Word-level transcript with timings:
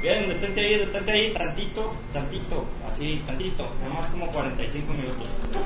Bien, 0.00 0.28
detente 0.28 0.60
ahí, 0.60 0.78
detente 0.78 1.10
ahí, 1.10 1.34
tantito, 1.34 1.92
tantito, 2.12 2.64
así, 2.86 3.20
tantito, 3.26 3.68
nomás 3.82 4.06
como 4.06 4.28
45 4.28 4.92
minutos. 4.92 5.28
Un 5.52 5.62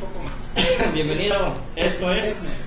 poco 0.00 0.18
más. 0.24 0.92
Bienvenido, 0.94 1.54
esto 1.76 2.10
es... 2.10 2.64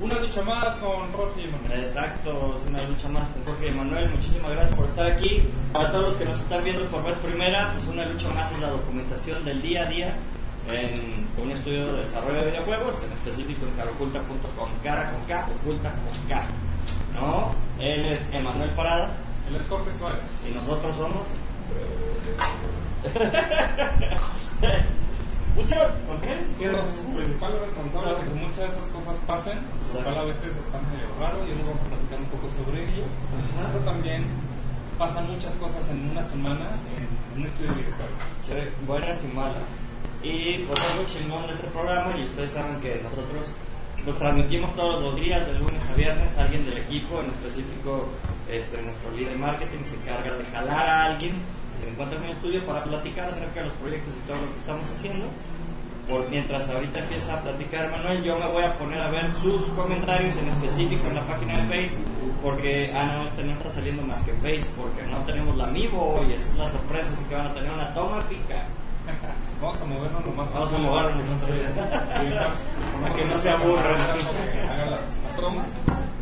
Una 0.00 0.18
lucha 0.18 0.42
más 0.42 0.74
con 0.74 1.10
Roger 1.12 1.46
y 1.46 1.50
Manuel. 1.50 1.80
Exacto, 1.80 2.56
es 2.58 2.66
una 2.66 2.82
lucha 2.82 3.08
más 3.08 3.28
con 3.30 3.44
Jorge 3.44 3.68
y 3.68 3.70
Manuel. 3.70 4.10
Muchísimas 4.10 4.50
gracias 4.50 4.76
por 4.76 4.84
estar 4.86 5.06
aquí. 5.06 5.42
Para 5.72 5.90
todos 5.90 6.08
los 6.08 6.16
que 6.16 6.24
nos 6.26 6.38
están 6.40 6.64
viendo 6.64 6.84
por 6.88 7.04
vez 7.04 7.16
primera, 7.16 7.72
pues 7.72 7.86
una 7.86 8.04
lucha 8.04 8.28
más 8.30 8.52
en 8.52 8.60
la 8.60 8.70
documentación 8.70 9.44
del 9.44 9.62
día 9.62 9.84
a 9.84 9.86
día 9.86 10.16
en 10.70 11.26
un 11.42 11.50
estudio 11.50 11.92
de 11.92 12.00
desarrollo 12.00 12.40
de 12.40 12.50
videojuegos, 12.50 13.04
en 13.04 13.12
específico 13.12 13.66
en 13.66 13.72
caroculta.com, 13.72 14.68
cara 14.82 15.12
con 15.12 15.24
K, 15.26 15.48
oculta 15.60 15.92
con 15.92 16.28
K. 16.28 16.44
¿No? 17.14 17.54
Él 17.78 18.04
es 18.06 18.20
Emanuel 18.32 18.70
Parada 18.70 19.16
El 19.48 19.56
es 19.56 19.68
Jorge 19.68 19.92
Suárez. 19.98 20.28
y 20.48 20.54
nosotros 20.54 20.96
somos. 20.96 21.26
User, 25.56 25.86
¿ok? 26.10 26.24
Que 26.58 26.68
los 26.68 26.88
principales 27.14 27.60
responsables 27.60 28.18
de 28.18 28.24
que 28.24 28.34
muchas 28.34 28.58
de 28.58 28.66
esas 28.66 28.88
cosas 28.90 29.16
pasen, 29.26 29.60
lo 29.94 30.00
cual 30.02 30.18
a 30.18 30.24
veces 30.24 30.56
está 30.56 30.80
medio 30.80 31.06
raro 31.20 31.46
y 31.46 31.52
hoy 31.52 31.58
vamos 31.58 31.80
a 31.80 31.84
platicar 31.84 32.18
un 32.18 32.26
poco 32.26 32.48
sobre 32.58 32.82
ello. 32.84 33.04
Pero 33.72 33.84
también 33.84 34.26
pasan 34.98 35.30
muchas 35.30 35.54
cosas 35.54 35.88
en 35.90 36.10
una 36.10 36.24
semana 36.24 36.78
en 36.96 37.40
un 37.40 37.46
estudio. 37.46 37.84
Sí, 38.42 38.54
buenas 38.86 39.22
y 39.22 39.28
malas. 39.28 39.62
Y 40.22 40.58
pues 40.64 40.80
algo 40.80 41.04
chingón 41.04 41.46
de 41.46 41.52
este 41.52 41.66
programa, 41.68 42.16
y 42.18 42.24
ustedes 42.24 42.50
saben 42.50 42.80
que 42.80 43.00
nosotros 43.04 43.54
los 44.06 44.18
transmitimos 44.18 44.74
todos 44.74 45.02
los 45.02 45.16
días, 45.16 45.46
de 45.46 45.54
lunes 45.54 45.82
a 45.88 45.94
viernes, 45.94 46.36
alguien 46.38 46.66
del 46.66 46.78
equipo, 46.78 47.20
en 47.20 47.30
específico 47.30 48.08
este, 48.50 48.82
nuestro 48.82 49.10
líder 49.12 49.32
de 49.32 49.38
marketing, 49.38 49.84
se 49.84 49.96
encarga 49.96 50.36
de 50.36 50.44
jalar 50.44 50.86
a 50.86 51.04
alguien 51.06 51.32
que 51.74 51.82
se 51.82 51.90
encuentra 51.90 52.18
en 52.18 52.24
el 52.24 52.30
estudio 52.32 52.66
para 52.66 52.84
platicar 52.84 53.28
acerca 53.28 53.60
de 53.60 53.66
los 53.66 53.74
proyectos 53.74 54.14
y 54.14 54.28
todo 54.28 54.36
lo 54.36 54.50
que 54.50 54.58
estamos 54.58 54.88
haciendo. 54.88 55.26
Por 56.08 56.28
mientras 56.28 56.68
ahorita 56.68 56.98
empieza 56.98 57.32
a 57.32 57.42
platicar 57.42 57.90
Manuel, 57.90 58.22
yo 58.22 58.38
me 58.38 58.46
voy 58.48 58.62
a 58.62 58.74
poner 58.74 59.00
a 59.00 59.10
ver 59.10 59.30
sus 59.40 59.64
comentarios 59.68 60.36
en 60.36 60.48
específico 60.48 61.06
en 61.08 61.14
la 61.14 61.26
página 61.26 61.56
de 61.56 61.66
Facebook, 61.66 62.04
porque, 62.42 62.92
ah, 62.94 63.06
no, 63.06 63.26
este 63.26 63.42
no 63.42 63.52
está 63.54 63.70
saliendo 63.70 64.02
más 64.02 64.20
que 64.20 64.32
en 64.32 64.40
Facebook, 64.42 64.84
porque 64.84 65.10
no 65.10 65.16
tenemos 65.24 65.56
la 65.56 65.64
Amiibo 65.64 66.22
y 66.28 66.34
es 66.34 66.54
la 66.56 66.70
sorpresa, 66.70 67.10
así 67.10 67.24
que 67.24 67.34
van 67.34 67.46
a 67.46 67.54
tener 67.54 67.72
una 67.72 67.94
toma 67.94 68.20
fija. 68.20 68.66
Vamos 69.64 69.80
a 69.80 69.84
movernos 69.86 70.26
lo 70.26 70.32
más 70.32 70.52
Vamos 70.52 70.72
a 70.74 70.78
movernos, 70.78 71.24
entonces. 71.24 71.56
Para 71.72 73.14
que 73.14 73.24
no 73.24 73.34
se 73.38 73.48
aburran. 73.48 73.96
Hagan 73.96 74.90
las, 74.90 75.00
las 75.00 75.36
tomas. 75.40 75.70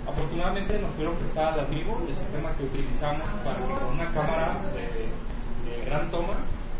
Afortunadamente 0.06 0.78
nos 0.78 0.90
pudieron 0.92 1.16
prestar 1.16 1.56
las 1.56 1.68
Vivo, 1.68 2.00
el 2.08 2.16
sistema 2.16 2.52
que 2.56 2.62
utilizamos 2.62 3.28
para 3.42 3.56
que 3.56 3.64
con 3.64 3.94
una 3.94 4.12
cámara 4.12 4.54
de, 4.70 5.10
de 5.68 5.84
gran 5.86 6.08
toma 6.12 6.34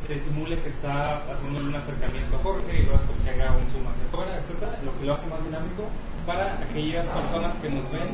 se 0.07 0.19
simule 0.21 0.57
que 0.61 0.69
está 0.69 1.23
haciendo 1.33 1.61
un 1.61 1.75
acercamiento 1.75 2.37
a 2.37 2.43
Jorge 2.45 2.79
y 2.79 2.83
luego 2.83 3.01
que 3.25 3.31
haga 3.31 3.57
un 3.57 3.67
zoom 3.73 3.89
hacia 3.89 4.05
afuera, 4.07 4.39
etcétera, 4.39 4.79
lo 4.85 4.97
que 4.99 5.07
lo 5.07 5.15
hace 5.15 5.27
más 5.27 5.43
dinámico 5.43 5.83
para 6.27 6.63
aquellas 6.63 7.07
personas 7.09 7.55
que 7.57 7.71
nos 7.71 7.91
ven 7.91 8.07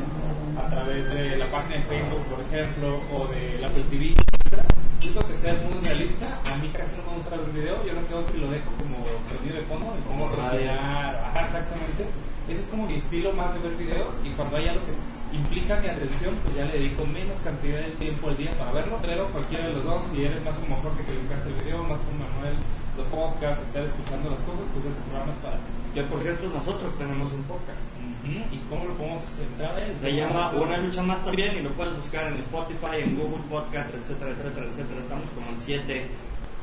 a 0.56 0.70
través 0.70 1.12
de 1.12 1.36
la 1.36 1.50
página 1.50 1.76
de 1.76 1.82
Facebook, 1.82 2.24
por 2.24 2.40
ejemplo, 2.40 3.00
o 3.12 3.26
del 3.26 3.64
Apple 3.64 3.84
TV, 3.90 4.14
etcétera. 4.48 5.26
Que 5.28 5.34
ser 5.34 5.54
muy 5.62 5.82
realista, 5.84 6.40
a 6.40 6.56
mí 6.58 6.70
casi 6.76 6.96
no 6.96 7.10
me 7.10 7.18
gusta 7.18 7.36
ver 7.36 7.46
el 7.46 7.52
video, 7.52 7.84
yo 7.84 7.92
lo 7.92 8.06
que 8.06 8.12
hago 8.14 8.20
es 8.20 8.30
que 8.30 8.38
lo 8.38 8.50
dejo 8.50 8.70
como 8.78 8.96
sonido 9.28 9.56
de 9.56 9.62
fondo, 9.66 9.86
y 9.98 10.02
pongo 10.08 10.30
Como 10.30 10.36
radio. 10.36 10.58
rociar, 10.58 11.14
ajá, 11.26 11.40
exactamente. 11.44 12.02
Ese 12.48 12.60
es 12.62 12.68
como 12.68 12.86
mi 12.86 12.94
estilo 12.94 13.32
más 13.32 13.52
de 13.54 13.60
ver 13.60 13.76
videos 13.76 14.14
y 14.24 14.30
cuando 14.30 14.56
hay 14.56 14.68
algo 14.68 14.80
que 14.86 15.36
implica 15.36 15.76
mi 15.80 15.88
atención, 15.88 16.34
pues 16.42 16.56
ya 16.56 16.64
le 16.64 16.72
dedico 16.80 17.04
menos 17.04 17.36
cantidad 17.44 17.80
de 17.80 17.92
tiempo 18.00 18.28
al 18.28 18.36
día 18.36 18.50
para 18.56 18.72
verlo, 18.72 18.98
pero 19.02 19.28
cualquiera 19.28 19.68
de 19.68 19.74
los 19.74 19.84
dos, 19.84 20.02
si 20.10 20.24
eres 20.24 20.42
más 20.44 20.56
como 20.56 20.76
Jorge 20.76 21.04
que 21.04 21.12
le 21.12 21.20
encanta 21.20 21.48
el 21.48 21.54
video, 21.62 21.82
más 21.84 22.00
como 22.00 22.24
Manuel, 22.24 22.56
los 22.98 23.06
podcasts, 23.06 23.62
estar 23.62 23.82
escuchando 23.84 24.30
las 24.30 24.40
cosas, 24.40 24.66
pues 24.74 24.84
este 24.84 25.00
programa 25.06 25.30
es 25.32 25.38
para 25.38 25.56
ti. 25.56 25.70
Que 25.94 26.02
por 26.02 26.20
cierto, 26.20 26.50
nosotros 26.50 26.90
tenemos 26.98 27.32
un 27.32 27.42
podcast. 27.44 27.80
¿Y 28.26 28.58
cómo 28.68 28.84
lo 28.84 28.94
podemos 28.98 29.22
entrar 29.38 29.74
a 29.76 29.86
él? 29.86 29.96
Se 29.96 30.12
llama 30.12 30.50
Una 30.50 30.76
Lucha 30.78 31.02
Más 31.02 31.24
también 31.24 31.56
y 31.56 31.62
lo 31.62 31.72
puedes 31.72 31.96
buscar 31.96 32.26
en 32.26 32.38
Spotify, 32.38 33.00
en 33.00 33.16
Google 33.16 33.42
Podcast, 33.48 33.94
etcétera, 33.94 34.32
etcétera, 34.32 34.66
etcétera. 34.66 35.00
Estamos 35.00 35.30
como 35.30 35.48
en 35.48 35.60
siete 35.60 36.08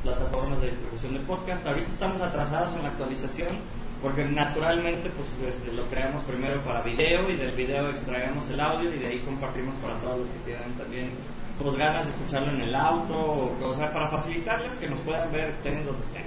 plataformas 0.02 0.60
de 0.60 0.70
distribución 0.70 1.14
de 1.14 1.20
podcast. 1.20 1.66
Ahorita 1.66 1.90
estamos 1.90 2.20
atrasados 2.20 2.76
en 2.76 2.82
la 2.82 2.88
actualización 2.88 3.56
porque 4.02 4.24
naturalmente 4.26 5.10
pues 5.10 5.26
este, 5.48 5.72
lo 5.72 5.88
creamos 5.88 6.22
primero 6.24 6.60
para 6.62 6.82
video 6.82 7.30
y 7.30 7.36
del 7.36 7.52
video 7.52 7.88
extraemos 7.90 8.48
el 8.50 8.60
audio 8.60 8.94
y 8.94 8.98
de 8.98 9.06
ahí 9.06 9.18
compartimos 9.20 9.74
para 9.76 9.98
todos 10.00 10.18
los 10.18 10.28
que 10.28 10.38
tienen 10.44 10.74
también 10.74 11.10
pues 11.58 11.76
ganas 11.76 12.04
de 12.04 12.12
escucharlo 12.12 12.52
en 12.52 12.60
el 12.60 12.74
auto 12.74 13.14
o, 13.18 13.56
o 13.64 13.74
sea 13.74 13.92
para 13.92 14.08
facilitarles 14.08 14.72
que 14.72 14.88
nos 14.88 15.00
puedan 15.00 15.30
ver 15.32 15.48
estén 15.48 15.84
donde 15.84 16.02
estén. 16.02 16.24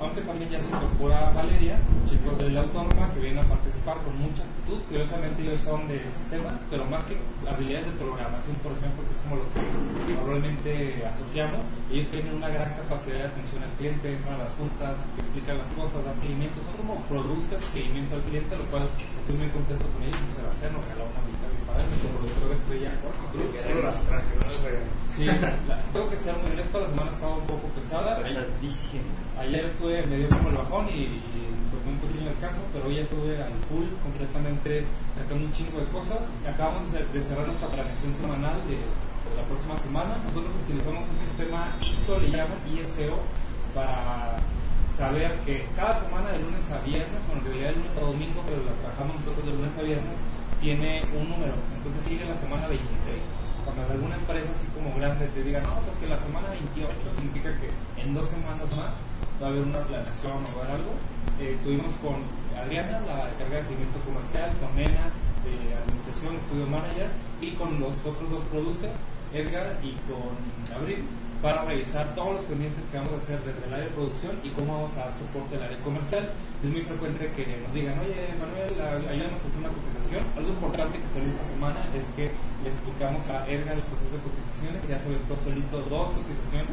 Aunque 0.00 0.20
también 0.22 0.48
ya 0.48 0.60
se 0.60 0.70
incorpora 0.70 1.30
Valeria, 1.34 1.76
chicos 2.06 2.38
de 2.38 2.50
la 2.50 2.60
Autónoma 2.60 3.10
que 3.12 3.18
vienen 3.18 3.42
a 3.42 3.48
participar 3.48 3.98
con 4.06 4.14
mucha 4.16 4.44
actitud. 4.46 4.78
Curiosamente 4.86 5.42
ellos 5.42 5.58
son 5.58 5.88
de 5.88 5.98
sistemas, 6.08 6.54
pero 6.70 6.84
más 6.86 7.02
que 7.02 7.18
habilidades 7.50 7.86
de 7.86 7.98
programación, 7.98 8.54
por 8.62 8.78
ejemplo, 8.78 9.02
que 9.02 9.10
es 9.10 9.18
como 9.26 9.42
lo 9.42 9.46
que 9.50 10.14
normalmente 10.14 11.02
asociamos, 11.04 11.66
ellos 11.90 12.06
tienen 12.14 12.32
una 12.34 12.48
gran 12.48 12.78
capacidad 12.78 13.26
de 13.26 13.26
atención 13.26 13.58
al 13.64 13.74
cliente, 13.74 14.14
entran 14.14 14.34
a 14.38 14.46
las 14.46 14.54
juntas, 14.54 14.94
explican 15.18 15.58
las 15.58 15.68
cosas, 15.74 16.04
dan 16.04 16.16
seguimiento, 16.16 16.62
son 16.62 16.78
como 16.78 17.02
producers, 17.10 17.64
seguimiento 17.64 18.14
al 18.14 18.22
cliente, 18.22 18.54
lo 18.54 18.70
cual 18.70 18.86
estoy 19.18 19.34
muy 19.34 19.48
contento 19.50 19.82
con 19.90 20.02
ellos. 20.06 20.20
Muchas 20.30 20.46
gracias, 20.46 20.70
nos 20.70 20.86
regaló 20.86 21.10
una 21.10 21.26
mitad 21.26 21.57
de 21.76 22.54
estrella. 22.54 22.92
Solo 23.68 23.82
las 23.82 24.02
traje, 24.04 24.32
no. 24.36 25.14
Sí, 25.14 25.24
la- 25.26 25.82
tengo 25.92 26.08
que 26.08 26.16
ser 26.16 26.36
muy 26.38 26.50
honesto, 26.52 26.80
la 26.80 26.86
semana 26.88 27.10
estaba 27.10 27.34
un 27.36 27.46
poco 27.46 27.66
pesada. 27.74 28.18
Ayer 29.38 29.64
estuve 29.66 30.06
medio 30.06 30.28
como 30.30 30.48
el 30.50 30.56
bajón 30.56 30.88
y, 30.88 31.02
y 31.02 31.44
tomé 31.70 31.92
un 31.94 31.98
pequeño 31.98 32.26
descanso, 32.26 32.60
pero 32.72 32.86
hoy 32.86 32.96
ya 32.96 33.02
estuve 33.02 33.42
al 33.42 33.52
full, 33.68 33.86
completamente 34.02 34.84
sacando 35.14 35.44
un 35.44 35.52
chingo 35.52 35.78
de 35.80 35.86
cosas. 35.86 36.22
Acabamos 36.48 36.90
de, 36.92 36.98
cer- 37.00 37.08
de 37.12 37.20
cerrar 37.22 37.46
nuestra 37.46 37.68
planeación 37.68 38.12
semanal 38.14 38.56
de, 38.68 38.76
de 38.78 39.34
la 39.36 39.44
próxima 39.46 39.76
semana. 39.78 40.18
Nosotros 40.24 40.52
utilizamos 40.66 41.04
un 41.08 41.16
sistema 41.18 41.76
ISO, 41.86 42.18
le 42.18 42.30
llaman 42.30 42.58
ISO, 42.74 43.18
para 43.74 44.36
saber 44.96 45.38
que 45.46 45.66
cada 45.76 45.94
semana 45.94 46.30
de 46.32 46.38
lunes 46.40 46.66
a 46.70 46.78
viernes, 46.82 47.20
bueno, 47.26 47.42
en 47.42 47.46
realidad 47.46 47.70
de 47.70 47.76
lunes 47.76 47.96
a 47.96 48.00
domingo, 48.00 48.42
pero 48.46 48.58
la 48.66 48.74
trabajamos 48.82 49.14
nosotros 49.22 49.46
de 49.46 49.52
lunes 49.54 49.78
a 49.78 49.82
viernes, 49.82 50.16
tiene 50.60 51.02
un 51.14 51.28
número. 51.28 51.54
Entonces 51.76 52.04
sigue 52.04 52.24
la 52.24 52.34
semana 52.34 52.68
26 52.68 53.38
cuando 53.68 53.92
alguna 53.92 54.16
empresa 54.16 54.50
así 54.52 54.66
como 54.72 54.96
grande 54.96 55.28
te 55.28 55.42
diga, 55.42 55.60
no, 55.60 55.74
pues 55.84 55.96
que 55.96 56.06
la 56.06 56.16
semana 56.16 56.48
28 56.50 56.88
significa 57.14 57.52
que 57.60 57.68
en 58.00 58.14
dos 58.14 58.28
semanas 58.28 58.70
más 58.74 58.96
va 59.40 59.46
a 59.46 59.50
haber 59.50 59.62
una 59.62 59.80
planeación 59.84 60.40
o 60.40 60.48
va 60.56 60.64
a 60.64 60.64
haber 60.64 60.80
algo. 60.80 60.92
Eh, 61.38 61.52
estuvimos 61.52 61.92
con 62.00 62.24
Adriana, 62.56 63.00
la 63.04 63.28
encargada 63.28 63.60
de 63.60 63.62
seguimiento 63.62 64.00
comercial, 64.08 64.56
con 64.58 64.74
Nena, 64.74 65.12
de 65.44 65.54
administración, 65.84 66.36
estudio 66.36 66.66
manager, 66.66 67.12
y 67.40 67.52
con 67.60 67.78
los 67.78 67.94
otros 68.08 68.28
dos 68.30 68.42
producers, 68.50 68.98
Edgar 69.32 69.78
y 69.82 69.92
con 70.08 70.36
Abril, 70.74 71.04
para 71.42 71.64
revisar 71.64 72.14
todos 72.14 72.34
los 72.34 72.42
pendientes 72.50 72.84
que 72.90 72.98
vamos 72.98 73.12
a 73.14 73.16
hacer 73.18 73.38
desde 73.46 73.66
el 73.66 73.72
área 73.72 73.86
de 73.86 73.94
producción 73.94 74.32
y 74.42 74.50
cómo 74.50 74.74
vamos 74.74 74.96
a 74.96 75.06
dar 75.06 75.12
soporte 75.12 75.56
al 75.56 75.62
área 75.62 75.78
comercial. 75.86 76.30
Es 76.62 76.70
muy 76.70 76.82
frecuente 76.82 77.30
que 77.30 77.62
nos 77.62 77.72
digan, 77.72 77.94
oye 78.00 78.34
Manuel, 78.34 78.74
ayúdanos 79.06 79.38
a 79.38 79.46
hacer 79.46 79.60
una 79.62 79.70
cotización. 79.70 80.22
Algo 80.34 80.50
importante 80.50 80.98
que 80.98 81.06
salió 81.06 81.28
esta 81.30 81.44
semana 81.44 81.86
es 81.94 82.04
que 82.16 82.34
le 82.34 82.68
explicamos 82.68 83.22
a 83.30 83.46
Edgar 83.46 83.78
el 83.78 83.86
proceso 83.86 84.18
de 84.18 84.22
cotizaciones, 84.26 84.82
ya 84.88 84.98
se 84.98 85.06
aventó 85.06 85.38
solito 85.44 85.78
dos 85.86 86.10
cotizaciones, 86.10 86.66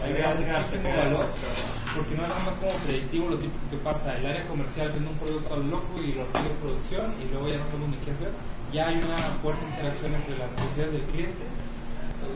Edgar, 0.00 0.34
muchísimo 0.40 0.88
valor, 0.88 1.26
porque 1.94 2.14
no 2.16 2.22
es 2.22 2.28
nada 2.28 2.42
más 2.42 2.54
como 2.54 2.72
predictivo 2.72 3.28
lo 3.28 3.36
típico 3.36 3.68
que 3.70 3.76
pasa, 3.76 4.16
el 4.16 4.24
área 4.26 4.48
comercial 4.48 4.90
vende 4.90 5.10
un 5.10 5.18
producto 5.18 5.54
al 5.54 5.70
loco 5.70 6.00
y 6.00 6.12
lo 6.12 6.24
recibe 6.24 6.56
producción 6.62 7.14
y 7.20 7.28
luego 7.30 7.48
ya 7.48 7.58
no 7.58 7.66
sabemos 7.66 7.90
ni 7.90 7.96
qué 7.98 8.10
hacer. 8.10 8.32
Ya 8.72 8.86
hay 8.88 8.96
una 8.96 9.16
fuerte 9.16 9.64
interacción 9.64 10.14
entre 10.14 10.38
las 10.38 10.50
necesidades 10.52 10.92
del 10.92 11.02
cliente 11.02 11.44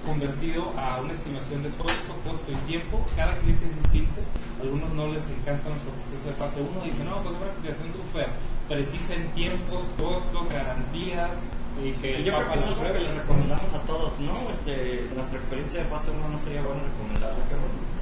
convertido 0.04 0.72
a 0.78 1.00
una 1.00 1.12
estimación 1.12 1.62
de 1.62 1.68
esfuerzo, 1.68 2.16
costo 2.24 2.52
y 2.52 2.56
tiempo. 2.66 3.04
Cada 3.16 3.36
cliente 3.38 3.66
es 3.66 3.76
distinto. 3.82 4.20
Algunos 4.60 4.92
no 4.92 5.08
les 5.08 5.28
encanta 5.30 5.68
nuestro 5.68 5.92
proceso 5.92 6.28
de 6.28 6.34
fase 6.34 6.60
1. 6.60 6.84
Dicen, 6.84 7.06
no, 7.06 7.22
pues 7.22 7.36
una 7.36 7.52
cotización 7.52 7.92
súper 7.92 8.28
precisa 8.68 9.14
en 9.14 9.28
tiempos, 9.32 9.84
costos, 9.98 10.48
garantías. 10.48 11.30
Y 11.82 11.90
que 11.98 12.22
Yo 12.22 12.32
creo 12.34 12.48
que 12.48 12.54
es 12.54 12.66
algo 12.66 12.82
que 12.82 13.00
le 13.00 13.14
recomendamos 13.14 13.74
a 13.74 13.82
todos, 13.82 14.12
¿no? 14.20 14.32
Este, 14.50 15.10
nuestra 15.12 15.38
experiencia 15.38 15.82
de 15.82 15.90
fase 15.90 16.12
1 16.12 16.28
no 16.28 16.38
sería 16.38 16.62
bueno 16.62 16.82
recomendarla, 16.86 17.42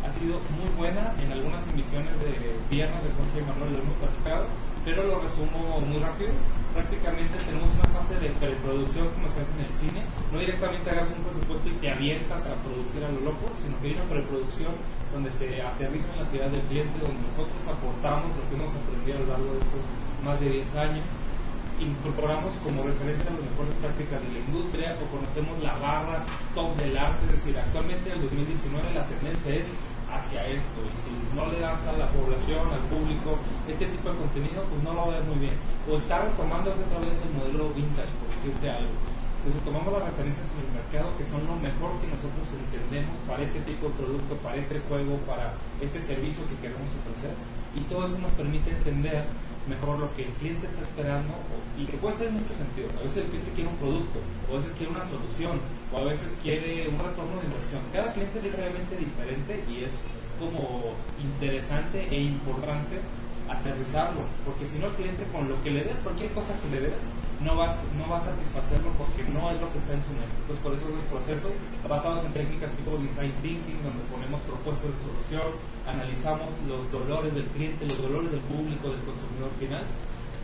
ha 0.05 0.11
sido 0.13 0.41
muy 0.61 0.69
buena 0.77 1.15
en 1.25 1.33
algunas 1.33 1.67
emisiones 1.69 2.13
de 2.21 2.53
viernes 2.69 3.03
de 3.03 3.09
Jorge 3.17 3.41
y 3.41 3.49
Manuel 3.49 3.73
lo 3.73 3.79
hemos 3.81 3.97
platicado, 3.97 4.45
pero 4.85 5.05
lo 5.05 5.21
resumo 5.21 5.81
muy 5.81 5.99
rápido. 5.99 6.31
Prácticamente 6.75 7.39
tenemos 7.45 7.69
una 7.75 7.89
fase 8.01 8.17
de 8.19 8.31
preproducción 8.31 9.09
como 9.15 9.29
se 9.29 9.43
hace 9.43 9.53
en 9.61 9.67
el 9.67 9.75
cine. 9.75 10.03
No 10.33 10.39
directamente 10.39 10.91
hagas 10.91 11.13
un 11.13 11.23
presupuesto 11.23 11.69
y 11.69 11.77
te 11.79 11.91
avientas 11.91 12.47
a 12.47 12.57
producir 12.65 13.05
a 13.05 13.13
lo 13.13 13.21
loco, 13.21 13.53
sino 13.61 13.79
que 13.81 13.89
hay 13.89 13.95
una 13.95 14.09
preproducción 14.09 14.73
donde 15.13 15.31
se 15.31 15.61
aterrizan 15.61 16.17
las 16.17 16.33
ideas 16.33 16.51
del 16.51 16.63
cliente, 16.73 16.99
donde 16.99 17.21
nosotros 17.29 17.61
aportamos 17.69 18.33
lo 18.33 18.43
que 18.49 18.55
hemos 18.57 18.73
aprendido 18.73 19.19
a 19.19 19.21
lo 19.21 19.29
largo 19.37 19.51
de 19.53 19.61
estos 19.61 19.83
más 20.25 20.41
de 20.41 20.49
10 20.49 20.77
años. 20.77 21.05
incorporamos 21.83 22.55
como 22.63 22.85
referencia 22.85 23.27
las 23.31 23.43
mejores 23.43 23.75
prácticas 23.83 24.23
de 24.23 24.31
la 24.31 24.39
industria 24.39 24.97
o 25.03 25.05
conocemos 25.11 25.59
la 25.63 25.75
barra 25.83 26.23
top 26.55 26.77
del 26.79 26.97
arte, 26.97 27.27
es 27.27 27.33
decir, 27.43 27.59
actualmente 27.59 28.07
en 28.07 28.17
el 28.17 28.23
2019 28.23 28.95
la 28.95 29.05
tendencia 29.07 29.55
es 29.55 29.67
hacia 30.13 30.47
esto 30.47 30.79
y 30.85 30.95
si 30.97 31.11
no 31.35 31.49
le 31.49 31.61
das 31.61 31.81
a 31.89 31.97
la 31.97 32.13
población, 32.13 32.69
al 32.69 32.85
público, 32.93 33.41
este 33.67 33.87
tipo 33.87 34.13
de 34.13 34.19
contenido, 34.21 34.63
pues 34.69 34.83
no 34.85 34.93
lo 34.93 35.09
va 35.09 35.17
a 35.17 35.17
ver 35.19 35.25
muy 35.25 35.41
bien. 35.41 35.57
O 35.89 35.97
está 35.97 36.23
retomando 36.23 36.71
otra 36.71 37.01
vez 37.01 37.17
el 37.25 37.33
modelo 37.33 37.73
vintage, 37.73 38.13
por 38.21 38.29
decirte 38.31 38.69
algo. 38.71 38.95
Entonces 39.43 39.59
tomamos 39.67 39.91
las 39.91 40.07
referencias 40.07 40.47
en 40.55 40.63
el 40.63 40.71
mercado 40.79 41.11
que 41.19 41.25
son 41.25 41.43
lo 41.49 41.57
mejor 41.59 41.99
que 41.99 42.07
nosotros 42.07 42.47
entendemos 42.55 43.17
para 43.27 43.43
este 43.43 43.59
tipo 43.67 43.91
de 43.91 43.95
producto, 43.99 44.39
para 44.39 44.55
este 44.55 44.79
juego, 44.87 45.19
para 45.27 45.59
este 45.83 45.99
servicio 45.99 46.47
que 46.47 46.55
queremos 46.63 46.87
ofrecer 46.95 47.35
y 47.75 47.81
todo 47.89 48.05
eso 48.07 48.19
nos 48.19 48.31
permite 48.33 48.71
entender 48.71 49.25
mejor 49.69 49.99
lo 49.99 50.13
que 50.15 50.25
el 50.25 50.33
cliente 50.33 50.67
está 50.67 50.81
esperando 50.83 51.35
y 51.79 51.87
que 51.87 51.97
puede 51.97 52.17
ser 52.17 52.29
en 52.29 52.35
muchos 52.35 52.57
sentidos. 52.57 52.93
A 52.99 53.03
veces 53.03 53.25
el 53.25 53.31
cliente 53.31 53.51
quiere 53.53 53.71
un 53.71 53.77
producto, 53.77 54.19
o 54.49 54.55
a 54.55 54.57
veces 54.59 54.73
quiere 54.77 54.93
una 54.93 55.05
solución, 55.05 55.61
o 55.93 55.99
a 55.99 56.05
veces 56.05 56.39
quiere 56.43 56.89
un 56.89 56.99
retorno 56.99 57.39
de 57.39 57.47
inversión. 57.47 57.83
Cada 57.93 58.13
cliente 58.13 58.39
es 58.39 58.55
realmente 58.57 58.97
diferente 58.97 59.65
y 59.69 59.85
es 59.85 59.93
como 60.39 60.95
interesante 61.23 62.09
e 62.11 62.21
importante 62.21 62.99
aterrizarlo, 63.49 64.23
porque 64.45 64.67
si 64.67 64.79
no 64.79 64.87
el 64.87 64.95
cliente 64.95 65.25
con 65.31 65.49
lo 65.49 65.63
que 65.63 65.71
le 65.71 65.85
des, 65.85 65.97
cualquier 65.99 66.33
cosa 66.33 66.55
que 66.61 66.71
le 66.71 66.89
des, 66.89 67.03
no 67.45 67.57
va, 67.57 67.75
no 67.99 68.09
va 68.09 68.19
a 68.19 68.21
satisfacerlo 68.21 68.91
porque 68.99 69.25
no 69.31 69.51
es 69.51 69.61
lo 69.61 69.71
que 69.73 69.79
está 69.79 69.93
en 69.95 70.03
su 70.03 70.13
mente. 70.15 70.35
Entonces 70.43 70.63
por 70.63 70.73
eso 70.75 70.87
es 70.89 70.95
el 70.95 71.07
proceso 71.11 71.49
basados 71.89 72.25
en 72.25 72.33
técnicas 72.33 72.73
tipo 72.73 72.97
design 72.99 73.33
thinking, 73.43 73.83
donde 73.83 74.03
ponemos 74.11 74.41
propuestas 74.43 74.95
de 74.95 74.99
solución, 75.03 75.59
analizamos 75.87 76.49
los 76.67 76.91
dolores 76.91 77.35
del 77.35 77.47
cliente, 77.53 77.87
los 77.87 78.01
dolores 78.01 78.31
del 78.31 78.41
público, 78.47 78.91
del 78.91 79.03
consumidor 79.03 79.51
final. 79.59 79.85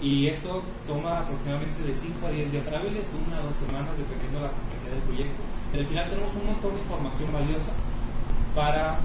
Y 0.01 0.29
esto 0.29 0.63
toma 0.87 1.27
aproximadamente 1.27 1.83
de 1.83 1.95
5 1.95 2.27
a 2.27 2.31
10 2.31 2.53
días 2.53 2.69
hábiles, 2.71 3.09
una 3.27 3.43
o 3.43 3.51
dos 3.51 3.57
semanas, 3.57 3.99
dependiendo 3.99 4.39
de 4.39 4.47
la 4.47 4.55
complejidad 4.55 4.95
del 4.95 5.07
proyecto. 5.11 5.43
En 5.73 5.79
el 5.81 5.87
final 5.87 6.11
tenemos 6.11 6.31
un 6.39 6.47
montón 6.47 6.75
de 6.75 6.81
información 6.81 7.33
valiosa 7.33 7.73
para 8.55 8.99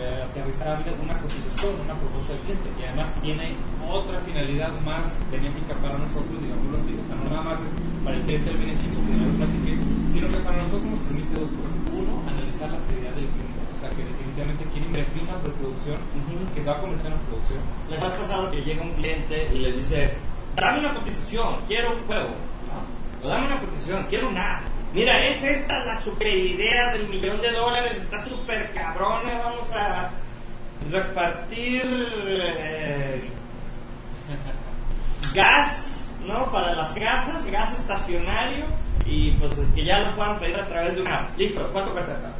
eh, 0.00 0.22
aterrizarle 0.22 0.92
una 0.98 1.18
cotización, 1.18 1.80
una 1.84 1.94
propuesta 1.94 2.32
del 2.34 2.42
cliente. 2.42 2.68
Y 2.78 2.82
además 2.84 3.08
tiene 3.22 3.56
otra 3.86 4.18
finalidad 4.20 4.72
más 4.80 5.22
benéfica 5.30 5.74
para 5.78 5.98
nosotros, 5.98 6.40
digámoslo 6.40 6.78
así. 6.78 6.92
O 6.98 7.04
sea, 7.04 7.16
no 7.16 7.24
nada 7.30 7.42
más 7.42 7.58
es 7.60 7.72
para 8.04 8.16
el 8.16 8.22
cliente 8.22 8.50
el 8.50 8.58
beneficio 8.58 8.98
que 9.06 9.14
platiqué, 9.38 9.72
sino 10.12 10.28
que 10.28 10.38
para 10.42 10.56
nosotros 10.62 10.88
nos 10.90 11.00
permite 11.06 11.32
dos 11.40 11.50
cosas. 11.50 11.76
Uno, 11.94 12.12
analizar 12.26 12.70
la 12.70 12.80
seriedad 12.80 13.14
del 13.14 13.28
cliente. 13.30 13.58
O 13.74 13.76
sea, 13.78 13.88
que 13.90 14.02
definitivamente 14.04 14.64
quiere 14.72 14.86
invertir 14.86 15.22
una 15.22 15.38
preproducción 15.38 15.98
que 16.54 16.60
se 16.60 16.68
va 16.68 16.76
a 16.76 16.80
convertir 16.80 17.06
en 17.06 17.12
una 17.12 17.22
producción. 17.22 17.60
¿Les 17.90 18.02
ha 18.02 18.10
pasado 18.16 18.50
que 18.50 18.60
llega 18.62 18.82
un 18.82 18.92
cliente 18.92 19.36
y 19.54 19.58
les 19.58 19.76
dice, 19.76 20.14
dame 20.56 20.80
una 20.80 20.92
cotización, 20.92 21.62
quiero 21.66 21.96
un 21.96 22.02
juego? 22.06 22.34
¿no? 22.68 22.78
O 23.22 23.28
dame 23.28 23.46
una 23.46 23.58
cotización, 23.58 24.06
quiero 24.08 24.28
app. 24.30 24.73
Mira, 24.94 25.26
es 25.26 25.42
esta 25.42 25.84
la 25.84 26.00
super 26.00 26.32
idea 26.32 26.92
del 26.92 27.08
millón 27.08 27.40
de 27.40 27.50
dólares, 27.50 27.96
está 27.96 28.24
súper 28.24 28.70
cabrona, 28.70 29.38
vamos 29.38 29.72
a 29.72 30.10
repartir 30.88 31.82
eh, 31.84 33.28
gas, 35.34 36.08
¿no? 36.24 36.48
Para 36.52 36.76
las 36.76 36.92
casas, 36.92 37.44
gas 37.50 37.76
estacionario 37.80 38.66
y 39.04 39.32
pues 39.32 39.60
que 39.74 39.84
ya 39.84 39.98
lo 39.98 40.14
puedan 40.14 40.38
pedir 40.38 40.60
a 40.60 40.68
través 40.68 40.94
de 40.94 41.02
una. 41.02 41.28
Listo, 41.36 41.68
¿cuánto 41.72 41.92
cuesta 41.92 42.12
esta? 42.12 42.32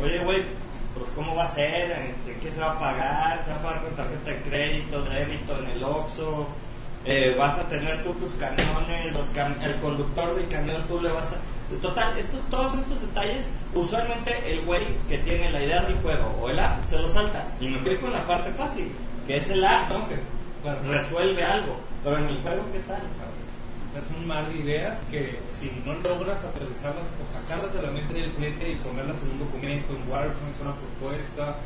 Oye, 0.00 0.22
güey, 0.22 0.44
pues 0.94 1.08
cómo 1.08 1.34
va 1.34 1.42
a 1.42 1.48
ser, 1.48 1.90
Este, 1.90 2.38
qué 2.40 2.48
se 2.48 2.60
va 2.60 2.70
a 2.74 2.78
pagar, 2.78 3.42
se 3.42 3.50
va 3.50 3.56
a 3.56 3.62
pagar 3.62 3.82
con 3.82 3.96
tarjeta 3.96 4.30
de 4.30 4.42
crédito, 4.42 5.02
débito 5.02 5.58
en 5.58 5.70
el 5.70 5.82
OXXO, 5.82 6.46
eh, 7.06 7.34
vas 7.38 7.58
a 7.58 7.68
tener 7.68 8.02
tú 8.04 8.12
tus 8.14 8.30
camiones, 8.32 9.12
los 9.12 9.32
cam- 9.34 9.62
el 9.62 9.76
conductor 9.76 10.34
del 10.36 10.48
camión 10.48 10.82
tú 10.88 11.00
le 11.00 11.10
vas 11.12 11.32
a... 11.32 11.36
Total, 11.82 12.16
estos, 12.16 12.40
todos 12.48 12.74
estos 12.74 13.00
detalles, 13.00 13.50
usualmente 13.74 14.52
el 14.52 14.64
güey 14.64 14.84
que 15.08 15.18
tiene 15.18 15.50
la 15.50 15.62
idea 15.64 15.82
del 15.82 15.96
juego 15.96 16.36
o 16.40 16.48
el 16.48 16.58
app 16.60 16.82
se 16.84 16.96
lo 16.96 17.08
salta. 17.08 17.44
Y 17.60 17.68
me 17.68 17.78
fui 17.80 17.96
con 17.96 18.12
la 18.12 18.24
parte 18.24 18.52
fácil, 18.52 18.92
que 19.26 19.36
es 19.36 19.50
el 19.50 19.64
app, 19.64 19.90
¿no? 19.90 20.08
Que 20.08 20.16
Claro. 20.62 20.80
resuelve 20.92 21.42
algo. 21.44 21.76
Pero 22.04 22.18
en 22.18 22.24
el 22.26 22.40
juego, 22.42 22.62
¿qué 22.72 22.78
tal? 22.80 23.00
Es 23.96 24.04
un 24.16 24.26
mar 24.26 24.48
de 24.48 24.58
ideas 24.58 25.00
que 25.10 25.40
si 25.46 25.72
no 25.84 25.94
logras 25.94 26.44
aterrizarlas 26.44 27.06
o 27.06 27.32
sacarlas 27.32 27.72
de 27.74 27.82
la 27.82 27.90
mente 27.90 28.14
del 28.14 28.30
cliente 28.32 28.70
y 28.72 28.74
ponerlas 28.76 29.16
en 29.22 29.30
un 29.30 29.38
documento, 29.40 29.92
en 29.92 30.02
wireframes, 30.02 30.60
una 30.60 30.74
propuesta, 30.74 31.56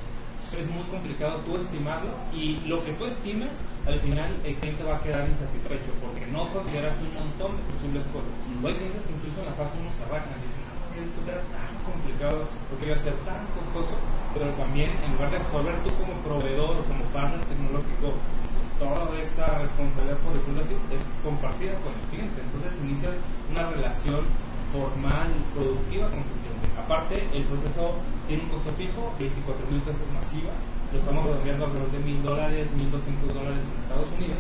es 0.58 0.69
muy 0.70 0.84
complicado 0.84 1.38
tú 1.46 1.56
estimarlo 1.58 2.10
y 2.34 2.60
lo 2.66 2.82
que 2.84 2.92
tú 2.92 3.04
estimes, 3.06 3.50
al 3.86 3.98
final 3.98 4.30
el 4.44 4.54
cliente 4.56 4.84
va 4.84 4.96
a 4.96 5.00
quedar 5.00 5.28
insatisfecho 5.28 5.92
porque 6.04 6.26
no 6.28 6.48
consideraste 6.52 7.00
un 7.00 7.14
montón 7.14 7.56
de 7.56 7.62
posibles 7.72 8.04
cosas. 8.12 8.32
O 8.60 8.66
hay 8.66 8.74
clientes 8.76 9.06
que 9.08 9.14
incluso 9.16 9.40
en 9.40 9.46
la 9.48 9.56
fase 9.56 9.80
uno 9.80 9.90
se 9.92 10.04
rajan 10.04 10.36
y 10.36 10.44
dicen, 10.44 10.62
no, 10.68 10.80
esto 11.00 11.20
era 11.24 11.40
tan 11.48 11.72
complicado 11.80 12.44
porque 12.68 12.86
iba 12.86 12.96
a 12.96 13.00
ser 13.00 13.16
tan 13.24 13.48
costoso, 13.56 13.96
pero 14.36 14.52
también 14.60 14.92
en 15.00 15.16
lugar 15.16 15.32
de 15.32 15.38
resolver 15.40 15.74
tú 15.80 15.90
como 15.96 16.12
proveedor 16.20 16.76
o 16.76 16.84
como 16.84 17.04
partner 17.14 17.40
tecnológico, 17.48 18.20
pues 18.20 18.68
toda 18.76 19.08
esa 19.16 19.58
responsabilidad, 19.58 20.18
por 20.20 20.36
decirlo 20.36 20.60
así, 20.60 20.76
es 20.92 21.02
compartida 21.24 21.72
con 21.80 21.96
el 21.96 22.04
cliente. 22.12 22.38
Entonces 22.44 22.76
inicias 22.84 23.16
una 23.48 23.64
relación 23.72 24.28
formal, 24.70 25.32
productiva 25.56 26.06
con 26.12 26.20
tu 26.20 26.34
cliente. 26.36 26.66
Aparte, 26.76 27.16
el 27.32 27.44
proceso 27.48 27.96
tiene 28.28 28.44
un 28.44 28.50
costo 28.50 28.70
fijo, 28.76 29.14
24 29.18 29.66
mil 29.72 29.80
pesos 29.82 30.06
masiva, 30.14 30.52
lo 30.92 30.98
estamos 30.98 31.25
redondeando 31.25 31.64
alrededor 31.66 31.90
de 31.92 31.98
mil 32.00 32.22
dólares, 32.22 32.72
1200 32.72 33.34
dólares 33.34 33.62
en 33.62 33.82
Estados 33.82 34.08
Unidos. 34.16 34.38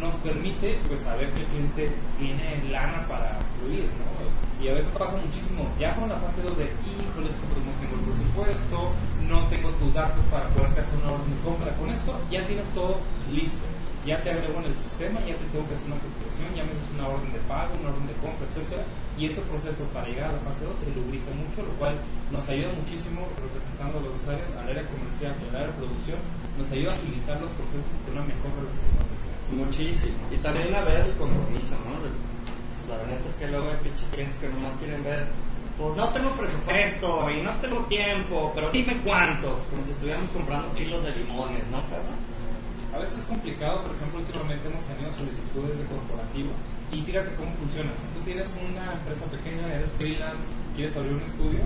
Nos 0.00 0.14
permite 0.16 0.78
pues 0.86 1.02
saber 1.02 1.32
que 1.32 1.40
el 1.40 1.46
cliente 1.46 1.92
tiene 2.18 2.70
lana 2.70 3.06
para 3.08 3.38
fluir, 3.58 3.90
¿no? 3.98 4.62
Y 4.62 4.68
a 4.68 4.74
veces 4.74 4.90
pasa 4.96 5.16
muchísimo, 5.18 5.70
ya 5.78 5.94
con 5.94 6.08
la 6.08 6.16
fase 6.16 6.42
2 6.42 6.58
de, 6.58 6.64
híjole, 6.64 7.30
es 7.30 7.36
que 7.36 7.46
pues 7.46 7.62
no 7.62 7.72
tengo 7.78 7.94
el 7.94 8.04
presupuesto, 8.10 8.90
no 9.28 9.46
tengo 9.48 9.70
tus 9.78 9.94
datos 9.94 10.22
para 10.30 10.48
poderte 10.50 10.80
hacer 10.80 10.98
una 11.02 11.12
orden 11.12 11.30
de 11.30 11.40
compra. 11.42 11.74
Con 11.76 11.90
esto 11.90 12.18
ya 12.30 12.46
tienes 12.46 12.66
todo 12.74 12.98
listo 13.32 13.77
ya 14.06 14.22
te 14.22 14.30
agrego 14.30 14.60
en 14.60 14.70
el 14.70 14.76
sistema, 14.76 15.20
ya 15.26 15.34
te 15.34 15.44
tengo 15.50 15.66
que 15.66 15.74
hacer 15.74 15.88
una 15.90 16.00
cotización, 16.00 16.48
ya 16.54 16.64
me 16.64 16.72
haces 16.72 16.90
una 16.94 17.06
orden 17.08 17.32
de 17.32 17.42
pago, 17.50 17.74
una 17.80 17.90
orden 17.90 18.06
de 18.06 18.16
compra, 18.22 18.44
etcétera, 18.46 18.82
y 19.18 19.26
ese 19.26 19.40
proceso 19.46 19.82
para 19.90 20.06
llegar 20.06 20.30
a 20.30 20.38
la 20.38 20.42
fase 20.46 20.64
2 20.64 20.76
se 20.78 20.94
lubrica 20.94 21.30
mucho, 21.34 21.66
lo 21.66 21.74
cual 21.76 21.98
nos 22.30 22.44
ayuda 22.48 22.70
muchísimo 22.72 23.26
representando 23.36 24.00
las 24.00 24.10
dos 24.14 24.24
áreas, 24.30 24.50
al 24.54 24.70
área 24.70 24.86
comercial 24.86 25.34
al 25.34 25.54
área 25.54 25.70
de 25.70 25.78
producción, 25.78 26.18
nos 26.56 26.68
ayuda 26.70 26.92
a 26.92 26.96
agilizar 26.96 27.36
los 27.40 27.50
procesos 27.58 27.90
tener 28.06 28.18
una 28.18 28.28
mejor 28.30 28.50
relación. 28.58 28.90
Muchísimo. 29.48 30.18
Y 30.30 30.36
también 30.44 30.74
a 30.74 30.84
ver 30.84 31.08
el 31.08 31.16
compromiso, 31.16 31.72
¿no? 31.88 31.96
Pues 32.04 32.12
la 32.88 32.96
verdad 32.96 33.18
es 33.24 33.34
que 33.36 33.46
luego 33.48 33.70
hay 33.70 33.80
pinches 33.82 34.08
clientes 34.12 34.36
que 34.36 34.48
nomás 34.48 34.74
quieren 34.76 35.02
ver, 35.02 35.26
pues 35.78 35.96
no 35.96 36.08
tengo 36.10 36.30
presupuesto 36.32 37.30
y 37.30 37.40
no 37.42 37.52
tengo 37.60 37.84
tiempo, 37.86 38.52
pero 38.54 38.70
dime 38.70 39.00
cuánto. 39.04 39.60
Como 39.70 39.84
si 39.84 39.92
estuviéramos 39.92 40.28
comprando 40.30 40.74
kilos 40.74 41.04
de 41.04 41.14
limones, 41.16 41.64
¿no? 41.70 41.80
Pero, 41.88 42.02
A 42.92 42.98
veces 42.98 43.18
es 43.18 43.24
complicado, 43.26 43.84
por 43.84 43.94
ejemplo, 43.94 44.20
últimamente 44.20 44.64
hemos 44.64 44.82
tenido 44.88 45.12
solicitudes 45.12 45.76
de 45.76 45.84
corporativos 45.84 46.56
y 46.92 47.02
fíjate 47.04 47.36
cómo 47.36 47.52
funciona. 47.60 47.92
Si 47.92 48.06
tú 48.16 48.24
tienes 48.24 48.48
una 48.56 48.96
empresa 48.96 49.28
pequeña, 49.28 49.68
eres 49.74 49.92
freelance, 50.00 50.48
quieres 50.74 50.96
abrir 50.96 51.12
un 51.12 51.22
estudio, 51.22 51.60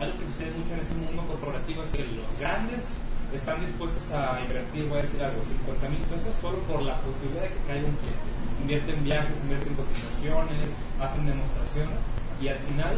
algo 0.00 0.16
que 0.16 0.26
sucede 0.32 0.52
mucho 0.56 0.72
en 0.72 0.80
ese 0.80 0.94
mundo 0.96 1.28
corporativo 1.28 1.82
es 1.82 1.88
que 1.92 2.04
los 2.16 2.30
grandes 2.40 2.96
están 3.32 3.60
dispuestos 3.60 4.10
a 4.12 4.40
invertir, 4.40 4.88
voy 4.88 4.98
a 4.98 5.02
decir 5.02 5.20
algo, 5.22 5.44
50 5.44 5.88
mil 5.88 6.04
pesos 6.08 6.32
solo 6.40 6.58
por 6.64 6.80
la 6.82 7.00
posibilidad 7.04 7.48
de 7.48 7.52
que 7.52 7.60
caiga 7.68 7.88
un 7.88 7.96
cliente. 7.96 8.28
Invierten 8.60 8.96
en 8.96 9.04
viajes, 9.04 9.40
invierten 9.40 9.68
en 9.68 9.76
cotizaciones, 9.76 10.68
hacen 11.00 11.26
demostraciones 11.26 12.00
y 12.40 12.48
al 12.48 12.58
final, 12.64 12.96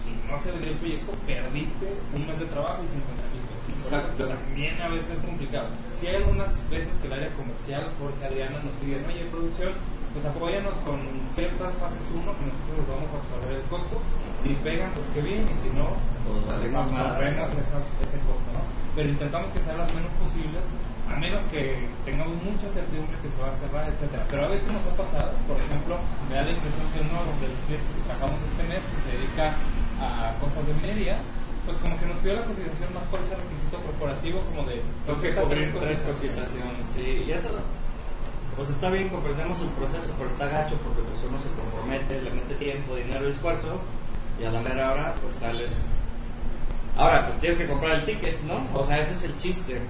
si 0.00 0.12
no 0.28 0.38
se 0.40 0.52
ve 0.52 0.64
el 0.64 0.76
proyecto, 0.76 1.12
perdiste 1.28 1.88
un 2.16 2.26
mes 2.26 2.38
de 2.40 2.46
trabajo 2.46 2.80
y 2.84 2.88
50 2.88 3.20
mil 3.31 3.31
Exacto. 3.84 4.28
También 4.28 4.80
a 4.80 4.88
veces 4.88 5.18
es 5.18 5.24
complicado. 5.24 5.68
Si 5.94 6.06
hay 6.06 6.16
algunas 6.16 6.50
veces 6.70 6.90
que 7.00 7.06
el 7.08 7.12
área 7.14 7.30
comercial, 7.34 7.90
Jorge, 7.98 8.24
Adriana, 8.24 8.58
nos 8.62 8.74
piden, 8.78 9.04
oye, 9.06 9.24
producción, 9.30 9.72
pues 10.12 10.24
apóyanos 10.26 10.74
con 10.84 11.00
ciertas 11.32 11.72
fases 11.76 12.04
1 12.12 12.20
que 12.20 12.44
nosotros 12.44 12.84
vamos 12.84 13.08
a 13.10 13.16
absorber 13.16 13.56
el 13.58 13.66
costo. 13.72 13.96
Si 14.42 14.52
pegan, 14.60 14.90
pues 14.92 15.06
qué 15.14 15.20
bien, 15.22 15.42
y 15.48 15.54
si 15.56 15.70
no, 15.72 15.96
Pues 16.28 16.70
madre. 16.72 17.38
absorbemos 17.38 17.50
ese 18.02 18.18
costo, 18.28 18.48
¿no? 18.52 18.62
Pero 18.94 19.08
intentamos 19.08 19.48
que 19.56 19.60
sean 19.60 19.78
las 19.78 19.88
menos 19.94 20.12
posibles, 20.20 20.62
a 21.08 21.16
menos 21.16 21.42
que 21.48 21.88
tengamos 22.04 22.36
mucha 22.44 22.68
certidumbre 22.68 23.16
que 23.24 23.28
se 23.32 23.40
va 23.40 23.48
a 23.48 23.56
cerrar, 23.56 23.88
etcétera. 23.88 24.24
Pero 24.28 24.44
a 24.44 24.48
veces 24.52 24.68
nos 24.68 24.84
ha 24.84 24.94
pasado, 24.96 25.32
por 25.48 25.56
ejemplo, 25.56 25.96
me 26.28 26.34
da 26.36 26.42
la 26.44 26.52
impresión 26.52 26.84
que 26.92 27.00
uno 27.00 27.24
de 27.40 27.48
los 27.48 27.60
clientes 27.64 27.88
que 27.88 28.02
trabajamos 28.04 28.36
este 28.42 28.64
mes, 28.68 28.82
que 28.84 28.98
se 29.00 29.10
dedica 29.16 29.56
a 29.96 30.36
cosas 30.44 30.60
de 30.66 30.74
minería, 30.76 31.16
pues 31.64 31.76
como 31.78 31.98
que 31.98 32.06
nos 32.06 32.18
pidió 32.18 32.34
la 32.34 32.44
cotización 32.44 32.94
más 32.94 33.04
por 33.04 33.20
ese 33.20 33.36
requisito 33.36 33.78
corporativo 33.78 34.40
como 34.50 34.64
de 34.64 34.82
Tengo 35.06 35.20
que 35.20 35.28
receta 35.28 35.42
cubrir 35.42 35.74
tres 35.78 35.98
cotizaciones, 36.00 36.86
sí. 36.86 37.24
Y 37.26 37.32
eso, 37.32 37.48
pues 38.56 38.70
está 38.70 38.90
bien, 38.90 39.08
comprendemos 39.08 39.60
el 39.60 39.68
proceso, 39.68 40.10
pero 40.18 40.28
está 40.30 40.46
gacho 40.46 40.76
porque 40.82 41.02
pues 41.02 41.22
uno 41.28 41.38
se 41.38 41.50
compromete, 41.50 42.20
le 42.20 42.30
mete 42.30 42.54
tiempo, 42.56 42.96
dinero 42.96 43.26
y 43.26 43.30
esfuerzo, 43.30 43.80
y 44.40 44.44
a 44.44 44.50
la 44.50 44.60
mera 44.60 44.92
hora, 44.92 45.14
pues 45.22 45.36
sales. 45.36 45.86
Ahora, 46.96 47.26
pues 47.26 47.38
tienes 47.38 47.58
que 47.58 47.66
comprar 47.66 48.00
el 48.00 48.04
ticket, 48.04 48.40
¿no? 48.42 48.66
O 48.74 48.84
sea, 48.84 48.98
ese 48.98 49.14
es 49.14 49.24
el 49.24 49.36
chiste. 49.38 49.80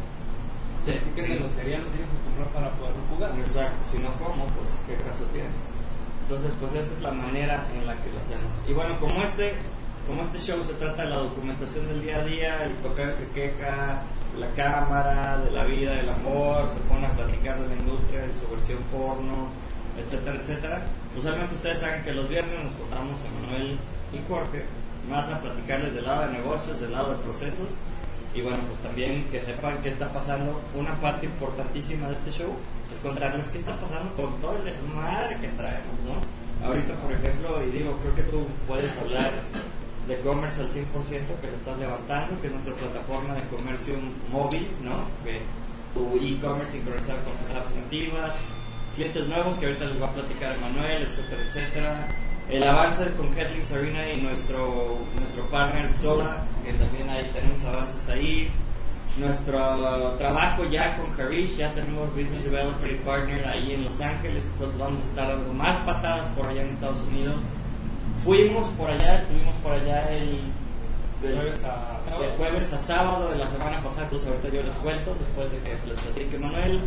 Sí, 0.85 0.93
que 1.15 1.25
en 1.25 1.29
la 1.37 1.47
lotería 1.47 1.79
lo 1.79 1.87
tienes 1.87 2.11
que 2.11 2.19
comprar 2.25 2.49
para 2.53 2.71
poder 2.77 2.95
jugar. 3.11 3.33
Exacto, 3.39 3.79
si 3.91 3.99
no, 3.99 4.13
¿cómo? 4.15 4.47
Pues 4.59 4.69
qué 4.87 4.95
caso 4.97 5.25
tiene. 5.33 5.49
Entonces, 6.23 6.51
pues 6.61 6.73
esa 6.73 6.93
es 6.95 7.01
la 7.03 7.11
manera 7.11 7.67
en 7.75 7.87
la 7.87 7.95
que 7.97 8.11
lo 8.11 8.21
hacemos. 8.21 8.63
Y 8.69 8.73
bueno, 8.73 8.99
como 8.99 9.23
este, 9.23 9.55
como 10.07 10.23
este 10.23 10.39
show 10.39 10.63
se 10.63 10.75
trata 10.75 11.05
de 11.05 11.11
la 11.11 11.17
documentación 11.17 11.87
del 11.89 12.03
día 12.03 12.17
a 12.19 12.25
día, 12.25 12.65
el 12.65 12.75
tocayo 12.77 13.13
se 13.13 13.29
queja 13.29 14.03
la 14.39 14.49
cámara, 14.57 15.39
de 15.39 15.51
la 15.51 15.65
vida, 15.65 15.95
del 15.95 16.09
amor, 16.09 16.71
se 16.73 16.81
pone 16.81 17.07
a 17.07 17.13
platicar 17.13 17.61
de 17.61 17.69
la 17.69 17.75
industria, 17.75 18.23
de 18.23 18.33
su 18.33 18.49
versión 18.49 18.79
porno, 18.91 19.49
etcétera, 19.99 20.37
etcétera. 20.41 20.83
Pues 21.15 21.27
que 21.27 21.55
ustedes 21.55 21.79
saben 21.79 22.03
que 22.03 22.13
los 22.13 22.29
viernes 22.29 22.65
nos 22.65 22.75
contamos 22.75 23.21
a 23.21 23.43
Manuel 23.43 23.79
y 24.13 24.21
Jorge 24.29 24.65
más 25.09 25.29
a 25.29 25.41
platicarles 25.41 25.95
del 25.95 26.05
lado 26.05 26.27
de 26.27 26.33
negocios, 26.33 26.81
del 26.81 26.93
lado 26.93 27.13
de 27.13 27.19
procesos 27.19 27.69
y 28.35 28.41
bueno, 28.41 28.59
pues 28.67 28.79
también 28.79 29.29
que 29.31 29.41
sepan 29.41 29.83
qué 29.83 29.91
está 29.91 30.11
pasando. 30.11 30.61
Una 30.75 30.99
parte 31.01 31.27
importantísima 31.27 32.09
de 32.09 32.15
este 32.15 32.31
show 32.31 32.55
es 32.91 32.99
contarles 33.01 33.51
qué 33.51 33.59
está 33.59 33.79
pasando 33.79 34.15
con 34.15 34.41
todo 34.41 34.57
el 34.57 34.65
desmadre 34.65 35.37
que 35.39 35.49
traemos, 35.49 36.01
¿no? 36.07 36.67
Ahorita, 36.67 36.95
por 36.95 37.13
ejemplo, 37.13 37.63
y 37.65 37.71
digo, 37.71 37.99
creo 38.01 38.15
que 38.15 38.23
tú 38.23 38.47
puedes 38.67 38.97
hablar 38.99 39.31
de 40.09 40.19
commerce 40.21 40.61
al 40.61 40.71
100% 40.71 40.85
que 41.41 41.47
lo 41.47 41.57
estás 41.57 41.79
levantando, 41.79 42.41
que 42.41 42.47
es 42.49 42.53
nuestra 42.53 42.75
plataforma 42.75 43.35
de 43.35 43.43
comercio 43.57 43.95
móvil, 44.31 44.69
¿no? 44.83 45.05
Que 45.25 45.41
tu 45.95 46.17
e-commerce 46.17 46.73
sincronizado 46.73 47.19
con 47.25 47.35
tus 47.39 47.55
apps 47.55 47.75
nativas, 47.75 48.35
clientes 48.95 49.29
nuevos 49.29 49.57
que 49.57 49.67
ahorita 49.67 49.85
les 49.85 50.03
va 50.03 50.07
a 50.07 50.13
platicar 50.13 50.59
Manuel, 50.59 51.03
etcétera, 51.03 51.43
etcétera 51.43 52.09
el 52.49 52.63
avance 52.65 53.05
con 53.17 53.27
Headlings 53.37 53.73
Arena 53.73 54.13
y 54.13 54.21
nuestro, 54.21 54.99
nuestro 55.17 55.45
partner 55.47 55.95
Sola, 55.97 56.39
que 56.65 56.73
también 56.75 57.09
ahí 57.09 57.31
tenemos 57.33 57.65
avances 57.65 58.09
ahí. 58.09 58.51
Nuestro 59.17 60.15
trabajo 60.17 60.65
ya 60.65 60.95
con 60.97 61.21
Harish, 61.21 61.57
ya 61.57 61.73
tenemos 61.73 62.15
Business 62.15 62.45
Developer 62.45 62.91
y 62.91 62.97
Partner 62.97 63.47
ahí 63.47 63.73
en 63.73 63.85
Los 63.85 64.01
Ángeles, 64.01 64.49
entonces 64.53 64.79
vamos 64.79 65.03
a 65.03 65.05
estar 65.05 65.29
dando 65.29 65.53
más 65.53 65.77
patadas 65.79 66.27
por 66.29 66.49
allá 66.49 66.63
en 66.63 66.69
Estados 66.69 67.01
Unidos. 67.03 67.37
Fuimos 68.25 68.67
por 68.79 68.89
allá, 68.89 69.19
estuvimos 69.19 69.55
por 69.57 69.73
allá 69.73 70.01
el, 70.13 70.43
jueves, 71.21 71.65
a 71.65 72.01
sábado. 72.05 72.25
el 72.25 72.31
jueves 72.37 72.73
a 72.73 72.79
sábado 72.79 73.31
de 73.31 73.37
la 73.37 73.49
semana 73.49 73.83
pasada, 73.83 74.09
pues 74.11 74.25
ahorita 74.27 74.49
yo 74.49 74.63
les 74.63 74.75
cuento, 74.75 75.17
después 75.19 75.51
de 75.51 75.59
que 75.59 75.87
les 75.87 76.01
platique 76.01 76.39
Manuel. 76.39 76.81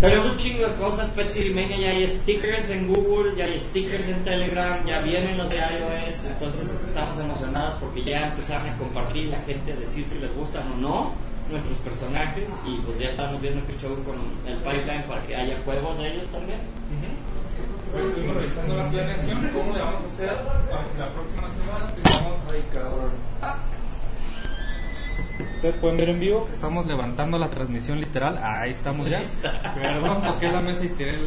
Tenemos 0.00 0.26
un 0.26 0.36
chingo 0.36 0.66
de 0.66 0.74
cosas, 0.74 1.08
Pet 1.10 1.30
City 1.30 1.50
Mania, 1.50 1.76
ya 1.76 1.90
hay 1.90 2.06
stickers 2.06 2.68
en 2.70 2.86
Google, 2.86 3.34
ya 3.34 3.46
hay 3.46 3.58
stickers 3.58 4.06
en 4.06 4.22
Telegram, 4.24 4.84
ya 4.86 5.00
vienen 5.00 5.38
los 5.38 5.48
de 5.48 5.56
iOS, 5.56 6.24
entonces 6.26 6.70
estamos 6.70 7.18
emocionados 7.18 7.74
porque 7.80 8.04
ya 8.04 8.28
empezaron 8.28 8.68
a 8.68 8.76
compartir 8.76 9.28
la 9.28 9.40
gente, 9.40 9.72
a 9.72 9.76
decir 9.76 10.04
si 10.04 10.18
les 10.18 10.32
gustan 10.36 10.70
o 10.70 10.76
no 10.76 11.12
nuestros 11.50 11.78
personajes 11.78 12.48
y 12.66 12.76
pues 12.82 12.98
ya 12.98 13.08
estamos 13.08 13.40
viendo 13.40 13.66
que 13.66 13.76
show 13.78 13.96
con 14.04 14.16
el 14.46 14.58
pipeline 14.58 15.02
para 15.04 15.22
que 15.24 15.34
haya 15.34 15.58
juegos 15.64 15.98
de 15.98 16.12
ellos 16.12 16.26
también. 16.28 16.60
Pues 17.92 18.04
estuvimos 18.06 18.36
revisando 18.36 18.76
la 18.76 18.90
planeación, 18.90 19.50
cómo 19.52 19.72
le 19.72 19.80
vamos 19.80 20.02
a 20.02 20.06
hacer 20.06 20.32
la 20.98 21.08
próxima 21.10 21.48
semana, 21.50 21.94
que 21.94 22.02
vamos 22.02 22.38
a 22.48 22.74
cabrón. 22.74 23.10
Ustedes 25.56 25.76
pueden 25.76 25.96
ver 25.96 26.08
en 26.10 26.20
vivo 26.20 26.46
que 26.46 26.54
estamos 26.54 26.86
levantando 26.86 27.38
la 27.38 27.48
transmisión 27.48 28.00
literal. 28.00 28.38
Ahí 28.42 28.70
estamos 28.70 29.08
ya. 29.08 29.22
Perdón, 29.74 30.22
toqué 30.26 30.52
la 30.52 30.60
mesa 30.60 30.84
y 30.84 30.88
tiré, 30.88 31.18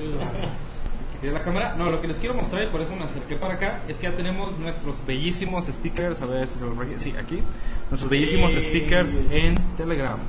la 1.32 1.42
cámara. 1.42 1.76
No, 1.76 1.90
lo 1.90 2.00
que 2.00 2.08
les 2.08 2.18
quiero 2.18 2.36
mostrar 2.36 2.64
y 2.64 2.68
por 2.68 2.82
eso 2.82 2.96
me 2.96 3.04
acerqué 3.04 3.36
para 3.36 3.56
acá 3.56 3.82
es 3.88 3.98
que 3.98 4.04
ya 4.04 4.16
tenemos 4.16 4.58
nuestros 4.58 4.96
bellísimos 5.06 5.66
stickers. 5.66 6.22
A 6.22 6.26
ver 6.26 6.48
si 6.48 6.60
se 6.60 6.66
lo 6.66 6.76
Sí, 6.98 7.14
aquí. 7.20 7.42
Nuestros 7.90 8.10
bellísimos 8.10 8.54
stickers 8.54 9.10
en 9.32 9.56
Telegram. 9.78 10.20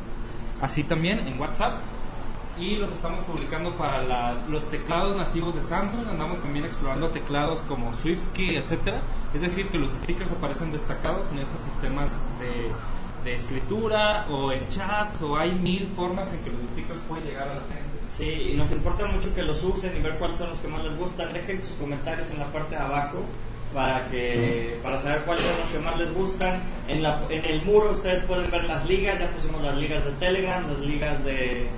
Así 0.60 0.84
también 0.84 1.26
en 1.26 1.38
WhatsApp. 1.40 1.80
Y 2.58 2.76
los 2.76 2.90
estamos 2.90 3.20
publicando 3.22 3.76
para 3.76 4.02
las, 4.02 4.46
los 4.48 4.64
teclados 4.70 5.16
nativos 5.16 5.54
de 5.54 5.62
Samsung. 5.62 6.06
Andamos 6.08 6.38
también 6.40 6.64
explorando 6.64 7.08
teclados 7.08 7.60
como 7.62 7.92
SwiftKey, 7.94 8.56
etcétera. 8.56 9.00
Es 9.34 9.40
decir, 9.40 9.68
que 9.68 9.78
los 9.78 9.92
stickers 9.92 10.30
aparecen 10.30 10.70
destacados 10.70 11.30
en 11.32 11.38
esos 11.38 11.58
sistemas 11.60 12.12
de 12.38 12.70
de 13.24 13.34
escritura 13.34 14.26
o 14.30 14.52
en 14.52 14.68
chats 14.68 15.22
o 15.22 15.36
hay 15.36 15.52
mil 15.52 15.86
formas 15.88 16.32
en 16.32 16.40
que 16.40 16.50
los 16.50 16.60
stickers 16.70 17.00
pueden 17.08 17.24
llegar 17.24 17.48
a 17.48 17.54
la 17.54 17.60
gente. 17.60 17.82
Sí, 18.08 18.50
y 18.52 18.56
nos 18.56 18.70
importa 18.72 19.06
mucho 19.06 19.32
que 19.34 19.42
los 19.42 19.62
usen 19.62 19.96
y 19.96 20.00
ver 20.00 20.18
cuáles 20.18 20.38
son 20.38 20.50
los 20.50 20.58
que 20.58 20.68
más 20.68 20.84
les 20.84 20.96
gustan. 20.96 21.32
Dejen 21.32 21.62
sus 21.62 21.76
comentarios 21.76 22.30
en 22.30 22.38
la 22.38 22.46
parte 22.46 22.74
de 22.74 22.80
abajo 22.80 23.18
para 23.72 24.06
que 24.08 24.78
para 24.82 24.98
saber 24.98 25.22
cuáles 25.22 25.44
son 25.44 25.56
los 25.56 25.66
que 25.68 25.78
más 25.78 25.98
les 25.98 26.12
gustan. 26.12 26.60
En, 26.88 27.02
la, 27.02 27.22
en 27.30 27.44
el 27.44 27.62
muro 27.62 27.92
ustedes 27.92 28.22
pueden 28.24 28.50
ver 28.50 28.64
las 28.64 28.84
ligas, 28.86 29.18
ya 29.18 29.30
pusimos 29.30 29.62
las 29.62 29.76
ligas 29.76 30.04
de 30.04 30.12
Telegram, 30.12 30.66
las 30.68 30.80
ligas 30.80 31.24
de, 31.24 31.70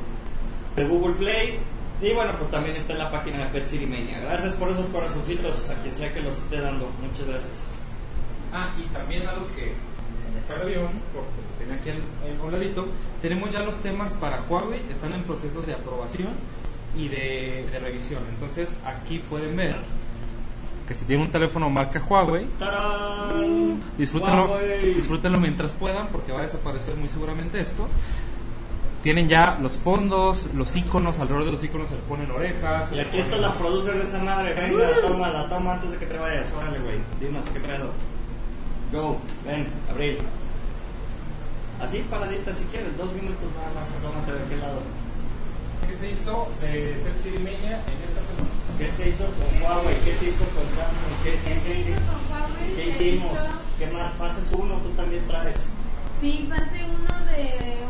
de 0.77 0.85
Google 0.85 1.15
Play. 1.15 1.59
Y 2.01 2.13
bueno, 2.13 2.33
pues 2.37 2.51
también 2.51 2.77
está 2.77 2.93
en 2.93 2.99
la 2.99 3.11
página 3.11 3.39
de 3.39 3.47
Pet 3.47 3.67
City 3.67 3.87
Mania. 3.87 4.21
Gracias 4.21 4.55
por 4.55 4.71
esos 4.71 4.87
corazoncitos 4.87 5.71
a 5.71 5.75
quien 5.75 5.95
sea 5.95 6.13
que 6.13 6.21
los 6.21 6.37
esté 6.37 6.61
dando. 6.61 6.91
Muchas 7.01 7.27
gracias. 7.27 7.69
Ah, 8.53 8.75
y 8.79 8.87
también 8.93 9.27
algo 9.27 9.47
que 9.55 9.73
fue 10.47 10.57
avión, 10.57 10.91
porque 11.13 11.31
tenía 11.59 11.75
aquí 11.75 11.91
el, 11.91 12.87
tenemos 13.23 13.53
ya 13.53 13.61
los 13.61 13.77
temas 13.79 14.13
para 14.13 14.43
Huawei, 14.43 14.81
están 14.91 15.13
en 15.13 15.23
procesos 15.23 15.67
de 15.67 15.75
aprobación 15.75 16.33
y 16.97 17.09
de, 17.09 17.67
revisión. 17.81 18.23
Entonces 18.31 18.73
aquí 18.85 19.19
pueden 19.19 19.57
ver 19.57 19.77
que 20.87 20.95
si 20.95 21.07
tienen 21.07 21.27
un 21.27 21.33
teléfono 21.33 21.71
marca 21.71 22.01
Huawei, 22.01 22.47
disfrútenlo, 23.97 24.59
disfrútenlo 24.95 25.41
mientras 25.41 25.73
puedan 25.73 26.09
porque 26.09 26.33
va 26.33 26.41
a 26.41 26.43
desaparecer 26.43 26.95
muy 26.97 27.09
seguramente 27.09 27.61
esto. 27.61 27.89
Tienen 29.05 29.29
ya 29.29 29.59
los 29.61 29.73
fondos, 29.77 30.47
los 30.55 30.75
iconos, 30.75 31.19
alrededor 31.19 31.45
de 31.45 31.53
los 31.53 31.63
iconos 31.63 31.91
se 31.91 31.95
le 31.95 32.01
ponen 32.09 32.31
orejas. 32.31 32.91
Y 32.91 32.99
aquí 32.99 33.19
está 33.19 33.37
la 33.37 33.53
producer 33.53 33.99
de 33.99 34.05
esa 34.05 34.19
madre, 34.25 34.55
venga, 34.55 34.99
toma 35.03 35.29
la 35.29 35.47
toma 35.47 35.75
antes 35.75 35.91
de 35.91 35.99
que 35.99 36.07
te 36.07 36.17
vayas, 36.17 36.51
órale 36.57 36.79
güey, 36.79 37.01
dinos 37.21 37.47
qué 37.53 37.61
pedo. 37.61 37.93
Go, 38.91 39.19
ven, 39.45 39.67
Abril. 39.91 40.17
Así 41.83 41.99
paradita 42.09 42.55
si 42.55 42.65
quieres, 42.65 42.97
dos 42.97 43.13
minutos 43.13 43.45
nada 43.55 43.75
más, 43.75 43.93
asómate 43.93 44.33
de 44.33 44.43
aquel 44.43 44.61
lado. 44.61 44.81
¿Qué 45.87 45.95
se 45.97 46.11
hizo 46.11 46.49
de 46.63 46.97
Pepsi 47.05 47.29
Mania 47.45 47.85
en 47.85 48.01
esta 48.09 48.25
semana? 48.25 48.49
¿Qué 48.79 48.91
se 48.91 49.11
hizo 49.11 49.25
con 49.27 49.63
Huawei? 49.63 50.01
¿Qué 50.01 50.15
se 50.15 50.29
hizo 50.31 50.45
con 50.47 50.65
Samsung? 50.73 51.15
¿Qué, 51.23 51.33
qué, 51.45 51.61
se 51.61 51.81
hizo 51.81 52.01
con 52.09 52.21
Huawei? 52.33 52.75
¿Qué 52.75 52.89
hicimos? 52.89 53.39
¿Qué 53.79 53.87
más? 53.89 54.15
Fases 54.15 54.51
uno, 54.57 54.77
tú 54.77 54.89
también 54.97 55.29
traes. 55.29 55.69
Sí, 56.23 56.49
fase 56.49 56.87
uno 56.89 57.25
de 57.27 57.84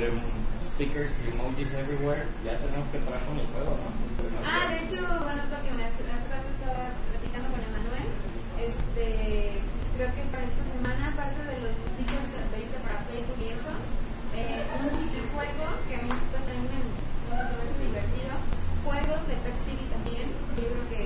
de 0.00 0.06
super 0.06 0.14
em, 0.14 0.60
stickers 0.62 1.12
y 1.24 1.30
emojis 1.34 1.74
everywhere, 1.74 2.24
ya 2.44 2.56
tenemos 2.58 2.86
que 2.88 2.98
entrar 2.98 3.20
con 3.26 3.38
el 3.38 3.46
juego, 3.50 3.72
¿no? 3.78 3.88
El 3.90 4.14
primer 4.18 4.40
Ah, 4.46 4.66
juego. 4.66 4.70
de 4.70 4.78
hecho, 4.86 5.00
bueno, 5.26 5.40
otro 5.46 5.58
que 5.66 5.72
me 5.74 5.84
hace, 5.84 6.00
hace 6.06 6.26
rato 6.30 6.48
estaba 6.48 6.84
platicando 7.10 7.48
con 7.50 7.60
Emanuel, 7.66 8.08
este, 8.62 9.58
creo 9.98 10.10
que 10.14 10.22
para 10.30 10.44
esta 10.46 10.64
semana, 10.70 11.02
aparte 11.14 11.40
de 11.46 11.56
los 11.62 11.74
stickers 11.74 12.26
que 12.30 12.38
pediste 12.54 12.78
para 12.86 12.98
Facebook 13.10 13.38
y 13.42 13.48
eso, 13.54 13.72
eh, 14.34 14.62
un 14.78 14.90
chiquijuego 14.94 15.66
que 15.90 15.94
a 15.98 16.02
mí 16.06 16.10
pues 16.30 16.42
también 16.46 16.66
me, 16.70 16.78
no 16.78 17.32
sé, 17.34 17.42
se 17.48 17.54
me 17.58 17.62
hace 17.66 17.78
divertido, 17.82 18.32
juegos 18.86 19.20
de 19.26 19.34
Pet 19.42 19.58
City 19.66 19.84
también, 19.90 20.26
yo 20.58 20.66
creo 20.70 20.86
que 20.90 21.02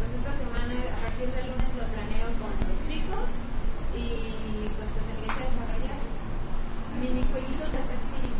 pues 0.00 0.10
esta 0.20 0.32
semana, 0.36 0.74
a 0.74 0.98
partir 1.00 1.28
del 1.32 1.48
lunes 1.48 1.70
lo 1.80 1.84
planeo 1.92 2.28
con 2.40 2.50
los 2.52 2.78
chicos 2.88 3.24
y 3.96 4.68
pues 4.76 4.90
que 4.92 5.00
se 5.00 5.12
empiece 5.16 5.38
a 5.38 5.48
desarrollar 5.48 5.98
minijueguitos 7.00 7.68
de 7.72 7.78
Pet 7.88 8.02
City. 8.10 8.32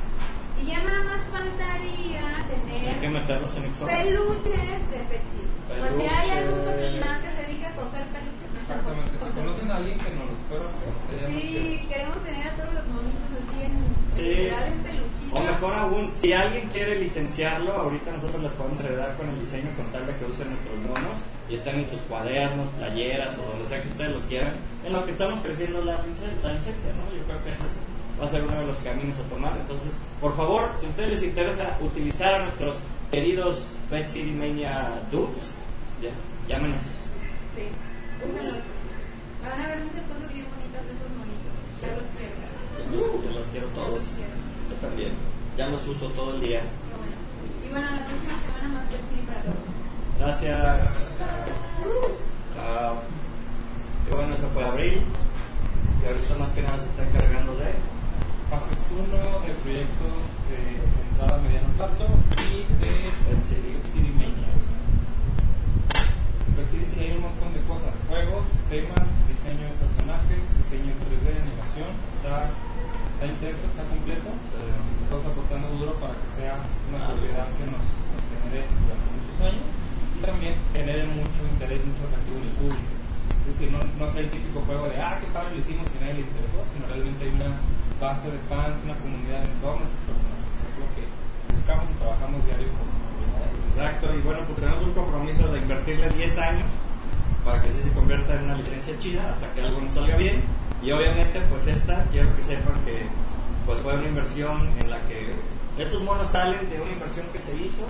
Y 0.60 0.66
ya 0.66 0.78
nada 0.84 1.02
más 1.04 1.20
faltaría 1.30 2.20
Hay 2.38 2.44
que 2.44 2.94
tener 3.00 3.10
meterlos 3.10 3.56
en 3.56 3.64
Excel. 3.64 3.86
peluches 3.88 4.80
de 4.90 4.98
Pet 5.10 5.24
City. 5.32 5.50
Por 5.68 5.88
si 5.98 6.06
hay 6.06 6.30
algún 6.30 6.60
Peluches. 6.60 6.74
patrocinador 6.74 7.22
que 7.22 7.30
se 7.30 7.42
dedique 7.42 7.66
a 7.66 7.74
coser 7.74 8.04
peluches, 8.14 8.48
pues, 8.50 8.62
Exactamente. 8.62 9.10
por- 9.10 9.18
Si 9.18 9.24
por- 9.24 9.34
conocen 9.42 9.70
a 9.70 9.76
alguien 9.76 9.98
que 9.98 10.10
nos 10.14 10.26
los 10.30 10.38
pueda 10.48 10.66
hacer, 10.70 10.90
sería 11.08 11.28
muy 11.28 11.42
chido. 11.42 11.62
Sí, 11.62 11.86
queremos 11.88 12.16
tener 12.22 12.44
a 12.48 12.52
todos 12.54 12.74
los 12.74 12.86
monitos 12.86 13.28
así 13.34 13.56
en, 13.64 13.74
Sí. 14.14 14.22
literal 14.22 14.64
en 14.72 14.78
peluchito. 14.84 15.34
O 15.34 15.42
mejor 15.42 15.74
aún, 15.74 16.14
si 16.14 16.32
alguien 16.32 16.63
quiere 16.74 16.98
licenciarlo, 16.98 17.72
ahorita 17.72 18.10
nosotros 18.10 18.42
les 18.42 18.52
podemos 18.52 18.80
ayudar 18.82 19.16
con 19.16 19.28
el 19.30 19.38
diseño 19.38 19.70
con 19.76 19.86
tal 19.92 20.06
de 20.06 20.12
que 20.16 20.24
usen 20.26 20.48
nuestros 20.50 20.76
monos 20.78 21.16
y 21.48 21.54
estén 21.54 21.76
en 21.78 21.88
sus 21.88 22.00
cuadernos, 22.02 22.66
playeras 22.76 23.38
o 23.38 23.42
donde 23.50 23.64
sea 23.64 23.80
que 23.80 23.88
ustedes 23.88 24.10
los 24.12 24.24
quieran, 24.24 24.54
en 24.84 24.92
lo 24.92 25.04
que 25.04 25.12
estamos 25.12 25.38
creciendo 25.40 25.80
la, 25.84 25.92
la 26.42 26.52
licencia, 26.52 26.90
¿no? 26.98 27.16
Yo 27.16 27.22
creo 27.24 27.42
que 27.44 27.50
ese 27.50 27.64
es- 27.64 27.80
va 28.20 28.24
a 28.24 28.28
ser 28.28 28.42
uno 28.42 28.58
de 28.60 28.66
los 28.66 28.78
caminos 28.78 29.18
a 29.18 29.22
tomar. 29.28 29.56
Entonces, 29.56 29.96
por 30.20 30.36
favor, 30.36 30.68
si 30.76 30.86
a 30.86 30.88
ustedes 30.90 31.10
les 31.12 31.22
interesa 31.22 31.78
utilizar 31.80 32.34
a 32.34 32.42
nuestros 32.44 32.76
queridos 33.10 33.64
Pet 33.90 34.08
City 34.08 34.30
Mania 34.32 35.00
dudes, 35.10 35.54
ya, 36.02 36.10
llámenos. 36.48 36.82
Sí, 37.54 37.62
úsenlos. 38.24 38.58
Van 39.42 39.60
a 39.60 39.66
ver 39.68 39.78
muchas 39.84 40.02
cosas 40.10 40.32
bien 40.32 40.46
bonitas 40.50 40.82
de 40.86 40.92
esos 40.94 41.10
monitos. 41.18 41.54
Ya 41.82 41.90
los 41.94 42.06
quiero. 42.18 42.34
Yo 42.90 42.96
los, 42.96 43.24
yo 43.24 43.30
los 43.38 43.46
quiero 43.48 43.66
todos. 43.68 43.90
los 43.94 44.08
quiero. 44.16 44.34
Yo 44.70 44.74
también. 44.76 45.12
Ya 45.56 45.68
los 45.68 45.86
uso 45.86 46.06
todo 46.08 46.34
el 46.34 46.40
día. 46.40 46.62
Y 47.64 47.70
bueno, 47.70 47.90
la 47.90 48.06
próxima 48.06 48.34
semana 48.40 48.74
más 48.74 48.86
Pet 48.86 49.00
City 49.08 49.26
para 49.26 49.42
todos. 49.42 49.74
Gracias. 50.18 51.18
Chao. 52.54 53.02
Y 54.10 54.14
bueno, 54.14 54.34
eso 54.34 54.48
fue 54.50 54.64
abril. 54.64 55.00
Que 56.00 56.08
ahorita 56.08 56.34
más 56.38 56.52
que 56.52 56.62
nada 56.62 56.78
se 56.78 56.86
está 56.86 57.06
encargando 57.06 57.54
de. 57.56 57.72
Fases 58.50 58.78
1 58.92 59.06
de 59.46 59.52
proyectos 59.62 60.20
de 60.50 60.58
entrada 61.10 61.38
a 61.38 61.42
mediano 61.42 61.68
plazo 61.78 62.06
y 62.50 62.66
de 62.82 63.10
Pet 63.24 63.42
City. 63.42 63.78
Pet 63.78 63.86
City 63.86 64.10
Mania. 64.10 64.52
Pet 66.54 66.70
City 66.70 66.86
sí 66.86 67.00
hay 67.00 67.12
un 67.16 67.22
montón 67.22 67.54
de 67.54 67.62
cosas, 67.66 67.94
juegos, 68.06 68.46
temas, 68.70 69.10
diseño 69.26 69.66
de 69.70 69.76
personajes, 69.80 70.42
diseño 70.54 70.94
en 70.94 70.98
3D, 71.02 71.26
animación, 71.34 71.90
está, 72.14 72.46
está 72.46 73.24
intenso, 73.26 73.64
está 73.66 73.82
completo. 73.90 74.30
Eh, 74.30 74.94
estamos 75.02 75.26
apostando 75.26 75.66
duro 75.74 75.94
para 75.98 76.14
que 76.14 76.28
sea 76.30 76.58
una 76.90 77.10
propiedad 77.10 77.50
que 77.58 77.66
nos, 77.70 77.82
nos 77.82 78.22
genere 78.22 78.66
durante 78.70 79.06
muchos 79.14 79.38
años 79.42 79.66
y 80.14 80.18
también 80.22 80.54
genere 80.70 81.02
mucho 81.10 81.42
interés, 81.42 81.82
mucho 81.82 82.02
atractivo 82.06 82.38
en 82.38 82.46
el 82.46 82.56
público. 82.58 82.92
Es 83.44 83.46
decir, 83.54 83.68
no, 83.70 83.80
no 83.82 84.06
sea 84.08 84.22
el 84.24 84.30
típico 84.30 84.62
juego 84.62 84.88
de, 84.88 84.96
ah, 84.96 85.18
qué 85.20 85.26
padre 85.34 85.54
lo 85.54 85.60
hicimos 85.60 85.90
y 85.90 85.94
a 85.98 86.00
nadie 86.00 86.22
le 86.22 86.26
interesó, 86.26 86.62
sino 86.64 86.86
realmente 86.86 87.18
hay 87.18 87.32
una 87.34 87.50
base 88.00 88.30
de 88.30 88.38
fans, 88.48 88.78
una 88.86 88.96
comunidad 88.98 89.42
en 89.44 89.58
torno 89.58 89.82
a 89.82 89.86
esos 89.90 90.02
personajes. 90.06 90.54
Es 90.54 90.74
lo 90.80 90.88
que 90.94 91.02
buscamos 91.52 91.84
y 91.90 91.94
trabajamos 91.98 92.38
diario 92.46 92.70
con 92.72 92.86
Exacto, 93.74 94.14
y 94.14 94.20
bueno, 94.22 94.40
pues 94.46 94.58
tenemos 94.58 94.82
un 94.82 94.94
compromiso 94.94 95.50
de 95.50 95.58
invertirle 95.58 96.08
10 96.08 96.38
años 96.38 96.66
para 97.44 97.60
que 97.60 97.68
así 97.68 97.82
se 97.82 97.92
convierta 97.92 98.34
en 98.34 98.44
una 98.44 98.54
licencia 98.56 98.93
chida 99.04 99.34
hasta 99.34 99.52
que 99.52 99.60
algo 99.60 99.80
nos 99.80 99.92
salga 99.92 100.16
bien. 100.16 100.42
Y 100.82 100.90
obviamente, 100.90 101.40
pues 101.50 101.66
esta, 101.66 102.04
quiero 102.10 102.34
que 102.36 102.42
sepan 102.42 102.74
que 102.84 103.06
pues 103.66 103.78
fue 103.80 103.94
una 103.94 104.08
inversión 104.08 104.70
en 104.80 104.90
la 104.90 105.00
que 105.02 105.32
estos 105.78 106.02
monos 106.02 106.30
salen 106.30 106.68
de 106.70 106.80
una 106.80 106.92
inversión 106.92 107.26
que 107.32 107.38
se 107.38 107.54
hizo. 107.56 107.84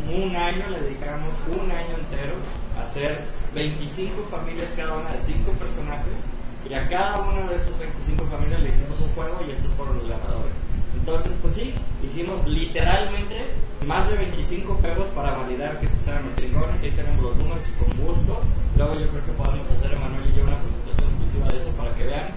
En 0.00 0.22
un 0.22 0.34
año 0.34 0.68
le 0.70 0.80
dedicamos 0.80 1.32
un 1.48 1.70
año 1.70 1.94
entero 2.00 2.34
a 2.76 2.82
hacer 2.82 3.24
25 3.54 4.26
familias, 4.30 4.74
cada 4.76 4.94
una 4.94 5.10
de 5.10 5.18
5 5.18 5.50
personajes. 5.52 6.30
Y 6.68 6.74
a 6.74 6.88
cada 6.88 7.20
una 7.20 7.50
de 7.50 7.56
esos 7.56 7.78
25 7.78 8.24
familias 8.26 8.60
le 8.60 8.68
hicimos 8.68 8.98
un 9.00 9.08
juego 9.10 9.38
y 9.46 9.50
estos 9.50 9.70
fueron 9.74 9.98
los 9.98 10.08
ganadores. 10.08 10.54
Entonces, 10.94 11.32
pues 11.42 11.54
sí, 11.54 11.74
hicimos 12.02 12.46
literalmente 12.48 13.53
más 13.86 14.08
de 14.08 14.16
25 14.16 14.74
juegos 14.80 15.08
para 15.08 15.32
validar 15.32 15.78
que 15.78 15.86
estos 15.86 16.06
eran 16.08 16.24
los 16.24 16.36
chingones 16.36 16.82
ahí 16.82 16.90
tenemos 16.90 17.22
los 17.22 17.36
números 17.36 17.62
y 17.68 17.84
con 17.84 18.06
gusto. 18.06 18.40
Luego 18.76 18.94
yo 18.94 19.08
creo 19.08 19.24
que 19.26 19.32
podemos 19.32 19.70
hacer 19.70 19.92
Emanuel 19.92 20.30
y 20.30 20.36
yo 20.36 20.44
una 20.44 20.58
presentación 20.58 21.08
exclusiva 21.08 21.48
de 21.48 21.56
eso 21.58 21.70
para 21.76 21.94
que 21.94 22.04
vean 22.04 22.28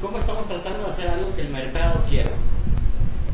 cómo 0.00 0.18
estamos 0.18 0.46
tratando 0.46 0.84
de 0.84 0.88
hacer 0.88 1.08
algo 1.08 1.34
que 1.34 1.42
el 1.42 1.50
mercado 1.50 2.00
quiera. 2.08 2.32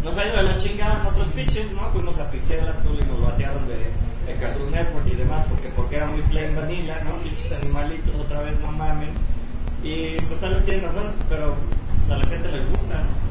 Nos 0.02 0.16
ha 0.16 0.26
ido 0.26 0.36
de 0.36 0.42
la 0.44 0.58
chingada 0.58 1.00
en 1.00 1.06
otros 1.06 1.28
pitches, 1.28 1.70
¿no? 1.72 1.82
Fuimos 1.92 2.18
a 2.18 2.30
Pixel 2.30 2.60
y 2.60 3.06
nos 3.06 3.20
batearon 3.20 3.66
de, 3.68 3.90
de 4.26 4.40
Cartoon 4.40 4.70
Network 4.70 5.06
y 5.06 5.16
demás 5.16 5.44
porque, 5.48 5.68
porque 5.68 5.96
era 5.96 6.06
muy 6.06 6.22
plain 6.22 6.54
vanilla, 6.54 7.02
¿no? 7.04 7.16
Pinches 7.22 7.52
animalitos 7.52 8.14
otra 8.14 8.40
vez, 8.42 8.58
no 8.60 8.72
mamen. 8.72 9.10
Y 9.82 10.16
pues 10.22 10.40
tal 10.40 10.54
vez 10.54 10.64
tienen 10.64 10.84
razón, 10.84 11.12
pero 11.28 11.54
pues, 11.98 12.10
a 12.10 12.18
la 12.18 12.26
gente 12.28 12.48
les 12.48 12.68
gusta, 12.70 12.94
¿no? 12.94 13.28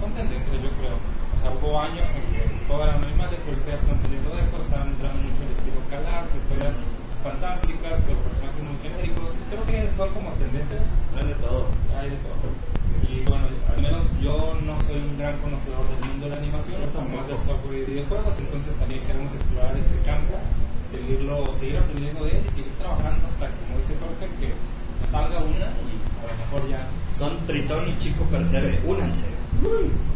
Son 0.00 0.12
tendencias, 0.12 0.62
yo 0.62 0.70
creo. 0.80 1.13
Sea, 1.44 1.52
hubo 1.52 1.76
años 1.78 2.08
en 2.16 2.24
que 2.32 2.40
todo 2.64 2.80
eran 2.88 3.04
animales 3.04 3.36
y 3.44 3.48
ahorita 3.52 3.76
están 3.76 3.98
saliendo 4.00 4.32
de 4.32 4.40
eso, 4.40 4.56
están 4.64 4.88
entrando 4.88 5.20
mucho 5.28 5.40
en 5.44 5.48
el 5.52 5.52
estilo 5.52 5.76
Calax, 5.92 6.32
historias 6.40 6.76
fantásticas, 7.20 8.00
pero 8.08 8.16
personajes 8.24 8.62
muy 8.64 8.76
genéricos. 8.80 9.28
Creo 9.52 9.64
que 9.68 9.76
son 9.92 10.08
como 10.16 10.32
tendencias, 10.40 10.88
Hay 11.12 11.28
de 11.28 11.36
todo. 11.44 11.68
hay 12.00 12.08
de 12.16 12.20
todo. 12.24 12.48
Y 13.04 13.20
bueno, 13.28 13.44
al 13.68 13.76
menos 13.76 14.02
yo 14.24 14.56
no 14.64 14.80
soy 14.88 15.04
un 15.04 15.20
gran 15.20 15.36
conocedor 15.44 15.84
del 15.84 16.00
mundo 16.08 16.24
de 16.24 16.32
la 16.32 16.40
animación, 16.40 16.80
más 16.80 16.88
de 16.88 16.96
tampoco. 16.96 17.36
software 17.44 17.76
y 17.76 17.84
videojuegos, 17.92 18.34
entonces 18.40 18.72
también 18.80 19.04
queremos 19.04 19.28
explorar 19.36 19.76
este 19.76 19.96
campo, 20.00 20.40
seguirlo, 20.88 21.44
seguir 21.52 21.76
aprendiendo 21.76 22.24
de 22.24 22.40
él 22.40 22.42
y 22.44 22.50
seguir 22.56 22.72
trabajando 22.80 23.20
hasta, 23.28 23.52
como 23.52 23.84
dice 23.84 23.92
Jorge, 24.00 24.24
que 24.40 24.48
nos 24.56 25.08
salga 25.12 25.44
una 25.44 25.68
y 25.76 25.92
a 25.92 26.24
lo 26.24 26.34
mejor 26.40 26.62
ya, 26.72 26.88
Son 27.20 27.36
Tritón 27.44 27.84
y 27.88 27.98
Chico 28.00 28.24
Percebe, 28.32 28.80
únanse. 28.88 29.28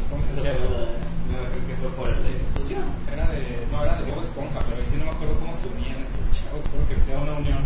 ¿cómo 0.08 0.22
se 0.24 0.40
Ese 0.40 1.07
creo 1.36 1.66
que 1.66 1.76
fue 1.76 1.90
por 1.92 2.08
el 2.08 2.22
de 2.24 2.32
fusión. 2.56 2.84
Era 3.12 3.28
de, 3.28 3.66
no, 3.70 3.84
era 3.84 4.00
de 4.00 4.10
Bob 4.12 4.22
Esponja, 4.22 4.60
pero 4.64 4.76
ahí 4.76 4.86
sí 4.88 4.96
no 4.96 5.04
me 5.04 5.10
acuerdo 5.10 5.34
cómo 5.40 5.54
se 5.54 5.68
unían 5.68 6.00
esos 6.04 6.24
chavos, 6.32 6.64
espero 6.64 6.88
que 6.88 7.00
sea 7.00 7.18
una 7.18 7.34
unión. 7.34 7.58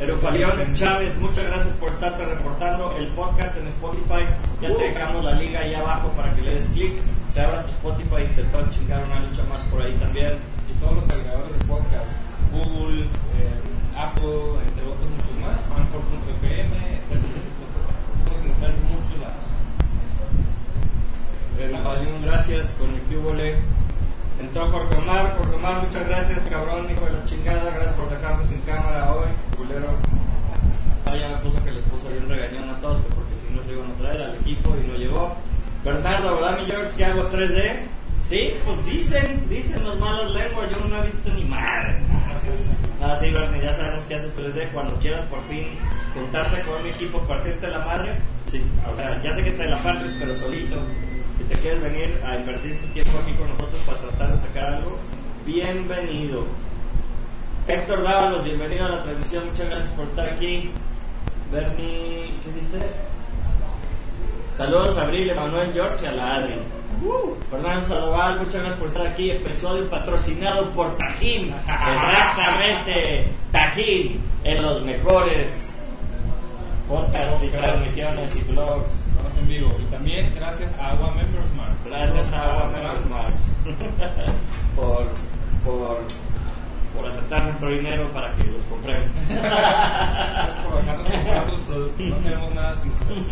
Erufalión 0.00 0.74
Chávez, 0.74 1.16
muchas 1.20 1.46
gracias 1.46 1.72
por 1.74 1.90
estarte 1.90 2.24
reportando 2.24 2.96
el 2.96 3.08
podcast 3.08 3.56
en 3.56 3.68
Spotify. 3.68 4.26
Ya 4.60 4.74
te 4.74 4.82
dejamos 4.84 5.24
la 5.24 5.34
liga 5.34 5.60
ahí 5.60 5.74
abajo 5.74 6.08
para 6.16 6.34
que 6.34 6.42
le 6.42 6.54
des 6.54 6.66
clic. 6.70 6.94
Se 7.28 7.40
abra 7.40 7.62
tu 7.62 7.70
Spotify 7.70 8.22
y 8.28 8.34
te 8.34 8.42
puedas 8.44 8.70
chingar 8.70 9.04
una 9.04 9.20
lucha 9.20 9.44
más 9.44 9.60
por 9.70 9.80
ahí 9.80 9.94
también. 9.94 10.38
Y 10.68 10.72
todos 10.80 10.96
los 10.96 11.08
agregadores 11.08 11.52
de 11.56 11.64
podcast, 11.66 12.12
Google, 12.50 13.04
eh, 13.04 13.96
Apple, 13.96 14.58
entre 14.66 14.84
otros 14.86 15.10
muchos 15.10 15.36
más, 15.40 15.62
Anchor.fm, 15.70 16.74
etcétera, 16.98 17.34
etcétera. 17.38 17.94
Puedes 18.26 18.44
encontrar 18.44 18.70
en 18.72 18.82
muchos 18.90 19.18
lados 19.20 19.51
gracias, 22.22 22.74
con 22.78 22.90
el 22.94 23.00
cubole. 23.02 23.56
Entró 24.40 24.68
Jorge 24.70 24.96
Omar, 24.96 25.36
Jorge 25.36 25.54
Omar, 25.54 25.82
muchas 25.84 26.08
gracias, 26.08 26.42
cabrón, 26.50 26.90
hijo 26.90 27.04
de 27.04 27.12
la 27.12 27.24
chingada, 27.24 27.70
gracias 27.70 27.94
por 27.94 28.10
dejarme 28.10 28.46
sin 28.46 28.60
cámara 28.62 29.12
hoy, 29.12 29.28
culero. 29.56 29.88
Ah, 31.06 31.16
ya 31.16 31.28
me 31.28 31.36
puso 31.36 31.62
que 31.64 31.70
les 31.70 31.84
puso 31.84 32.08
bien 32.08 32.28
regañón 32.28 32.68
a 32.70 32.78
todos, 32.78 32.98
porque 33.14 33.34
si 33.36 33.54
no 33.54 33.62
le 33.62 33.74
iban 33.74 33.90
a 33.90 33.94
traer 33.94 34.22
al 34.22 34.34
equipo 34.36 34.74
y 34.76 34.88
no 34.88 34.96
llegó. 34.96 35.36
Bernardo, 35.84 36.34
¿verdad, 36.36 36.58
mi 36.58 36.66
George, 36.66 36.96
que 36.96 37.04
hago 37.04 37.30
3D? 37.30 37.86
Sí, 38.20 38.54
pues 38.64 38.84
dicen, 38.86 39.46
dicen 39.48 39.86
las 39.86 39.98
malas 39.98 40.30
lenguas, 40.30 40.70
yo 40.70 40.88
no 40.88 40.98
he 40.98 41.06
visto 41.06 41.30
ni 41.32 41.44
madre. 41.44 41.96
Ah, 43.00 43.16
sí, 43.20 43.30
Bernie, 43.30 43.62
ya 43.62 43.72
sabemos 43.72 44.04
que 44.04 44.14
haces 44.14 44.36
3D 44.36 44.72
cuando 44.72 44.96
quieras 44.96 45.24
por 45.26 45.40
fin 45.48 45.66
juntarte 46.14 46.60
con 46.62 46.80
un 46.80 46.86
equipo, 46.86 47.20
partirte 47.20 47.68
la 47.68 47.80
madre. 47.80 48.18
Sí, 48.46 48.62
o 48.90 48.94
sea, 48.94 49.20
ya 49.22 49.32
sé 49.32 49.44
que 49.44 49.52
te 49.52 49.66
la 49.66 49.82
partes, 49.82 50.14
pero 50.18 50.34
solito. 50.34 50.76
Te 51.52 51.58
quieres 51.58 51.82
venir 51.82 52.18
a 52.24 52.36
invertir 52.36 52.80
tu 52.80 52.86
tiempo 52.88 53.10
aquí 53.22 53.32
con 53.34 53.46
nosotros 53.46 53.78
para 53.84 53.98
tratar 53.98 54.32
de 54.32 54.38
sacar 54.38 54.66
algo, 54.72 54.96
bienvenido. 55.44 56.46
Héctor 57.68 58.02
Dávalos, 58.02 58.42
bienvenido 58.42 58.86
a 58.86 58.88
la 58.88 59.02
transmisión, 59.02 59.48
muchas 59.50 59.66
gracias 59.68 59.90
por 59.90 60.06
estar 60.06 60.30
aquí. 60.30 60.70
Bernie, 61.52 62.32
¿qué 62.42 62.58
dice? 62.58 62.78
Saludos 64.56 64.96
a 64.96 65.02
Abril, 65.02 65.28
Emanuel, 65.28 65.74
George 65.74 66.02
y 66.02 66.08
a 66.08 66.12
la 66.12 66.36
Adri. 66.36 66.54
Fernando 67.50 67.84
Sandoval, 67.84 68.38
muchas 68.38 68.54
gracias 68.54 68.78
por 68.78 68.88
estar 68.88 69.06
aquí. 69.06 69.30
Episodio 69.30 69.90
patrocinado 69.90 70.70
por 70.70 70.96
Tajín. 70.96 71.54
Exactamente, 71.94 73.30
Tajín, 73.52 74.22
en 74.42 74.62
los 74.62 74.82
mejores 74.82 75.71
podcasts 76.92 77.42
y 77.42 77.48
transmisiones 77.48 78.36
y 78.36 78.40
blogs. 78.52 79.06
Estamos 79.06 79.38
en 79.38 79.48
vivo. 79.48 79.76
Y 79.80 79.84
también 79.86 80.32
gracias 80.34 80.70
a 80.78 80.90
Agua 80.90 81.14
Members 81.14 81.54
Mark. 81.54 81.72
Gracias 81.86 82.32
a 82.34 82.50
Agua 82.50 82.70
Menos 82.70 83.06
Más 83.08 83.48
por, 84.76 85.06
por, 85.64 85.98
por 86.94 87.08
aceptar 87.08 87.44
nuestro 87.44 87.70
dinero 87.70 88.10
para 88.12 88.34
que 88.34 88.44
los 88.44 88.62
compremos. 88.64 89.08
Gracias 89.30 90.58
por 90.66 90.76
dejarnos 90.76 91.08
comprar 91.08 91.46
sus 91.48 91.60
productos. 91.60 92.06
No 92.06 92.16
sabemos 92.18 92.54
nada 92.54 92.76
sin 92.76 92.90
ustedes. 92.92 93.26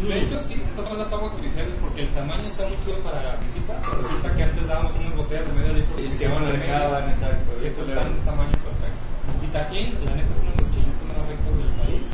De 0.00 0.18
hecho, 0.18 0.42
sí, 0.42 0.54
estas 0.66 0.88
son 0.88 0.98
las 0.98 1.12
aguas 1.12 1.32
oficiales 1.34 1.74
porque 1.80 2.02
el 2.02 2.08
tamaño 2.08 2.44
está 2.48 2.66
muy 2.66 2.76
chido 2.84 2.98
para 2.98 3.36
visitas. 3.36 3.80
Resulta 3.96 4.34
que 4.36 4.42
antes 4.42 4.66
dábamos 4.66 4.92
unas 4.96 5.16
botellas 5.16 5.46
de 5.46 5.52
medio 5.52 5.72
litro 5.74 6.00
Y 6.02 6.08
se 6.08 6.28
van 6.28 6.44
de 6.44 6.52
dejaban, 6.52 7.02
medio. 7.04 7.14
exacto. 7.16 7.50
Y 7.62 7.66
esto 7.66 7.82
está 7.82 8.02
en 8.02 8.16
tamaño 8.24 8.52
perfecto. 8.52 9.00
Y 9.44 9.46
Tajín, 9.48 9.94
la 10.04 10.14
neta, 10.16 10.32
es 10.32 10.40
uno 10.40 10.52
de 10.56 10.62
los 10.64 10.70
chilitos 10.72 11.04
más 11.16 11.28
ricos 11.28 11.52
del 11.60 11.72
país. 11.84 12.06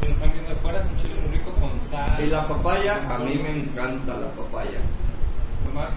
Si 0.00 0.06
nos 0.08 0.16
están 0.16 0.32
viendo 0.32 0.48
de 0.50 0.56
fuera, 0.56 0.78
es 0.80 0.86
un 0.86 0.96
chile 0.96 1.14
muy 1.20 1.30
rico 1.36 1.50
con 1.60 1.72
sal. 1.82 2.07
Y 2.20 2.26
la 2.26 2.48
papaya, 2.48 3.00
a 3.08 3.18
mí 3.18 3.36
me 3.36 3.50
encanta 3.50 4.16
la 4.16 4.28
papaya. 4.32 4.80
Nomás, 5.64 5.92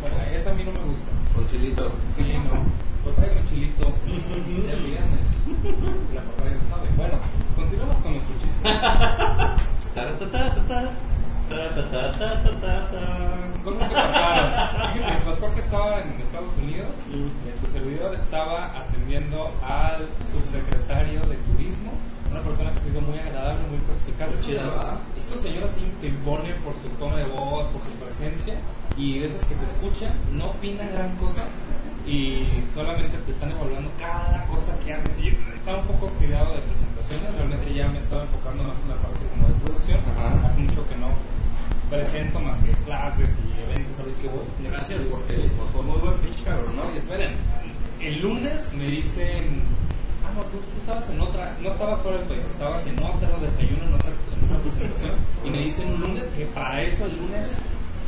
bueno, 0.00 0.16
esa 0.32 0.50
a 0.50 0.54
mí 0.54 0.62
no 0.62 0.72
me 0.72 0.78
gusta. 0.78 1.10
Con 1.34 1.46
chilito. 1.46 1.90
Sí, 2.16 2.32
no. 2.32 3.10
Papaya 3.10 3.34
con 3.34 3.48
chilito. 3.48 3.92
El 4.06 4.82
viernes. 4.82 5.26
La 6.14 6.22
papaya 6.22 6.56
no 6.62 6.68
sabe. 6.68 6.88
Bueno, 6.96 7.14
continuamos 7.56 7.96
con 7.96 8.12
nuestro 8.12 8.34
chiste. 8.38 8.62
Cosas 13.64 13.88
que 13.88 13.94
pasaron. 13.94 14.52
Mientras 15.06 15.38
Jorge 15.40 15.60
estaba 15.60 16.00
en 16.00 16.20
Estados 16.20 16.56
Unidos, 16.56 16.96
eh, 17.12 17.54
tu 17.60 17.66
servidor 17.70 18.14
estaba 18.14 18.78
atendiendo 18.78 19.50
al 19.62 20.06
subsecretario 20.32 21.20
de 21.20 21.36
Turismo, 21.36 21.92
una 22.34 22.42
persona 22.42 22.72
que 22.72 22.80
se 22.80 22.88
hizo 22.90 23.00
muy 23.00 23.18
agradable, 23.18 23.62
muy 23.70 23.78
perspicaz. 23.86 24.28
Esos 24.34 24.46
Chida, 24.46 24.60
señor- 24.62 24.74
¿verdad? 24.74 24.98
Esos 25.18 25.40
señores 25.42 25.70
sí 25.76 25.82
te 26.00 26.06
impone 26.08 26.50
por 26.66 26.74
su 26.82 26.88
tono 26.98 27.16
de 27.16 27.24
voz, 27.24 27.64
por 27.70 27.80
su 27.82 27.90
presencia, 28.02 28.54
y 28.98 29.18
de 29.20 29.26
esos 29.26 29.44
que 29.44 29.54
te 29.54 29.64
escuchan, 29.66 30.12
no 30.32 30.50
opinan 30.50 30.90
gran 30.92 31.14
cosa 31.16 31.42
y 32.06 32.44
solamente 32.66 33.16
te 33.24 33.30
están 33.30 33.50
evaluando 33.52 33.90
cada 33.98 34.44
cosa 34.46 34.76
que 34.84 34.92
haces. 34.92 35.18
Y 35.24 35.28
estaba 35.54 35.78
un 35.78 35.86
poco 35.86 36.06
oxidado 36.06 36.54
de 36.54 36.60
presentaciones, 36.62 37.34
realmente 37.34 37.72
ya 37.72 37.88
me 37.88 37.98
estaba 37.98 38.22
enfocando 38.22 38.64
más 38.64 38.78
en 38.82 38.88
la 38.90 38.96
parte 38.96 39.20
como 39.32 39.48
de 39.48 39.54
producción. 39.64 39.98
Ajá. 40.18 40.48
Hace 40.48 40.60
mucho 40.60 40.88
que 40.88 40.96
no 40.96 41.08
presento 41.88 42.40
más 42.40 42.58
que 42.58 42.70
clases 42.84 43.30
y 43.46 43.62
eventos, 43.62 43.96
¿sabes 43.96 44.14
qué 44.20 44.28
voy? 44.28 44.44
Gracias 44.68 45.02
porque 45.04 45.34
pues, 45.56 45.68
fue 45.72 45.82
muy 45.82 45.98
buen 45.98 46.14
pitch, 46.18 46.42
cabrón, 46.44 46.76
¿no? 46.76 46.92
y 46.92 46.96
esperen, 46.98 47.32
el 48.00 48.20
lunes 48.20 48.72
me 48.74 48.86
dicen, 48.88 49.62
no, 50.34 50.42
tú, 50.50 50.58
tú 50.58 50.78
estabas 50.78 51.08
en 51.10 51.20
otra, 51.20 51.56
no 51.60 51.68
estabas 51.70 52.00
fuera 52.00 52.18
del 52.18 52.26
país, 52.26 52.44
estabas 52.44 52.86
en 52.86 53.02
otro 53.02 53.38
desayuno, 53.40 53.84
en 53.84 53.94
otra, 53.94 54.10
en 54.10 54.44
otra 54.44 54.58
presentación, 54.58 55.12
y 55.44 55.50
me 55.50 55.58
dicen 55.58 55.88
un 55.94 56.00
lunes 56.00 56.26
que 56.36 56.44
para 56.46 56.82
eso 56.82 57.06
el 57.06 57.16
lunes, 57.16 57.50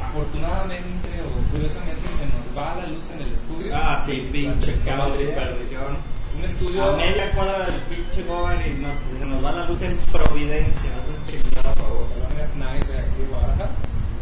afortunadamente 0.02 1.08
o 1.22 1.52
curiosamente, 1.52 2.02
se 2.18 2.26
nos 2.26 2.46
va 2.56 2.74
la 2.82 2.86
luz 2.88 3.10
en 3.10 3.22
el 3.22 3.32
estudio. 3.32 3.72
Ah, 3.74 4.02
sí, 4.04 4.28
pinche 4.32 4.74
caos 4.84 5.14
y 5.20 5.26
perdición. 5.26 6.16
Un 6.36 6.44
estudio... 6.44 6.84
A 6.84 6.96
media 6.96 7.32
cuadra 7.32 7.66
del 7.66 7.80
pinche 7.82 8.22
Goban 8.24 8.60
y 8.60 8.74
no, 8.74 8.88
pues, 8.88 9.18
se 9.18 9.24
nos 9.24 9.44
va 9.44 9.52
la 9.52 9.64
luz 9.66 9.80
en 9.82 9.96
Providencia. 10.12 10.90
Un 11.08 11.24
chingado 11.30 11.74
favor. 11.76 12.08
colonias 12.12 12.54
nice 12.56 12.92
de 12.92 12.98
aquí 12.98 13.20
de 13.20 13.26
Guadalajara. 13.28 13.70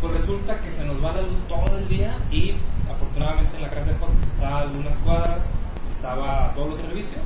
Pues 0.01 0.13
resulta 0.21 0.61
que 0.61 0.71
se 0.71 0.85
nos 0.85 1.03
va 1.03 1.13
la 1.13 1.23
luz 1.23 1.39
todo 1.49 1.79
el 1.79 1.89
día 1.89 2.19
y 2.31 2.55
afortunadamente 2.89 3.57
en 3.57 3.63
la 3.63 3.71
casa 3.71 3.87
de 3.87 3.99
Jorge 3.99 4.15
está 4.29 4.49
a 4.49 4.61
algunas 4.61 4.95
cuadras, 4.99 5.49
estaba 5.91 6.53
todos 6.55 6.69
los 6.69 6.79
servicios 6.79 7.23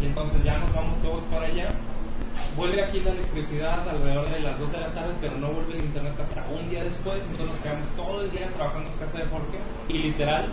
y 0.00 0.06
entonces 0.06 0.42
ya 0.44 0.58
nos 0.58 0.72
vamos 0.74 0.96
todos 1.02 1.22
para 1.24 1.46
allá. 1.46 1.68
Vuelve 2.56 2.82
aquí 2.82 3.00
la 3.00 3.10
electricidad 3.10 3.88
alrededor 3.88 4.28
de 4.30 4.40
las 4.40 4.58
2 4.58 4.72
de 4.72 4.80
la 4.80 4.88
tarde, 4.88 5.14
pero 5.20 5.38
no 5.38 5.48
vuelve 5.48 5.78
el 5.78 5.84
internet 5.84 6.14
hasta 6.20 6.44
un 6.48 6.68
día 6.70 6.84
después, 6.84 7.22
entonces 7.22 7.46
nos 7.46 7.56
quedamos 7.58 7.86
todo 7.96 8.22
el 8.22 8.30
día 8.30 8.48
trabajando 8.54 8.90
en 8.90 8.98
casa 8.98 9.18
de 9.18 9.24
Jorge 9.26 9.58
y 9.88 9.98
literal 9.98 10.46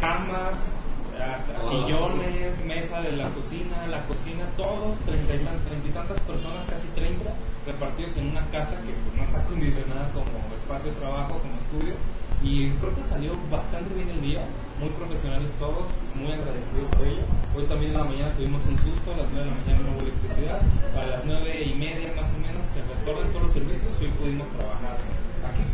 camas, 0.00 0.72
as- 1.22 1.50
sillones, 1.68 2.64
mesa 2.64 3.00
de 3.02 3.12
la 3.12 3.28
cocina, 3.30 3.86
la 3.88 4.04
cocina, 4.06 4.44
todos, 4.56 4.98
treinta 5.06 5.34
y, 5.34 5.38
treinta 5.38 5.88
y 5.88 5.90
tantas 5.92 6.20
personas, 6.20 6.64
casi 6.68 6.88
30, 6.88 7.24
repartidos 7.66 8.16
en 8.16 8.28
una 8.30 8.44
casa 8.50 8.76
que 8.82 8.92
pues, 8.92 9.16
no 9.16 9.22
está 9.24 9.40
acondicionada 9.44 10.08
como 10.12 10.30
espacio 10.54 10.90
de 10.92 10.96
trabajo, 10.98 11.38
como 11.38 11.56
estudio. 11.58 11.94
Y 12.40 12.70
creo 12.78 12.94
que 12.94 13.02
salió 13.02 13.32
bastante 13.50 13.92
bien 13.94 14.10
el 14.10 14.20
día, 14.22 14.46
muy 14.78 14.90
profesionales 14.90 15.50
todos, 15.58 15.88
muy 16.14 16.30
agradecido 16.30 16.86
por 16.94 17.04
ello. 17.04 17.22
Hoy 17.56 17.64
también 17.66 17.90
en 17.90 17.98
la 17.98 18.04
mañana 18.04 18.30
tuvimos 18.36 18.62
un 18.66 18.78
susto, 18.78 19.10
a 19.12 19.16
las 19.16 19.26
9 19.34 19.42
de 19.42 19.50
la 19.50 19.56
mañana 19.58 19.78
no 19.82 19.96
hubo 19.98 20.02
electricidad, 20.06 20.62
para 20.94 21.06
las 21.18 21.24
9 21.24 21.64
y 21.66 21.74
media 21.74 22.14
más 22.14 22.30
o 22.30 22.38
menos 22.38 22.62
se 22.70 22.78
retornan 22.86 23.26
todos 23.34 23.42
los 23.42 23.52
servicios 23.52 23.90
y 24.00 24.04
hoy 24.06 24.10
pudimos 24.22 24.46
trabajar 24.54 24.94
aquí. 25.42 25.66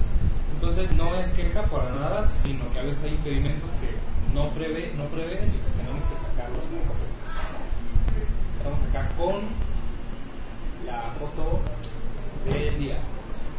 Entonces 0.57 0.89
no 0.97 1.15
es 1.15 1.29
queja 1.37 1.63
para 1.69 1.93
nada, 1.93 2.25
sino 2.25 2.65
que 2.73 2.79
a 2.79 2.83
veces 2.83 3.05
hay 3.05 3.11
impedimentos 3.13 3.69
que 3.85 3.93
no 4.35 4.49
prevé, 4.51 4.93
no 4.97 5.05
prevés 5.05 5.49
y 5.49 5.59
pues 5.59 5.73
tenemos 5.75 6.03
que 6.05 6.17
sacarlos 6.17 6.65
poco. 6.67 6.95
Estamos 8.59 8.81
acá 8.91 9.09
con 9.17 9.43
la 10.85 11.15
foto 11.19 11.61
del 12.45 12.79
día. 12.79 12.99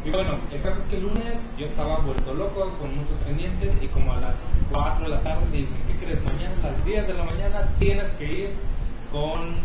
Y 0.04 0.10
bueno, 0.10 0.38
el 0.52 0.60
caso 0.60 0.78
es 0.78 0.84
que 0.84 0.96
el 0.96 1.02
lunes 1.02 1.50
yo 1.58 1.66
estaba 1.66 1.98
vuelto 1.98 2.32
loco 2.34 2.74
con 2.78 2.94
muchos 2.94 3.16
pendientes 3.24 3.82
y 3.82 3.88
como 3.88 4.12
a 4.12 4.20
las 4.20 4.50
4 4.70 5.04
de 5.04 5.08
la 5.08 5.22
tarde 5.22 5.46
me 5.50 5.56
dicen, 5.56 5.78
¿qué 5.88 5.96
crees? 5.96 6.22
Mañana 6.22 6.54
a 6.62 6.70
las 6.70 6.84
10 6.84 7.06
de 7.08 7.14
la 7.14 7.24
mañana 7.24 7.68
tienes 7.78 8.10
que 8.10 8.24
ir 8.24 8.50
con 9.10 9.56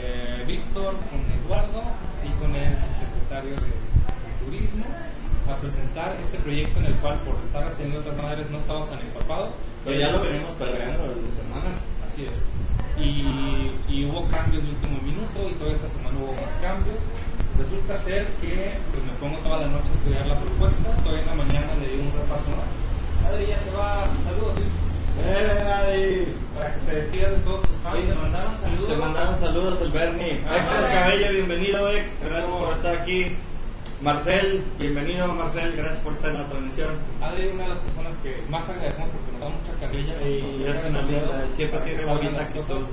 eh, 0.00 0.44
Víctor, 0.46 0.94
con 1.10 1.20
Eduardo 1.44 1.82
y 2.24 2.30
con 2.40 2.54
el 2.54 2.76
subsecretario 2.78 3.50
de, 3.56 3.66
de 3.66 4.44
Turismo 4.44 4.84
a 5.50 5.56
presentar 5.56 6.16
este 6.22 6.38
proyecto 6.38 6.78
en 6.78 6.86
el 6.86 6.94
cual 6.96 7.18
por 7.20 7.40
estar 7.40 7.64
atendiendo 7.64 8.00
otras 8.00 8.16
madres 8.22 8.50
no 8.50 8.58
estaba 8.58 8.86
tan 8.86 9.00
empapado. 9.00 9.50
Pero 9.88 10.00
ya 10.00 10.08
lo 10.12 10.20
venimos 10.20 10.52
perreando 10.60 11.08
desde 11.08 11.40
semanas. 11.40 11.80
Así 12.04 12.26
es. 12.26 12.44
Y, 13.00 13.72
y 13.88 14.04
hubo 14.04 14.28
cambios 14.28 14.62
de 14.62 14.68
último 14.68 15.00
minuto 15.00 15.48
y 15.48 15.54
toda 15.54 15.72
esta 15.72 15.88
semana 15.88 16.18
hubo 16.20 16.34
más 16.34 16.52
cambios. 16.60 17.00
Resulta 17.56 17.96
ser 17.96 18.26
que 18.36 18.76
pues, 18.92 19.02
me 19.02 19.12
pongo 19.16 19.38
toda 19.38 19.60
la 19.64 19.68
noche 19.68 19.88
a 19.88 19.94
estudiar 19.96 20.26
la 20.26 20.38
propuesta. 20.40 20.92
Todavía 21.00 21.22
en 21.22 21.28
la 21.28 21.34
mañana 21.36 21.72
le 21.80 21.88
di 21.88 22.00
un 22.04 22.12
repaso 22.12 22.52
más. 22.52 23.32
Adri 23.32 23.46
ya 23.46 23.56
se 23.56 23.70
va. 23.70 24.04
Saludos. 24.28 24.60
¿sí? 24.60 24.64
¡Eh, 25.24 25.56
Adi! 25.56 26.36
Para 26.54 26.74
que 26.74 26.80
te 26.84 26.94
despidas 26.94 27.30
de 27.30 27.38
todos 27.38 27.62
tus 27.62 27.76
fans. 27.78 27.96
Oye, 27.96 28.06
Te 28.08 28.14
mandaron 28.14 28.56
saludos. 28.60 28.88
Te 28.88 28.96
mandaron 28.96 29.38
saludos 29.38 29.80
el 29.80 29.90
Bernie. 29.90 30.44
Ah, 30.46 30.56
Héctor. 30.58 30.88
Cabello, 30.92 31.32
bienvenido, 31.32 31.88
Héctor. 31.88 32.28
Gracias 32.28 32.52
por 32.52 32.72
estar 32.74 32.94
aquí. 32.94 33.36
Marcel, 34.00 34.62
bienvenido, 34.78 35.26
Marcel. 35.34 35.74
Gracias 35.76 35.96
por 36.04 36.12
estar 36.12 36.30
en 36.30 36.38
la 36.38 36.46
transmisión. 36.46 36.90
Adri 37.20 37.48
es 37.48 37.54
una 37.54 37.64
de 37.64 37.68
las 37.70 37.78
personas 37.80 38.14
que 38.22 38.42
más 38.48 38.68
agradecemos 38.68 39.08
porque 39.10 39.32
nos 39.32 39.40
da 39.40 39.48
mucha 39.48 39.72
carrilla. 39.80 40.14
Y 40.22 40.64
es 40.68 40.84
una 40.88 41.02
linda, 41.02 41.46
siempre 41.56 41.80
tiene 41.80 42.04
bonita 42.04 42.30
las 42.30 42.46
actitud. 42.46 42.74
cosas. 42.74 42.88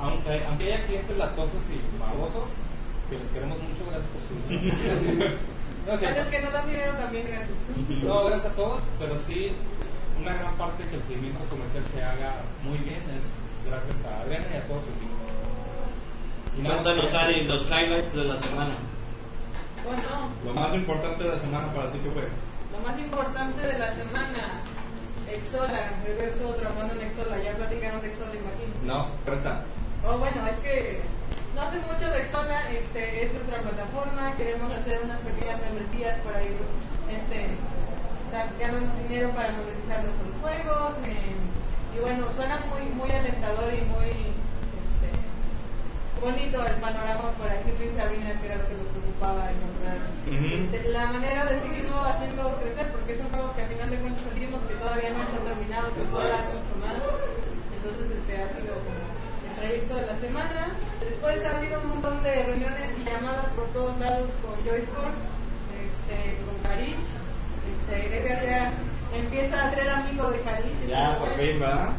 Aunque, 0.00 0.44
aunque 0.44 0.64
haya 0.74 0.84
clientes 0.84 1.16
latosos 1.16 1.62
y 1.72 1.80
babosos, 1.98 2.52
que 3.08 3.18
los 3.18 3.28
queremos 3.28 3.56
mucho, 3.56 3.80
gracias 3.88 4.10
por 4.12 4.20
su 4.20 4.34
No, 5.90 5.96
cierto. 5.96 6.20
Los 6.20 6.28
que 6.28 6.42
nos 6.42 6.52
dan 6.52 6.66
dinero 6.66 6.92
también 7.00 7.26
gratis. 7.26 8.04
No, 8.04 8.24
gracias 8.26 8.52
a 8.52 8.56
todos, 8.56 8.80
pero 8.98 9.18
sí, 9.18 9.52
una 10.20 10.34
gran 10.34 10.54
parte 10.56 10.84
que 10.84 10.96
el 10.96 11.02
seguimiento 11.02 11.40
comercial 11.48 11.84
se 11.94 12.04
haga 12.04 12.44
muy 12.62 12.76
bien 12.78 13.00
es 13.16 13.24
gracias 13.64 14.04
a 14.04 14.20
Adriana 14.20 14.46
y 14.52 14.56
a 14.58 14.66
todo 14.68 14.80
su 14.84 14.92
equipo. 14.92 15.16
Y 16.58 16.60
nada 16.60 16.76
más 16.76 16.84
Cuéntanos, 16.84 17.14
Adi, 17.14 17.44
los 17.44 17.62
highlights 17.64 18.12
de 18.12 18.24
la 18.24 18.36
semana. 18.36 18.76
Bueno, 19.84 20.30
Lo 20.44 20.54
más 20.54 20.74
importante 20.74 21.24
de 21.24 21.30
la 21.30 21.38
semana 21.38 21.72
para 21.72 21.92
ti, 21.92 21.98
¿qué 22.02 22.10
fue? 22.10 22.28
lo 22.74 22.80
más 22.80 22.98
importante 22.98 23.62
de 23.64 23.78
la 23.78 23.94
semana, 23.94 24.60
Exola, 25.30 25.92
reverso 26.04 26.54
tramando 26.58 26.94
en 26.94 27.06
Exola, 27.06 27.38
ya 27.38 27.54
platicaron 27.54 28.02
de 28.02 28.08
Exola, 28.08 28.34
imagino. 28.34 28.74
No, 28.82 29.06
cuenta. 29.24 29.62
Oh, 30.04 30.18
bueno, 30.18 30.44
es 30.48 30.56
que 30.58 31.00
no 31.54 31.62
hace 31.62 31.78
mucho 31.78 32.10
de 32.10 32.22
Exola 32.22 32.68
este, 32.72 33.24
es 33.24 33.32
nuestra 33.32 33.58
plataforma, 33.62 34.34
queremos 34.36 34.74
hacer 34.74 35.00
unas 35.04 35.20
pequeñas 35.20 35.60
membresías 35.62 36.18
para 36.26 36.42
ir 36.42 36.56
este, 37.14 37.54
ganando 38.58 38.90
dinero 39.06 39.30
para 39.30 39.52
monetizar 39.52 40.02
nuestros 40.02 40.34
juegos. 40.42 40.98
eh, 41.06 41.38
y 41.94 42.00
bueno, 42.00 42.26
suena 42.32 42.58
muy, 42.68 42.82
muy 42.90 43.10
alentador 43.10 43.72
y 43.72 43.82
muy 43.86 44.33
bonito 46.20 46.56
el 46.64 46.76
panorama 46.76 47.30
por 47.36 47.48
aquí 47.48 47.70
en 47.70 47.96
Sabina, 47.96 48.32
que 48.40 48.46
era 48.46 48.56
lo 48.56 48.66
que 48.68 48.74
nos 48.74 48.88
preocupaba 48.92 49.50
encontrar 49.50 49.98
Ujú. 50.26 50.46
este, 50.56 50.88
la 50.88 51.06
manera 51.06 51.44
de 51.46 51.60
seguirlo 51.60 52.00
haciendo 52.04 52.56
crecer, 52.60 52.86
porque 52.92 53.14
es 53.14 53.20
un 53.20 53.30
juego 53.30 53.54
que 53.54 53.62
a 53.62 53.68
final 53.68 53.90
de 53.90 53.98
cuentas 53.98 54.22
sentimos 54.22 54.62
que 54.62 54.74
todavía 54.74 55.10
no 55.10 55.22
está 55.22 55.38
terminado, 55.44 55.86
que 55.94 56.02
puede 56.08 56.28
dar 56.28 56.44
mucho 56.48 56.74
más. 56.80 57.00
Entonces, 57.76 58.06
este 58.16 58.32
ha 58.40 58.48
sido 58.56 58.72
como 58.80 59.02
el 59.04 59.52
trayecto 59.60 59.94
de 59.94 60.06
la 60.06 60.16
semana. 60.16 60.60
Después 61.00 61.44
ha 61.44 61.56
habido 61.58 61.80
un 61.80 61.88
montón 61.88 62.22
de 62.22 62.34
reuniones 62.42 62.90
y 62.96 63.04
llamadas 63.04 63.48
por 63.52 63.68
todos 63.76 63.98
lados 64.00 64.32
con 64.40 64.56
Joyce 64.64 64.88
este, 64.88 66.16
con 66.44 66.56
Karich. 66.64 67.04
Este, 67.68 67.94
Edgar 68.16 68.40
ya 68.44 68.72
empieza 69.12 69.66
a 69.66 69.70
ser 69.74 69.88
amigo 69.90 70.30
de 70.30 70.40
Karich. 70.40 70.88
Ya, 70.88 71.18
por 71.18 71.28
fin, 71.36 71.60
¿verdad? 71.60 71.92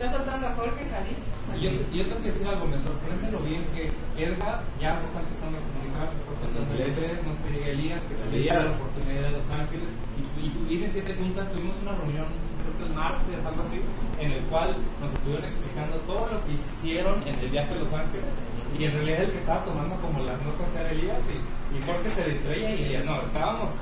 Está 0.00 0.12
soltando 0.12 0.46
a 0.48 0.54
Jorge 0.54 0.84
Karich. 0.88 1.35
Y 1.56 1.64
yo, 1.64 1.70
yo 1.92 2.04
tengo 2.04 2.20
que 2.20 2.28
decir 2.28 2.46
algo, 2.46 2.66
me 2.66 2.78
sorprende 2.78 3.32
lo 3.32 3.40
bien 3.40 3.64
que 3.72 3.88
Edgar 4.20 4.60
ya 4.80 4.98
se 4.98 5.06
está 5.06 5.20
empezando 5.20 5.56
a 5.56 5.64
comunicar, 5.64 6.04
se 6.12 6.20
está 6.20 6.32
soltando 6.36 6.68
el 6.76 7.24
no 7.24 7.32
se 7.32 7.48
diga 7.48 7.66
Elías, 7.72 8.02
que 8.04 8.14
también 8.14 8.42
Elías. 8.44 8.64
la 8.64 8.76
oportunidad 8.76 9.22
de 9.24 9.30
Los 9.40 9.48
Ángeles, 9.48 9.88
y, 10.36 10.44
y 10.44 10.68
vienen 10.68 10.90
siete 10.92 11.14
juntas, 11.16 11.48
tuvimos 11.52 11.76
una 11.80 11.96
reunión, 11.96 12.28
creo 12.60 12.76
que 12.76 12.84
el 12.84 12.92
martes, 12.92 13.40
algo 13.40 13.62
así, 13.64 13.80
en 14.20 14.32
el 14.32 14.42
cual 14.52 14.76
nos 15.00 15.10
estuvieron 15.12 15.44
explicando 15.48 15.96
todo 16.04 16.28
lo 16.28 16.44
que 16.44 16.52
hicieron 16.52 17.16
en 17.24 17.34
el 17.40 17.48
viaje 17.48 17.72
a 17.72 17.80
Los 17.80 17.92
Ángeles, 17.92 18.34
y 18.76 18.84
en 18.84 18.92
realidad 18.92 19.22
el 19.24 19.30
que 19.32 19.38
estaba 19.38 19.64
tomando 19.64 19.96
como 19.96 20.20
las 20.28 20.36
notas 20.44 20.68
era 20.76 20.92
Elías, 20.92 21.24
y, 21.32 21.40
y 21.72 21.76
Jorge 21.88 22.08
se 22.12 22.36
distraía 22.36 22.68
y 22.76 22.84
Elías, 22.84 23.04
no, 23.04 23.22
estábamos 23.22 23.72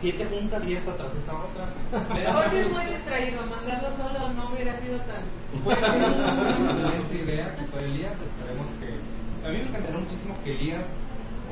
siete 0.00 0.24
juntas 0.24 0.64
y 0.64 0.72
esta 0.74 0.96
tras 0.96 1.12
esta 1.12 1.32
otra. 1.36 1.68
Jorge 2.32 2.60
es 2.64 2.72
muy 2.72 2.84
distraído, 2.88 3.44
mandarlo 3.44 3.88
solo 3.92 4.32
no 4.32 4.48
hubiera 4.48 4.80
sido 4.80 4.96
tan... 5.04 5.20
Fue 5.60 5.76
una 5.76 6.56
excelente 6.64 7.14
idea 7.20 7.52
que 7.54 7.64
fue 7.68 7.84
Elías. 7.84 8.16
Esperemos 8.16 8.68
que. 8.80 8.96
A 9.44 9.52
mí 9.52 9.56
me 9.60 9.68
encantaría 9.68 10.00
muchísimo 10.00 10.32
que 10.40 10.56
Elías 10.56 10.88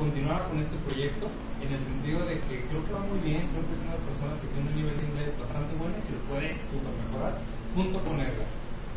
continuara 0.01 0.49
con 0.49 0.57
este 0.57 0.75
proyecto 0.81 1.29
en 1.61 1.69
el 1.69 1.81
sentido 1.81 2.25
de 2.25 2.41
que 2.49 2.65
creo 2.73 2.81
que 2.81 2.93
va 2.93 3.05
muy 3.05 3.21
bien. 3.21 3.45
Creo 3.53 3.61
que 3.69 3.73
es 3.77 3.81
una 3.85 3.93
de 3.93 4.01
las 4.01 4.09
personas 4.09 4.35
que 4.41 4.49
tiene 4.49 4.65
un 4.65 4.77
nivel 4.81 4.97
de 4.97 5.05
inglés 5.05 5.31
bastante 5.37 5.71
bueno 5.77 5.93
y 5.93 6.03
que 6.09 6.13
lo 6.17 6.21
puede 6.25 6.47
super 6.73 6.93
mejorar 7.05 7.33
junto 7.77 8.01
con. 8.01 8.17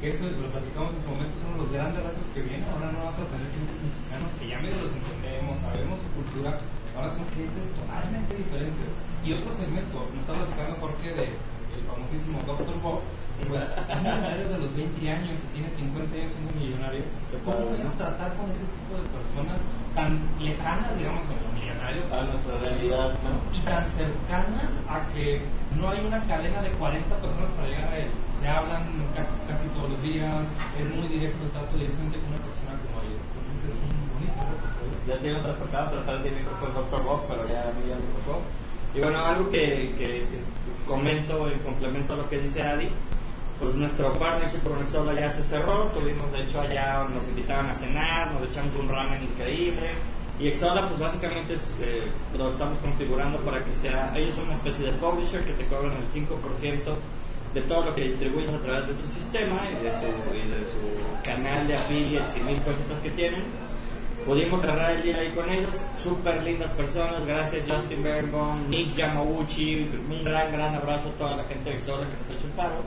Que 0.01 0.11
eso 0.11 0.27
lo 0.27 0.51
platicamos 0.51 0.99
en 0.99 1.03
su 1.07 1.09
momento, 1.15 1.39
son 1.39 1.55
los 1.63 1.71
grandes 1.71 2.03
retos 2.03 2.27
que 2.35 2.43
vienen. 2.43 2.67
Ahora 2.75 2.91
no 2.91 3.07
vas 3.07 3.23
a 3.23 3.29
tener 3.31 3.47
clientes 3.55 3.79
mexicanos 3.87 4.35
que 4.35 4.51
ya 4.51 4.59
medio 4.59 4.83
los 4.83 4.91
entendemos, 4.91 5.63
sabemos 5.63 6.03
su 6.03 6.09
cultura. 6.11 6.59
Ahora 6.97 7.07
son 7.07 7.23
clientes 7.31 7.71
totalmente 7.71 8.33
diferentes. 8.35 9.12
Y 9.25 9.33
otro 9.33 9.55
segmento, 9.55 10.03
me 10.11 10.19
está 10.19 10.35
platicando 10.35 10.83
Jorge 10.83 11.15
de 11.15 11.25
el 11.73 11.83
famosísimo 11.87 12.43
Dr. 12.43 12.75
Bob, 12.83 13.01
pues 13.49 13.63
es 13.63 13.99
millonario 14.03 14.49
de 14.49 14.59
los 14.59 14.75
20 14.75 15.11
años 15.11 15.39
y 15.39 15.47
tiene 15.55 15.71
50 15.71 16.11
años 16.11 16.31
siendo 16.31 16.51
millonario. 16.59 17.07
¿Cómo 17.47 17.71
puedes 17.71 17.91
tratar 17.95 18.35
con 18.35 18.51
ese 18.51 18.67
tipo 18.67 18.99
de 18.99 19.07
personas 19.15 19.63
tan 19.95 20.19
lejanas, 20.43 20.99
digamos, 20.99 21.23
en 21.31 21.39
lo 21.39 21.51
millonario? 21.55 22.03
A 22.11 22.27
nuestra 22.27 22.59
realidad, 22.67 23.15
¿no? 23.23 23.33
y 23.55 23.61
tan 23.63 23.87
cercanas 23.95 24.83
a 24.91 25.07
que 25.15 25.43
no 25.79 25.89
hay 25.91 26.03
una 26.03 26.19
cadena 26.27 26.61
de 26.63 26.71
40 26.75 27.07
personas 27.23 27.51
para 27.55 27.69
llegar 27.71 27.89
a 27.95 27.99
él. 27.99 28.11
Se 28.39 28.49
hablan 28.49 28.83
casi, 29.15 29.39
casi 29.47 29.67
todos 29.71 29.91
los 29.91 30.03
días, 30.03 30.43
es 30.83 30.89
muy 30.99 31.07
directo 31.07 31.47
el 31.47 31.51
trato 31.55 31.79
directamente 31.79 32.19
con 32.19 32.35
una 32.35 32.43
persona 32.43 32.75
como 32.75 33.07
ellos. 33.07 33.23
Entonces 33.23 33.71
es 33.71 33.79
un 33.87 34.03
bonito 34.19 34.39
reto. 34.51 34.83
Ya 35.07 35.17
tiene 35.23 35.39
otra 35.39 35.55
tocado 35.55 36.03
tratar 36.03 36.23
de 36.23 36.29
ir 36.29 36.43
con 36.59 36.75
Dr. 36.75 37.03
Bob, 37.07 37.23
pero 37.31 37.47
ya 37.47 37.71
a 37.71 37.73
mí 37.75 37.87
ya 37.87 37.95
me 37.95 38.11
tocó. 38.19 38.43
Y 38.95 39.01
bueno, 39.01 39.25
algo 39.25 39.49
que, 39.49 40.25
comento 40.87 41.51
y 41.51 41.59
complemento 41.61 42.15
a 42.15 42.17
lo 42.17 42.29
que 42.29 42.39
dice 42.39 42.63
Adi, 42.63 42.89
pues 43.61 43.75
nuestro 43.75 44.13
partnership 44.15 44.63
con 44.65 44.83
Exola 44.83 45.15
ya 45.15 45.31
se 45.31 45.43
cerró, 45.43 45.85
tuvimos 45.95 46.31
de 46.33 46.43
hecho 46.43 46.61
allá, 46.61 47.07
nos 47.13 47.27
invitaban 47.29 47.71
a 47.71 47.75
cenar, 47.75 48.33
nos 48.33 48.49
echamos 48.49 48.75
un 48.75 48.89
ramen 48.89 49.23
increíble. 49.23 49.91
Y 50.39 50.49
Exola, 50.49 50.89
pues 50.89 51.01
básicamente 51.01 51.55
es, 51.55 51.73
eh, 51.81 52.03
lo 52.37 52.49
estamos 52.49 52.79
configurando 52.79 53.39
para 53.39 53.65
que 53.65 53.73
sea, 53.73 54.13
ellos 54.17 54.35
son 54.35 54.45
una 54.45 54.55
especie 54.55 54.87
de 54.87 54.93
publisher 54.93 55.45
que 55.45 55.53
te 55.53 55.67
cobran 55.67 55.93
el 55.97 56.09
5% 56.09 56.97
de 57.55 57.61
todo 57.63 57.85
lo 57.85 57.95
que 57.95 58.03
distribuyes 58.03 58.51
a 58.51 58.59
través 58.59 58.87
de 58.89 58.95
su 58.95 59.07
sistema 59.07 59.69
y 59.71 59.85
de 59.85 59.93
su, 59.93 60.07
y 60.35 60.49
de 60.49 60.67
su 60.67 61.23
canal 61.23 61.69
de 61.69 61.75
affiliates 61.75 62.37
y 62.37 62.41
mil 62.41 62.61
cositas 62.63 62.99
que 63.01 63.11
tienen. 63.11 63.45
Pudimos 64.27 64.61
cerrar 64.61 64.93
el 64.93 65.03
día 65.03 65.17
ahí 65.17 65.31
con 65.31 65.51
ellos, 65.51 65.85
súper 66.01 66.45
lindas 66.45 66.71
personas, 66.71 67.27
gracias 67.27 67.65
Justin 67.69 68.05
Barenbaum, 68.05 68.69
Nick 68.71 68.95
Yamauchi, 68.95 69.89
un 70.09 70.23
gran, 70.23 70.53
gran 70.53 70.77
abrazo 70.77 71.09
a 71.09 71.19
toda 71.19 71.37
la 71.37 71.45
gente 71.45 71.71
de 71.71 71.77
Exola 71.77 72.07
que 72.07 72.17
nos 72.17 72.31
ha 72.31 72.35
hecho 72.35 72.47
el 72.47 72.53
paro. 72.53 72.83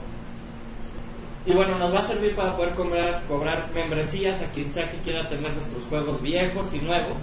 Y 1.44 1.52
bueno, 1.52 1.78
nos 1.78 1.94
va 1.94 1.98
a 1.98 2.02
servir 2.02 2.34
para 2.34 2.56
poder 2.56 2.72
cobrar, 2.72 3.22
cobrar 3.28 3.68
membresías 3.74 4.40
a 4.40 4.50
quien 4.50 4.70
sea 4.70 4.90
que 4.90 4.96
quiera 4.98 5.28
tener 5.28 5.52
nuestros 5.52 5.84
juegos 5.90 6.22
viejos 6.22 6.72
y 6.72 6.78
nuevos 6.78 7.18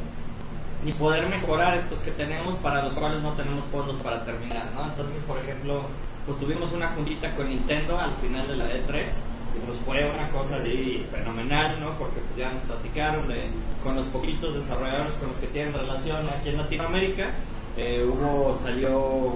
y 0.86 0.92
poder 0.94 1.28
mejorar 1.28 1.74
estos 1.74 2.00
que 2.00 2.12
tenemos 2.12 2.56
para 2.58 2.84
los 2.84 2.94
cuales 2.94 3.20
no 3.22 3.32
tenemos 3.34 3.66
fondos 3.66 3.96
para 3.98 4.24
terminar, 4.24 4.72
¿no? 4.76 4.86
Entonces, 4.86 5.24
por 5.28 5.40
ejemplo, 5.40 5.86
pues 6.28 6.38
tuvimos 6.40 6.72
una 6.72 6.90
juntita 6.90 7.34
con 7.34 7.50
Nintendo 7.50 8.00
al 8.00 8.14
final 8.16 8.48
de 8.48 8.56
la 8.58 8.66
E3 8.66 9.06
y 9.08 9.33
pues 9.66 9.78
fue 9.86 10.10
una 10.10 10.30
cosa 10.30 10.58
así 10.58 11.06
fenomenal, 11.12 11.80
¿no? 11.80 11.98
Porque 11.98 12.20
pues 12.20 12.38
ya 12.38 12.52
nos 12.52 12.64
platicaron 12.64 13.28
de, 13.28 13.50
con 13.84 13.96
los 13.96 14.06
poquitos 14.08 14.56
desarrolladores 14.56 15.14
con 15.14 15.30
los 15.30 15.38
que 15.38 15.48
tienen 15.48 15.74
relación 15.74 16.26
aquí 16.30 16.50
en 16.50 16.58
Latinoamérica, 16.58 17.32
eh, 17.78 18.06
hubo, 18.06 18.54
salió 18.54 19.36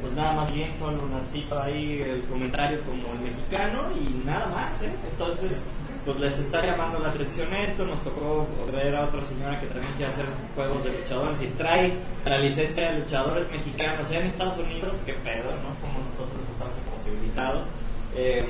pues 0.00 0.12
nada 0.14 0.32
más 0.34 0.52
bien 0.52 0.72
solo 0.78 1.02
una 1.04 1.24
cita 1.24 1.64
ahí 1.64 2.02
el 2.02 2.24
comentario 2.24 2.80
como 2.82 3.12
el 3.14 3.20
mexicano 3.20 3.84
y 3.96 4.26
nada 4.26 4.48
más, 4.48 4.82
¿eh? 4.82 4.92
Entonces, 5.10 5.62
pues 6.04 6.20
les 6.20 6.38
está 6.38 6.64
llamando 6.64 6.98
la 6.98 7.08
atención 7.08 7.52
esto, 7.54 7.86
nos 7.86 8.02
tocó 8.02 8.46
ver 8.70 8.94
a 8.94 9.04
otra 9.04 9.20
señora 9.20 9.58
que 9.58 9.66
también 9.66 9.92
quiere 9.96 10.12
hacer 10.12 10.26
juegos 10.54 10.84
de 10.84 10.98
luchadores 10.98 11.40
y 11.40 11.46
trae 11.56 11.94
la 12.26 12.38
licencia 12.38 12.92
de 12.92 12.98
luchadores 13.00 13.50
mexicanos, 13.50 14.10
en 14.10 14.26
Estados 14.26 14.58
Unidos, 14.58 14.96
qué 15.06 15.14
pedo, 15.14 15.50
¿no? 15.62 15.74
Como 15.80 16.00
nosotros 16.10 16.44
estamos 16.52 16.74
imposibilitados. 16.84 17.66
Eh, 18.14 18.46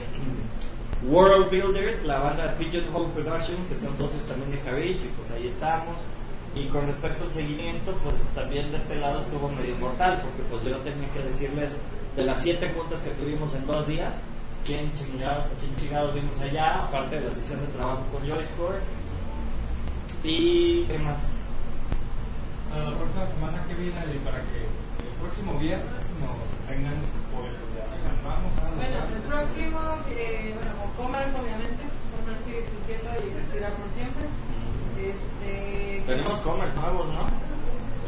World 1.08 1.50
Builders, 1.50 2.02
la 2.04 2.18
banda 2.18 2.54
Pigeonhole 2.56 3.08
Productions, 3.12 3.66
que 3.68 3.76
son 3.76 3.96
socios 3.96 4.22
también 4.26 4.52
de 4.52 4.58
Javish, 4.58 5.04
y 5.04 5.10
pues 5.16 5.30
ahí 5.30 5.48
estamos. 5.48 5.96
Y 6.54 6.68
con 6.68 6.86
respecto 6.86 7.24
al 7.24 7.30
seguimiento, 7.30 7.92
pues 8.04 8.22
también 8.34 8.70
de 8.70 8.78
este 8.78 8.96
lado 8.96 9.20
estuvo 9.20 9.48
medio 9.50 9.76
mortal, 9.76 10.22
porque 10.22 10.42
pues 10.48 10.64
yo 10.64 10.78
tenía 10.78 11.08
que 11.10 11.20
decirles 11.20 11.78
de 12.16 12.24
las 12.24 12.40
siete 12.40 12.72
juntas 12.74 13.00
que 13.02 13.10
tuvimos 13.10 13.54
en 13.54 13.66
dos 13.66 13.86
días, 13.86 14.14
quién 14.64 14.92
chingados, 14.94 15.44
quién 15.60 15.74
chingados 15.76 16.14
vimos 16.14 16.40
allá, 16.40 16.84
aparte 16.84 17.16
de 17.20 17.26
la 17.26 17.32
sesión 17.32 17.60
de 17.60 17.66
trabajo 17.72 18.04
con 18.12 18.22
Joyce 18.26 18.48
Y 20.22 20.84
qué 20.84 20.98
más. 20.98 21.32
Para 22.70 22.90
la 22.90 22.96
próxima 22.96 23.26
semana 23.26 23.64
que 23.68 23.74
viene, 23.74 23.98
y 24.14 24.18
para 24.24 24.38
que 24.38 24.64
el 25.04 25.14
próximo 25.20 25.58
viernes 25.58 26.00
nos 26.22 26.48
tengan 26.68 26.94
los 27.02 27.10
spoilers. 27.12 27.66
Ya, 27.76 27.84
oigan, 27.92 28.16
vamos 28.24 28.54
a. 28.58 28.70
Bueno, 28.74 28.98
el 29.10 29.22
próximo, 29.44 29.78
eh, 30.08 30.56
bueno, 30.56 30.72
con 30.80 30.90
Commerce 31.04 31.36
obviamente, 31.36 31.84
Commerce 32.16 32.44
sigue 32.48 32.60
existiendo 32.64 33.08
y 33.12 33.24
existirá 33.28 33.68
por 33.76 33.88
siempre. 33.92 34.24
Este, 34.96 36.02
Tenemos 36.06 36.40
commerce 36.40 36.74
nuevos, 36.80 37.06
¿no? 37.12 37.24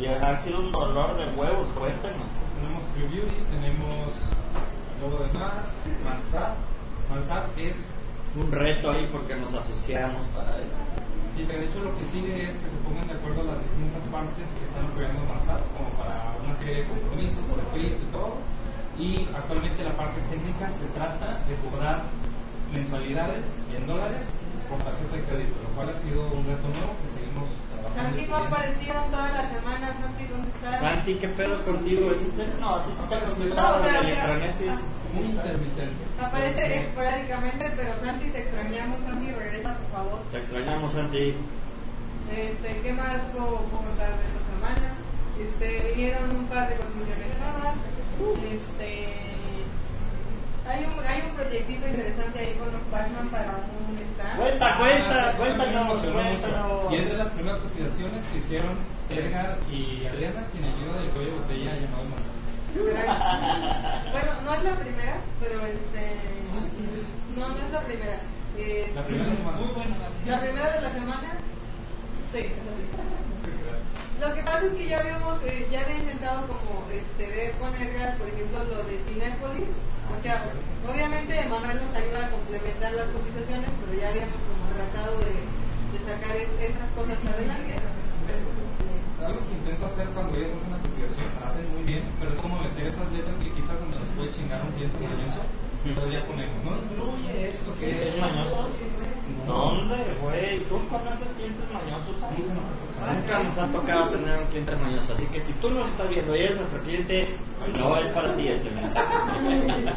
Y 0.00 0.06
han 0.06 0.40
sido 0.40 0.60
un 0.60 0.72
dolor 0.72 1.16
de 1.16 1.24
huevos, 1.36 1.68
cuéntenos. 1.76 2.28
Tenemos 2.56 2.82
Free 2.94 3.08
Beauty, 3.08 3.36
tenemos 3.52 4.16
Lobo 5.00 5.24
de 5.24 5.38
Mar, 5.38 5.68
Mansat. 6.04 6.56
Mansat 7.10 7.58
es, 7.58 7.84
Un 8.36 8.50
reto 8.52 8.90
ahí 8.90 9.08
porque 9.12 9.36
nos 9.36 9.52
asociamos 9.52 10.26
para 10.34 10.56
eso. 10.56 10.76
sí, 11.34 11.44
de 11.44 11.64
hecho 11.64 11.84
lo 11.84 11.96
que 11.96 12.04
sigue 12.04 12.48
es 12.48 12.54
que 12.56 12.68
se 12.68 12.76
pongan 12.80 13.08
de 13.08 13.14
acuerdo 13.14 13.44
las 13.44 13.60
distintas 13.60 14.02
partes 14.08 14.48
que 14.56 14.64
están 14.64 14.84
apoyando 14.88 15.20
Mansat, 15.28 15.60
como 15.76 15.90
para 16.00 16.32
una 16.44 16.54
serie 16.54 16.80
de 16.80 16.84
compromisos 16.88 17.44
por 17.44 17.60
escrito 17.60 18.00
y 18.00 18.12
todo. 18.12 18.55
Y 18.98 19.28
actualmente 19.36 19.84
la 19.84 19.92
parte 19.92 20.20
técnica 20.30 20.70
se 20.70 20.86
trata 20.96 21.44
de 21.44 21.54
cobrar 21.68 22.04
mensualidades 22.72 23.44
en 23.76 23.86
dólares 23.86 24.26
con 24.68 24.78
tarjeta 24.78 25.16
de 25.16 25.22
crédito, 25.22 25.56
lo 25.62 25.68
cual 25.76 25.90
ha 25.90 25.94
sido 25.94 26.26
un 26.32 26.42
reto 26.48 26.66
nuevo 26.66 26.96
que 27.04 27.08
seguimos 27.12 27.46
trabajando. 27.70 28.02
Santi 28.02 28.22
no 28.26 28.36
ha 28.36 28.46
aparecido 28.48 28.94
en 29.04 29.10
toda 29.10 29.28
la 29.32 29.44
semana. 29.48 29.92
Santi, 29.92 30.24
¿dónde 30.26 30.48
estás? 30.48 30.80
Santi, 30.80 31.14
¿qué 31.14 31.28
pedo 31.28 31.64
contigo? 31.64 32.10
¿Es 32.10 32.22
en 32.22 32.34
serio? 32.34 32.54
No, 32.58 32.76
a 32.76 32.84
ti 32.84 32.90
sí 32.96 33.04
te 33.08 33.14
has 33.14 33.22
No, 33.22 33.32
o 33.32 33.46
gustado 33.46 33.82
sea, 33.84 33.92
la 33.92 33.98
o 34.00 34.02
sea, 34.02 34.10
electronesis. 34.10 34.76
Muy 35.14 35.24
intermitente. 35.26 36.02
Aparece 36.20 36.78
esporádicamente, 36.78 37.72
pero 37.76 37.90
Santi, 38.00 38.26
te 38.30 38.38
extrañamos. 38.42 39.00
Santi, 39.02 39.30
regresa, 39.32 39.76
por 39.76 39.88
favor. 39.92 40.18
Te 40.32 40.38
extrañamos, 40.38 40.92
Santi. 40.92 41.34
Este, 42.32 42.80
¿Qué 42.82 42.92
más 42.92 43.22
puedo 43.32 43.60
comentar 43.70 44.08
de 44.18 44.24
esta 44.24 44.42
semana? 44.50 44.88
Este, 45.38 45.92
vinieron 45.94 46.34
un 46.34 46.46
par 46.46 46.68
de 46.68 46.74
cosas 46.76 46.96
interesadas. 46.96 47.76
Este, 48.50 49.14
Hay 50.66 50.84
un, 50.84 51.04
hay 51.06 51.20
un 51.28 51.36
proyectito 51.36 51.86
interesante 51.86 52.38
ahí 52.40 52.54
con 52.58 52.72
los 52.72 52.90
Batman 52.90 53.28
para 53.28 53.52
un 53.86 53.98
stand. 54.14 54.38
Cuenta, 54.40 54.78
cuenta, 54.78 55.28
Ah, 55.30 55.32
cuéntanos, 55.36 56.04
cuéntanos. 56.04 56.92
Y 56.92 56.96
es 56.96 57.08
de 57.10 57.16
las 57.18 57.28
primeras 57.28 57.58
cotizaciones 57.58 58.24
que 58.24 58.38
hicieron 58.38 58.78
Edgar 59.10 59.58
y 59.70 60.06
Adriana 60.06 60.42
sin 60.50 60.64
ayuda 60.64 61.00
del 61.00 61.10
cuello 61.10 61.30
de 61.32 61.38
botella 61.38 61.74
llamado 61.76 62.04
Manuel. 62.10 62.36
Bueno, 64.12 64.32
no 64.44 64.54
es 64.54 64.62
la 64.64 64.72
primera, 64.72 65.16
pero 65.40 65.66
este. 65.66 66.16
No, 67.36 67.48
no 67.48 67.56
es 67.64 67.70
la 67.70 67.80
primera. 67.82 68.18
Es- 68.58 68.94
La 68.96 69.02
primera 69.02 69.30
semana. 69.34 69.56
Muy 69.58 69.68
buena. 69.74 69.96
La 70.26 70.40
primera 70.40 70.70
de 70.72 70.80
la 70.82 70.90
semana. 70.92 71.32
Sí. 72.32 72.46
Lo 74.20 74.32
que 74.34 74.42
pasa 74.42 74.64
es 74.66 74.72
que 74.74 74.88
ya 74.88 75.00
habíamos, 75.00 75.42
eh, 75.44 75.68
ya 75.70 75.80
había 75.84 75.98
intentado 75.98 76.46
como 76.48 76.84
este, 76.90 77.26
ver 77.28 77.52
con 77.60 77.74
Edgar, 77.76 78.16
por 78.16 78.28
ejemplo, 78.28 78.64
lo 78.64 78.82
de 78.88 78.96
Cinépolis. 79.04 79.76
O 80.08 80.16
sea, 80.22 80.40
obviamente 80.88 81.34
Manuel 81.50 81.82
nos 81.84 81.92
ayuda 81.92 82.26
a 82.26 82.30
complementar 82.30 82.92
las 82.94 83.08
cotizaciones, 83.12 83.68
pero 83.84 83.92
ya 84.00 84.08
habíamos 84.08 84.40
como 84.40 84.64
tratado 84.72 85.18
de, 85.20 85.34
de 85.36 85.98
sacar 86.08 86.32
es- 86.36 86.56
esas 86.64 86.88
cosas 86.96 87.18
adelante. 87.28 87.76
Algo 89.20 89.40
que 89.48 89.52
intento 89.58 89.84
hacer 89.86 90.06
cuando 90.14 90.32
ellos 90.38 90.52
hacen 90.54 90.70
una 90.72 90.80
cotización, 90.80 91.26
la 91.40 91.46
hacen 91.50 91.66
muy 91.74 91.82
bien, 91.84 92.02
pero 92.20 92.30
es 92.32 92.38
como 92.40 92.54
meter 92.62 92.86
esas 92.86 93.08
letras 93.12 93.36
chiquitas 93.42 93.76
donde 93.80 93.98
nos 94.00 94.08
puede 94.16 94.30
chingar 94.32 94.62
un 94.64 94.72
cliente 94.72 94.96
mañoso. 95.02 95.42
Entonces 95.84 96.12
ya 96.14 96.22
ponemos, 96.26 96.56
no 96.64 96.72
incluye 96.80 97.48
esto 97.48 97.70
que 97.78 97.86
¿Es 98.08 98.18
mañoso? 98.18 98.68
¿Dónde, 99.46 99.96
güey? 100.20 100.60
¿Tú 100.64 100.80
conoces 100.88 101.28
clientes 101.36 101.64
mañosos? 101.72 102.16
Nunca 102.36 102.54
nos 102.54 102.66
ha 102.66 102.76
tocado. 102.82 103.14
Nunca 103.14 103.38
nos 103.44 103.58
ha 103.58 103.66
tocado 103.72 104.08
tener 104.08 104.38
un 104.38 104.46
cliente 104.46 104.76
mañoso, 104.76 105.12
así 105.12 105.26
que 105.26 105.40
si 105.40 105.52
tú 105.54 105.70
nos 105.70 105.88
estás 105.88 106.08
viendo 106.08 106.34
y 106.34 106.40
eres 106.40 106.56
nuestro 106.56 106.80
cliente, 106.82 107.28
no 107.78 107.96
es 108.00 108.08
para 108.08 108.34
ti 108.36 108.48
este 108.48 108.70
mensaje. 108.70 109.06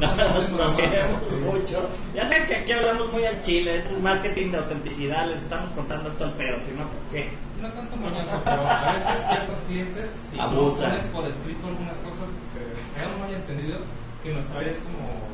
No, 0.00 0.56
nos, 0.56 0.74
queremos 0.74 1.30
mucho. 1.44 1.88
Ya 2.14 2.26
saben 2.28 2.46
que 2.46 2.56
aquí 2.56 2.72
hablamos 2.72 3.12
muy 3.12 3.24
al 3.24 3.40
chile, 3.42 3.76
esto 3.76 3.90
es 3.90 4.00
marketing 4.00 4.50
de 4.50 4.58
autenticidad, 4.58 5.28
les 5.28 5.40
estamos 5.40 5.70
contando 5.72 6.10
todo 6.10 6.28
el 6.28 6.34
pedo, 6.34 6.56
si 6.60 6.72
no, 6.72 6.84
¿por 6.84 7.02
qué? 7.12 7.30
No 7.60 7.70
tanto 7.70 7.96
mañoso, 7.96 8.40
pero 8.44 8.66
a 8.66 8.92
veces 8.92 9.26
ciertos 9.28 9.58
clientes, 9.66 10.10
si 10.30 10.40
Abusan. 10.40 10.96
no 10.96 11.12
por 11.12 11.28
escrito 11.28 11.66
algunas 11.66 11.96
cosas, 11.98 12.28
se, 12.52 12.60
se 12.94 13.04
han 13.04 13.20
mal 13.20 13.34
entendido 13.34 13.78
que 14.22 14.32
nuestra 14.32 14.60
área 14.60 14.72
es 14.72 14.78
como 14.78 15.30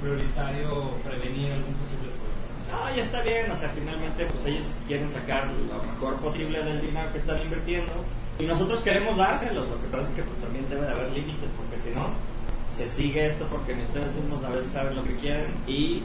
prioritario 0.00 0.90
prevenir 1.04 1.52
algún 1.52 1.74
posible. 1.74 2.15
No, 2.70 2.94
ya 2.94 3.02
está 3.02 3.22
bien, 3.22 3.50
o 3.50 3.56
sea, 3.56 3.68
finalmente 3.70 4.26
pues 4.26 4.46
ellos 4.46 4.76
quieren 4.86 5.10
sacar 5.10 5.46
lo 5.46 5.82
mejor 5.82 6.16
posible 6.16 6.62
del 6.62 6.80
dinero 6.80 7.12
que 7.12 7.18
están 7.18 7.40
invirtiendo 7.40 7.92
y 8.38 8.44
nosotros 8.44 8.80
queremos 8.80 9.16
dárselos, 9.16 9.68
lo 9.68 9.80
que 9.80 9.86
pasa 9.88 10.08
es 10.08 10.16
que 10.16 10.22
pues 10.22 10.38
también 10.40 10.68
debe 10.68 10.86
de 10.86 10.92
haber 10.92 11.10
límites 11.10 11.48
porque 11.56 11.78
si 11.78 11.90
no 11.94 12.10
se 12.72 12.88
sigue 12.88 13.26
esto 13.26 13.46
porque 13.50 13.74
ni 13.74 13.82
ustedes 13.82 14.12
mismos 14.14 14.42
a 14.44 14.50
veces 14.50 14.70
saben 14.70 14.96
lo 14.96 15.04
que 15.04 15.14
quieren 15.16 15.54
y 15.66 16.02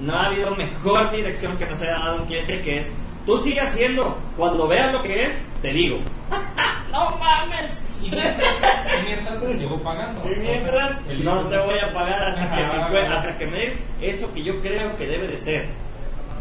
no 0.00 0.14
ha 0.14 0.26
habido 0.26 0.56
mejor 0.56 1.12
dirección 1.12 1.56
que 1.58 1.66
nos 1.66 1.80
haya 1.82 1.92
dado 1.92 2.22
un 2.22 2.26
cliente 2.26 2.60
que 2.62 2.78
es 2.78 2.92
tú 3.26 3.38
sigue 3.38 3.60
haciendo, 3.60 4.18
cuando 4.36 4.66
veas 4.66 4.92
lo 4.92 5.02
que 5.02 5.26
es, 5.26 5.46
te 5.62 5.72
digo. 5.72 5.98
no 6.90 7.16
mames. 7.16 7.78
Y 8.02 8.10
mientras, 8.10 8.56
y 8.98 9.04
mientras 9.04 9.40
te 9.40 9.58
sigo 9.58 9.82
pagando. 9.82 10.22
Y 10.24 10.36
mientras 10.36 10.98
Entonces, 11.06 11.24
no 11.24 11.40
te 11.42 11.58
voy 11.58 11.78
a 11.78 11.92
pagar 11.92 12.22
hasta 12.22 12.56
que, 12.56 12.64
me, 12.64 13.00
hasta 13.00 13.38
que 13.38 13.46
me 13.46 13.58
des 13.58 13.84
eso 14.00 14.32
que 14.32 14.42
yo 14.42 14.60
creo 14.60 14.96
que 14.96 15.06
debe 15.06 15.28
de 15.28 15.38
ser. 15.38 15.68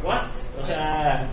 What? 0.04 0.30
O 0.60 0.64
sea, 0.64 1.30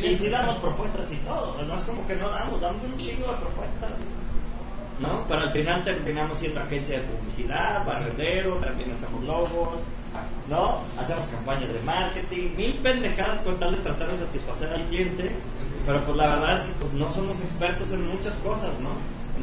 y, 0.00 0.16
si 0.16 0.28
damos 0.28 0.56
propuestas 0.56 1.10
y 1.12 1.16
todo, 1.16 1.62
no 1.62 1.74
es 1.74 1.82
como 1.82 2.06
que 2.06 2.16
no 2.16 2.30
damos, 2.30 2.60
damos 2.60 2.82
un 2.84 2.96
chingo 2.96 3.28
de 3.28 3.38
propuestas. 3.38 3.90
¿No? 4.98 5.24
Pero 5.28 5.42
al 5.42 5.50
final 5.50 5.84
terminamos 5.84 6.38
siendo 6.38 6.60
agencia 6.60 6.98
de 6.98 7.04
publicidad, 7.04 7.84
barrendero, 7.84 8.54
también 8.56 8.92
hacemos 8.92 9.22
logos, 9.24 9.80
¿no? 10.48 10.80
Hacemos 10.98 11.26
campañas 11.26 11.70
de 11.70 11.80
marketing, 11.80 12.56
mil 12.56 12.74
pendejadas 12.76 13.40
con 13.42 13.58
tal 13.58 13.76
de 13.76 13.82
tratar 13.82 14.10
de 14.10 14.16
satisfacer 14.16 14.72
al 14.72 14.86
cliente, 14.86 15.32
pero 15.84 16.00
pues 16.02 16.16
la 16.16 16.28
verdad 16.28 16.56
es 16.56 16.62
que 16.62 16.72
pues, 16.80 16.92
no 16.94 17.12
somos 17.12 17.38
expertos 17.40 17.92
en 17.92 18.08
muchas 18.08 18.34
cosas, 18.38 18.80
¿no? 18.80 18.90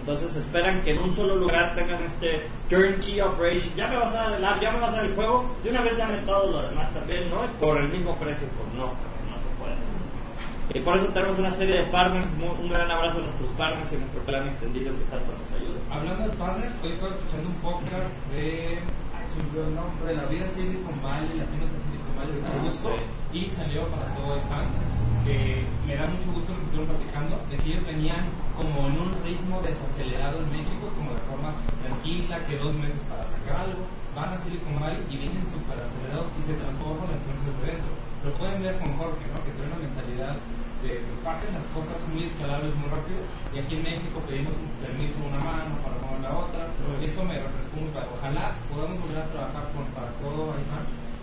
Entonces 0.04 0.36
esperan 0.36 0.82
que 0.82 0.92
en 0.92 1.00
un 1.00 1.16
solo 1.16 1.38
lugar 1.38 1.74
tengan 1.76 2.04
este 2.04 2.46
turnkey 2.68 3.22
operation, 3.22 3.74
ya 3.74 3.88
me 3.88 3.96
vas 3.96 4.14
a 4.14 4.24
dar 4.24 4.34
el 4.34 4.44
app, 4.44 4.62
ya 4.62 4.72
me 4.74 4.82
vas 4.82 4.92
a 4.92 4.96
dar 4.98 5.06
el 5.06 5.16
juego, 5.16 5.56
de 5.64 5.70
una 5.70 5.80
vez 5.82 5.98
dame 5.98 6.18
todo 6.26 6.52
lo 6.52 6.62
demás 6.62 6.94
también, 6.94 7.30
¿no? 7.30 7.48
Por 7.58 7.78
el 7.78 7.88
mismo 7.88 8.14
precio, 8.18 8.46
pues 8.58 8.68
no, 8.76 8.88
no 8.88 9.38
se 9.40 9.50
puede. 9.64 10.78
Y 10.78 10.84
por 10.84 10.98
eso 10.98 11.08
tenemos 11.14 11.40
una 11.40 11.52
serie 11.52 11.78
de 11.78 11.84
partners, 11.86 12.36
un 12.38 12.68
gran 12.68 12.92
abrazo 12.92 13.20
a 13.20 13.22
nuestros 13.22 13.50
partners 13.52 13.94
y 13.94 13.96
a 13.96 14.00
nuestro 14.00 14.22
plan 14.24 14.46
extendido 14.50 14.92
que 14.92 15.06
tanto 15.06 15.32
nos 15.40 15.62
ayuda. 15.62 15.80
Hablando 15.90 16.28
de 16.28 16.36
partners, 16.36 16.76
hoy 16.84 16.92
estaba 16.92 17.12
escuchando 17.14 17.48
un 17.48 17.56
podcast 17.64 18.12
de. 18.36 18.80
Ay, 19.16 19.24
se 19.32 19.40
olvidó 19.40 19.68
el 19.70 19.76
nombre. 19.76 20.16
La 20.18 20.26
vida 20.26 20.46
en 20.48 20.52
Silicon 20.52 21.02
Valley, 21.02 21.40
Latinos 21.40 21.70
en 21.72 21.80
Silicon 21.80 22.16
Valley, 22.20 22.44
Ah, 22.44 22.70
sí. 22.76 23.40
Y 23.40 23.48
salió 23.48 23.88
para 23.88 24.14
todos 24.16 24.36
los 24.36 24.42
fans. 24.52 24.84
Que 25.24 25.64
me 25.88 25.96
da 25.96 26.08
mucho 26.08 26.36
gusto 26.36 26.52
que 26.52 26.64
estuvieron 26.68 26.92
platicando. 26.96 27.40
De 27.50 27.56
que 27.56 27.68
ellos 27.72 27.86
venían 27.88 28.28
como 28.60 28.76
en 28.92 28.96
un 29.00 29.12
ritmo 29.24 29.64
desacelerado 29.64 30.44
en 30.44 30.52
México, 30.52 30.92
como 30.96 31.16
de 31.16 31.24
forma 31.32 31.56
tranquila, 31.80 32.44
que 32.44 32.60
dos 32.60 32.76
meses 32.76 33.00
para 33.08 33.24
sacar 33.24 33.72
algo. 33.72 33.88
Van 34.14 34.36
a 34.36 34.38
Silicon 34.38 34.80
Valley 34.80 35.00
y 35.10 35.18
vienen 35.18 35.42
súper 35.48 35.80
acelerados 35.80 36.28
y 36.38 36.42
se 36.44 36.54
transforman 36.60 37.10
entonces 37.10 37.50
de 37.60 37.64
dentro. 37.72 37.92
Lo 38.24 38.32
pueden 38.36 38.62
ver 38.62 38.78
con 38.78 38.94
Jorge, 39.00 39.24
¿no? 39.32 39.40
Que 39.42 39.52
tiene 39.56 39.74
una 39.74 39.82
mentalidad 39.82 40.38
de 40.84 41.00
que 41.00 41.14
pasen 41.24 41.56
las 41.56 41.64
cosas 41.72 41.96
muy 42.12 42.28
escalables 42.28 42.76
muy 42.76 42.92
rápido 42.92 43.24
y 43.56 43.64
aquí 43.64 43.80
en 43.80 43.84
México 43.88 44.20
pedimos 44.28 44.52
un 44.60 44.68
permiso 44.84 45.16
una 45.24 45.40
mano 45.40 45.80
para 45.80 45.96
mover 46.04 46.20
la 46.28 46.36
otra 46.36 46.68
eso 47.00 47.24
me 47.24 47.40
refrescó 47.40 47.80
muy 47.80 47.90
padre 47.96 48.12
ojalá 48.12 48.60
podamos 48.68 49.00
volver 49.00 49.24
a 49.24 49.32
trabajar 49.32 49.72
con, 49.72 49.88
para 49.96 50.12
todo 50.20 50.52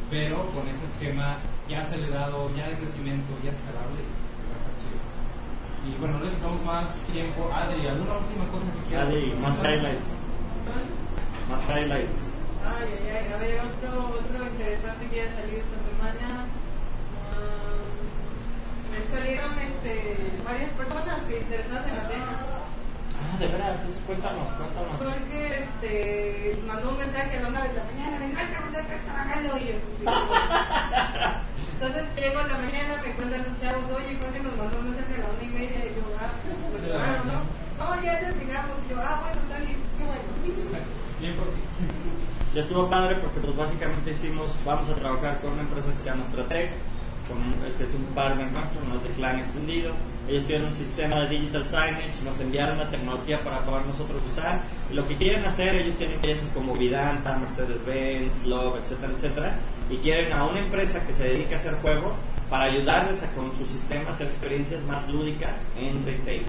pero 0.09 0.49
con 0.57 0.65
ese 0.65 0.89
esquema 0.89 1.37
ya 1.71 1.81
acelerado 1.81 2.51
ya 2.57 2.69
de 2.69 2.77
crecimiento 2.77 3.31
ya 3.45 3.51
escalable 3.51 4.03
va 4.03 4.55
a 4.55 4.59
estar 4.59 4.75
chido 4.83 4.99
y 5.87 5.99
bueno 6.01 6.19
no 6.19 6.25
les 6.25 6.43
damos 6.43 6.63
más 6.65 6.87
tiempo 7.13 7.49
Adri 7.55 7.87
¿alguna 7.87 8.19
última 8.19 8.45
cosa 8.51 8.67
que 8.75 8.83
quieras 8.89 9.09
Dale, 9.09 9.35
más 9.41 9.57
highlights. 9.65 10.11
Más 11.49 11.63
highlights. 11.69 12.33
Ay, 12.63 12.89
ay, 12.95 13.09
ay. 13.27 13.33
A 13.33 13.37
ver, 13.39 13.61
otro, 13.61 13.91
otro 14.21 14.45
interesante 14.47 15.07
que 15.09 15.23
haya 15.23 15.33
salido 15.35 15.59
esta 15.65 15.79
semana. 15.83 16.47
Ah, 17.35 17.83
me 18.93 19.01
salieron 19.11 19.59
este, 19.59 20.17
varias 20.45 20.71
personas 20.73 21.23
que 21.23 21.39
interesadas 21.41 21.89
en 21.89 21.97
la 21.97 22.09
tema. 22.09 22.33
Ah, 23.19 23.37
de 23.39 23.47
veras, 23.49 23.83
eso, 23.89 24.01
cuéntanos, 24.07 24.47
cuéntanos. 24.55 24.97
Jorge 24.99 25.63
este, 25.63 26.63
mandó 26.69 26.91
un 26.91 26.99
mensaje 26.99 27.39
a 27.39 27.41
la 27.43 27.49
una 27.49 27.63
de 27.65 27.73
la 27.75 27.85
mañana, 27.85 28.19
de 28.19 28.25
"Ay, 28.27 28.55
¿dónde 28.61 28.81
estás 28.81 29.01
trabajando? 29.03 29.59
Y 29.59 29.67
yo, 29.67 29.75
Entonces 31.81 32.05
llego 32.15 32.39
a 32.39 32.47
la 32.47 32.59
mañana, 32.59 33.01
me 33.01 33.13
cuentan 33.17 33.41
los 33.41 33.57
chavos, 33.57 33.89
oye, 33.97 34.13
Jorge 34.21 34.41
nos 34.45 34.53
mandó 34.53 34.79
un 34.81 34.93
mensaje 34.93 35.17
a 35.17 35.25
la 35.25 35.33
una 35.33 35.45
y 35.49 35.49
media, 35.49 35.81
y 35.81 35.97
yo, 35.97 36.05
ah, 36.21 36.29
pues 36.45 36.85
claro, 36.85 37.25
¿no? 37.25 37.41
No, 37.81 38.03
ya 38.05 38.21
terminamos, 38.21 38.77
y 38.85 38.91
yo, 38.93 38.97
ah, 39.01 39.25
bueno, 39.25 39.41
está 39.41 39.57
bien, 39.65 39.81
qué 39.97 40.05
bueno. 40.05 40.29
bien 41.21 41.35
por 41.41 41.49
ti 41.57 41.61
Ya 42.55 42.61
estuvo 42.61 42.91
padre 42.91 43.17
porque 43.17 43.41
pues 43.41 43.57
básicamente 43.57 44.11
hicimos, 44.11 44.51
vamos 44.63 44.91
a 44.91 44.95
trabajar 44.95 45.41
con 45.41 45.53
una 45.53 45.63
empresa 45.63 45.91
que 45.91 45.99
se 46.01 46.11
llama 46.11 46.23
Stratec, 46.25 46.69
con, 47.25 47.41
que 47.79 47.85
es 47.85 47.95
un 47.95 48.05
partner 48.13 48.53
nuestro, 48.53 48.85
no 48.85 48.97
es 48.97 49.03
de 49.05 49.11
clan 49.17 49.39
extendido. 49.39 49.95
Ellos 50.29 50.45
tienen 50.45 50.69
un 50.69 50.75
sistema 50.75 51.21
de 51.21 51.29
digital 51.31 51.65
signage, 51.65 52.23
nos 52.23 52.39
enviaron 52.41 52.77
la 52.77 52.91
tecnología 52.91 53.43
para 53.43 53.65
poder 53.65 53.87
nosotros 53.87 54.21
usar. 54.29 54.61
Y 54.91 54.95
lo 54.95 55.07
que 55.09 55.17
quieren 55.17 55.47
hacer, 55.47 55.77
ellos 55.77 55.97
tienen 55.97 56.19
clientes 56.19 56.51
como 56.53 56.75
Vidanta, 56.75 57.39
Mercedes-Benz, 57.39 58.45
Love, 58.45 58.83
etcétera, 58.83 59.13
etcétera. 59.17 59.57
Y 59.91 59.97
quieren 59.97 60.33
a 60.33 60.45
una 60.45 60.61
empresa 60.61 61.05
que 61.05 61.13
se 61.13 61.25
dedique 61.25 61.55
a 61.55 61.57
hacer 61.57 61.75
juegos 61.83 62.17
para 62.49 62.65
ayudarles 62.65 63.23
a 63.23 63.31
con 63.33 63.53
su 63.57 63.67
sistema 63.67 64.11
hacer 64.11 64.29
experiencias 64.29 64.83
más 64.85 65.09
lúdicas 65.09 65.65
en 65.77 66.05
retail. 66.05 66.47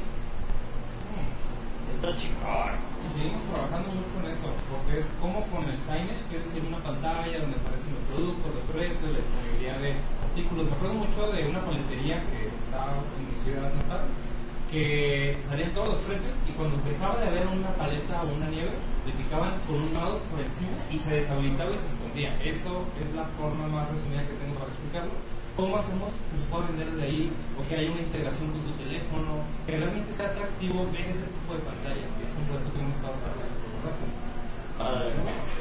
Está 1.94 2.16
chingón. 2.16 2.92
Seguimos 3.14 3.42
trabajando 3.50 3.90
mucho 3.98 4.16
en 4.24 4.32
eso, 4.32 4.50
porque 4.70 5.00
es 5.00 5.06
como 5.20 5.42
con 5.50 5.66
el 5.66 5.82
signage, 5.82 6.22
que 6.30 6.38
es 6.38 6.46
decir, 6.46 6.64
una 6.66 6.78
pantalla 6.82 7.42
donde 7.42 7.58
aparecen 7.58 7.94
los 7.98 8.06
productos, 8.14 8.56
los 8.56 8.66
precios, 8.70 9.10
la 9.10 9.22
disponibilidad 9.26 9.78
de 9.82 9.92
artículos. 10.22 10.66
Me 10.70 10.74
acuerdo 10.78 10.96
mucho 11.02 11.22
de 11.34 11.39
una 11.50 11.62
paletería 11.66 12.24
que 12.30 12.50
está 12.56 12.94
en 12.94 13.26
mi 13.26 13.36
ciudad 13.42 13.74
natal, 13.74 14.06
que 14.72 15.36
salían 15.49 15.74
todos 15.74 15.89
los 15.89 15.97
precios 16.07 16.32
y 16.47 16.51
cuando 16.55 16.80
dejaba 16.88 17.19
de 17.19 17.28
haber 17.28 17.45
una 17.45 17.76
paleta 17.76 18.24
o 18.24 18.32
una 18.32 18.47
nieve, 18.47 18.72
le 19.05 19.11
picaban 19.19 19.51
con 19.67 19.76
un 19.76 19.91
mouse 19.93 20.24
por 20.32 20.39
encima 20.39 20.80
y 20.89 20.97
se 20.97 21.19
deshabilitaba 21.19 21.76
y 21.76 21.78
se 21.78 21.91
escondía. 21.91 22.32
Eso 22.39 22.88
es 22.95 23.11
la 23.13 23.28
forma 23.36 23.67
más 23.67 23.91
resumida 23.91 24.24
que 24.24 24.39
tengo 24.39 24.55
para 24.55 24.72
explicarlo. 24.72 25.11
¿Cómo 25.59 25.76
hacemos 25.76 26.15
que 26.32 26.39
se 26.39 26.47
pueda 26.47 26.72
vender 26.72 26.88
desde 26.95 27.03
ahí 27.03 27.28
o 27.59 27.67
que 27.67 27.76
haya 27.76 27.91
una 27.91 28.01
integración 28.01 28.47
con 28.55 28.63
tu 28.63 28.72
teléfono? 28.80 29.43
Que 29.67 29.76
realmente 29.76 30.13
sea 30.15 30.32
atractivo 30.32 30.88
ver 30.88 31.11
ese 31.11 31.28
tipo 31.28 31.51
de 31.51 31.61
pantallas. 31.67 32.11
Es 32.24 32.32
un 32.39 32.47
reto 32.47 32.72
que 32.72 32.80
hemos 32.80 32.95
estado 32.95 33.19
trabajando. 33.19 33.59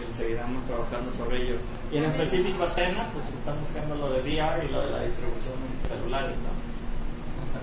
Y 0.08 0.12
seguiremos 0.14 0.64
trabajando 0.64 1.10
sobre 1.10 1.42
ello. 1.42 1.56
Y 1.90 1.98
en 1.98 2.04
específico 2.04 2.62
Atena, 2.62 3.10
pues 3.12 3.26
están 3.34 3.58
buscando 3.58 3.96
lo 3.96 4.10
de 4.14 4.22
VR 4.22 4.64
y 4.64 4.70
lo 4.70 4.80
de 4.86 4.90
la 4.90 5.02
distribución 5.02 5.58
en 5.58 5.88
celulares, 5.88 6.38
¿no? 6.38 6.69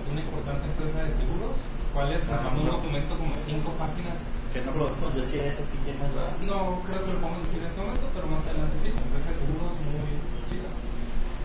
Una 0.08 0.20
importante 0.20 0.64
empresa 0.64 1.04
de 1.04 1.12
seguros, 1.12 1.56
los 1.56 1.88
cuales 1.92 2.24
nos 2.24 2.42
mandó 2.42 2.60
un 2.62 2.70
documento 2.80 3.12
como 3.18 3.34
de 3.36 3.42
cinco 3.42 3.76
páginas 3.76 4.16
Que 4.52 4.64
no 4.64 4.72
podemos 4.72 5.14
decir 5.14 5.44
eso 5.44 5.62
si 5.68 5.76
la... 5.84 6.32
No 6.48 6.80
creo 6.88 7.00
que 7.04 7.12
lo 7.12 7.20
podemos 7.20 7.44
decir 7.44 7.60
en 7.60 7.68
este 7.68 7.80
momento, 7.80 8.06
pero 8.16 8.26
más 8.26 8.42
adelante 8.48 8.76
sí, 8.80 8.88
empresa 8.88 9.28
de 9.28 9.36
seguros 9.36 9.72
muy 9.84 10.16
chida. 10.48 10.70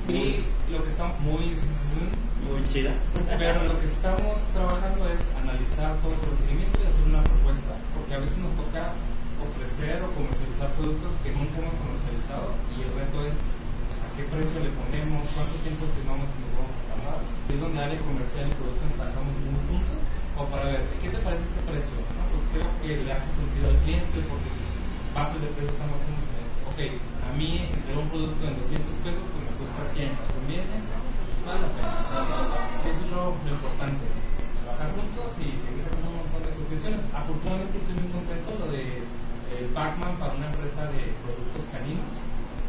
Y 0.08 0.22
lo 0.72 0.80
que 0.84 0.90
estamos 0.90 1.20
muy 1.20 1.56
Muy 2.44 2.64
chida. 2.72 2.92
pero 3.40 3.64
lo 3.68 3.76
que 3.80 3.88
estamos 3.88 4.40
trabajando 4.56 5.12
es 5.12 5.22
analizar 5.36 6.00
todo 6.00 6.16
el 6.16 6.24
requerimiento 6.24 6.80
y 6.80 6.88
hacer 6.88 7.04
una 7.08 7.24
propuesta, 7.24 7.76
porque 7.96 8.16
a 8.16 8.20
veces 8.24 8.38
nos 8.40 8.56
toca 8.56 8.96
ofrecer 9.44 10.00
o 10.04 10.08
comercializar 10.16 10.72
productos 10.80 11.12
que 11.20 11.36
nunca 11.36 11.60
hemos 11.60 11.76
comercializado 11.76 12.56
y 12.72 12.88
el 12.88 12.92
reto 12.96 13.18
es 13.28 13.36
pues, 13.36 13.98
a 14.00 14.08
qué 14.16 14.24
precio 14.28 14.58
le 14.64 14.72
ponemos, 14.72 15.28
cuánto 15.36 15.56
tiempo 15.64 15.84
estimamos 15.84 16.32
que 16.32 16.40
nos 16.40 16.52
vamos 16.56 16.74
a 16.76 16.84
tardar. 16.96 17.20
Y 17.24 17.33
es 17.50 17.60
donde 17.60 17.80
área 17.84 18.00
comercial 18.00 18.48
y 18.48 18.56
producción 18.56 18.90
trabajamos 18.96 19.36
muy 19.44 19.64
juntos, 19.68 20.00
o 20.38 20.42
para 20.48 20.64
ver, 20.72 20.82
¿qué 21.02 21.10
te 21.12 21.20
parece 21.20 21.44
este 21.44 21.62
precio? 21.68 21.98
Pues 22.32 22.44
creo 22.54 22.70
que 22.80 23.04
le 23.04 23.12
hace 23.12 23.30
sentido 23.36 23.70
al 23.70 23.80
cliente 23.84 24.18
porque 24.26 24.50
sus 24.50 24.70
bases 25.14 25.40
de 25.44 25.50
precio 25.54 25.74
están 25.74 25.90
basadas 25.92 26.26
en 26.30 26.42
esto. 26.42 26.60
Ok, 26.74 26.80
a 27.22 27.30
mí 27.38 27.70
entregar 27.70 28.02
un 28.02 28.10
producto 28.10 28.42
en 28.48 28.58
200 28.58 29.06
pesos 29.06 29.24
pues 29.30 29.42
me 29.46 29.54
cuesta 29.60 29.82
100, 29.94 30.10
¿nos 30.10 30.30
conviene? 30.34 30.76
Pues, 30.82 31.44
vale 31.46 31.60
la 31.62 31.70
pena. 31.76 31.92
Eso 32.88 33.02
es 33.04 33.10
lo, 33.14 33.24
importante. 33.36 34.06
Trabajar 34.64 34.90
juntos 34.96 35.30
y 35.38 35.48
seguir 35.60 35.82
sacando 35.84 36.08
un 36.10 36.18
montón 36.24 36.42
de 36.42 36.58
conclusiones. 36.58 37.02
Afortunadamente 37.14 37.78
estoy 37.78 37.96
muy 38.00 38.10
contento 38.10 38.50
lo 38.58 38.68
de 38.72 39.04
Pac-Man 39.76 40.18
para 40.18 40.34
una 40.34 40.48
empresa 40.50 40.90
de 40.90 41.14
productos 41.22 41.66
caninos. 41.70 42.10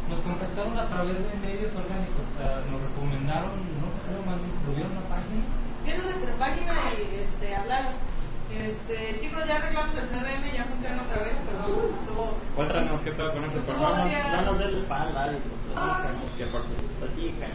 Nos 0.05 0.21
contactaron 0.21 0.77
a 0.77 0.85
través 0.85 1.17
de 1.17 1.33
medios 1.41 1.73
orgánicos, 1.73 2.29
o 2.29 2.35
sea, 2.37 2.61
nos 2.69 2.77
recomendaron, 2.77 3.57
no 3.81 3.89
creo 4.07 4.23
más 4.25 4.39
bien, 4.41 4.53
lo 4.67 4.71
vieron 4.75 4.93
una 4.93 5.07
página. 5.09 5.43
Vieron 5.85 6.05
nuestra 6.09 6.35
página 6.41 6.73
y 6.97 7.03
este, 7.25 7.47
hablaron. 7.57 7.95
Este, 8.55 9.19
chicos, 9.21 9.43
ya 9.49 9.57
arreglamos 9.57 9.95
el 9.97 10.07
CRM, 10.07 10.45
ya 10.55 10.65
funciona 10.65 11.03
otra 11.03 11.25
vez, 11.25 11.35
pero 11.45 11.59
tuvo. 12.07 12.37
Cuéntanos 12.55 13.01
qué 13.01 13.11
pedo 13.13 13.33
con 13.33 13.45
eso, 13.45 13.59
pero 13.67 13.79
no, 13.79 13.97
nos- 13.97 14.07
no 14.13 14.43
nos 14.43 14.59
des 14.59 14.73
la 14.73 14.79
espalda. 14.79 15.33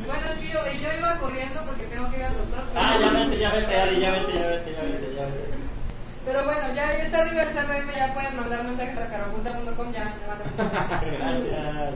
Bueno, 0.06 0.26
es 0.34 0.38
que 0.40 0.48
yo, 0.50 0.60
y 0.74 0.80
yo 0.80 0.90
iba 0.94 1.18
corriendo 1.20 1.62
porque 1.66 1.84
tengo 1.86 2.10
que 2.12 2.18
ir 2.18 2.24
al 2.24 2.34
doctor. 2.38 2.64
Ah, 2.76 2.98
ya 3.00 3.10
vete, 3.12 3.40
ya 3.40 3.52
vete, 3.54 3.78
Ari, 3.80 4.00
ya 4.00 4.12
vete, 4.12 4.34
ya 4.34 4.48
vete, 4.48 4.72
ya 4.74 4.82
vete, 4.84 5.16
ya 5.16 5.26
vete. 5.26 5.50
Pero 6.26 6.44
bueno, 6.46 6.68
ya, 6.76 6.98
ya 6.98 7.04
está 7.06 7.22
arriba 7.22 7.44
el 7.44 7.50
CRM, 7.50 7.92
ya 7.96 8.14
pueden 8.14 8.36
mandar 8.38 8.64
mensajes 8.64 8.98
a 9.00 9.08
carapunta.com, 9.10 9.92
ya, 9.94 10.04
ya 10.20 10.28
van 10.28 10.42
a 10.42 11.02
Gracias. 11.18 11.94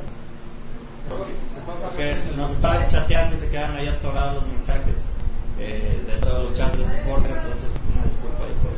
Porque 1.09 2.15
nos 2.35 2.51
estaban 2.51 2.87
chateando 2.87 3.35
y 3.35 3.39
se 3.39 3.49
quedan 3.49 3.75
ahí 3.75 3.87
atorados 3.87 4.35
los 4.35 4.47
mensajes 4.47 5.15
eh, 5.59 6.01
de 6.07 6.17
todos 6.17 6.49
los 6.49 6.57
chats 6.57 6.77
de 6.77 6.85
soporte, 6.85 7.29
entonces 7.29 7.69
una 7.93 8.03
disculpa 8.05 8.43
ahí 8.45 8.55
por. 8.63 8.73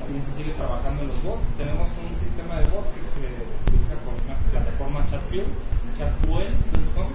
También 0.00 0.24
se 0.24 0.32
sigue 0.32 0.52
trabajando 0.54 1.02
en 1.02 1.08
los 1.08 1.22
bots. 1.22 1.46
Tenemos 1.56 1.88
un 2.02 2.14
sistema 2.16 2.58
de 2.58 2.66
bots 2.68 2.90
que 2.90 3.00
se 3.00 3.22
utiliza 3.62 3.94
con 4.02 4.14
una 4.26 4.36
plataforma 4.50 5.06
Chatfuel, 5.10 5.46
chatfuel.com, 5.96 7.08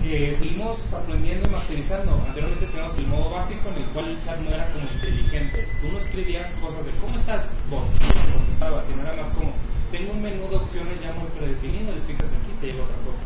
que 0.00 0.34
seguimos 0.34 0.78
aprendiendo 0.94 1.50
y 1.50 1.52
masterizando. 1.52 2.12
Anteriormente 2.26 2.66
teníamos 2.66 2.96
el 2.96 3.06
modo 3.08 3.30
básico 3.30 3.68
en 3.68 3.82
el 3.82 3.88
cual 3.90 4.08
el 4.08 4.24
chat 4.24 4.38
no 4.40 4.50
era 4.54 4.66
como 4.72 4.88
inteligente. 4.88 5.68
Tú 5.82 5.92
no 5.92 5.98
escribías 5.98 6.54
cosas 6.62 6.86
de 6.86 6.92
¿cómo 7.02 7.16
estás, 7.16 7.58
bot? 7.68 7.84
Contestaba, 8.32 8.80
sino 8.82 9.02
era 9.02 9.12
más 9.20 9.28
como 9.34 9.52
tengo 9.94 10.10
un 10.10 10.22
menú 10.26 10.50
de 10.50 10.56
opciones 10.58 10.98
ya 10.98 11.14
muy 11.14 11.30
predefinido, 11.38 11.94
le 11.94 12.02
picas 12.02 12.26
aquí 12.34 12.50
y 12.50 12.58
te 12.58 12.66
llega 12.66 12.82
otra 12.82 12.98
cosa. 13.06 13.22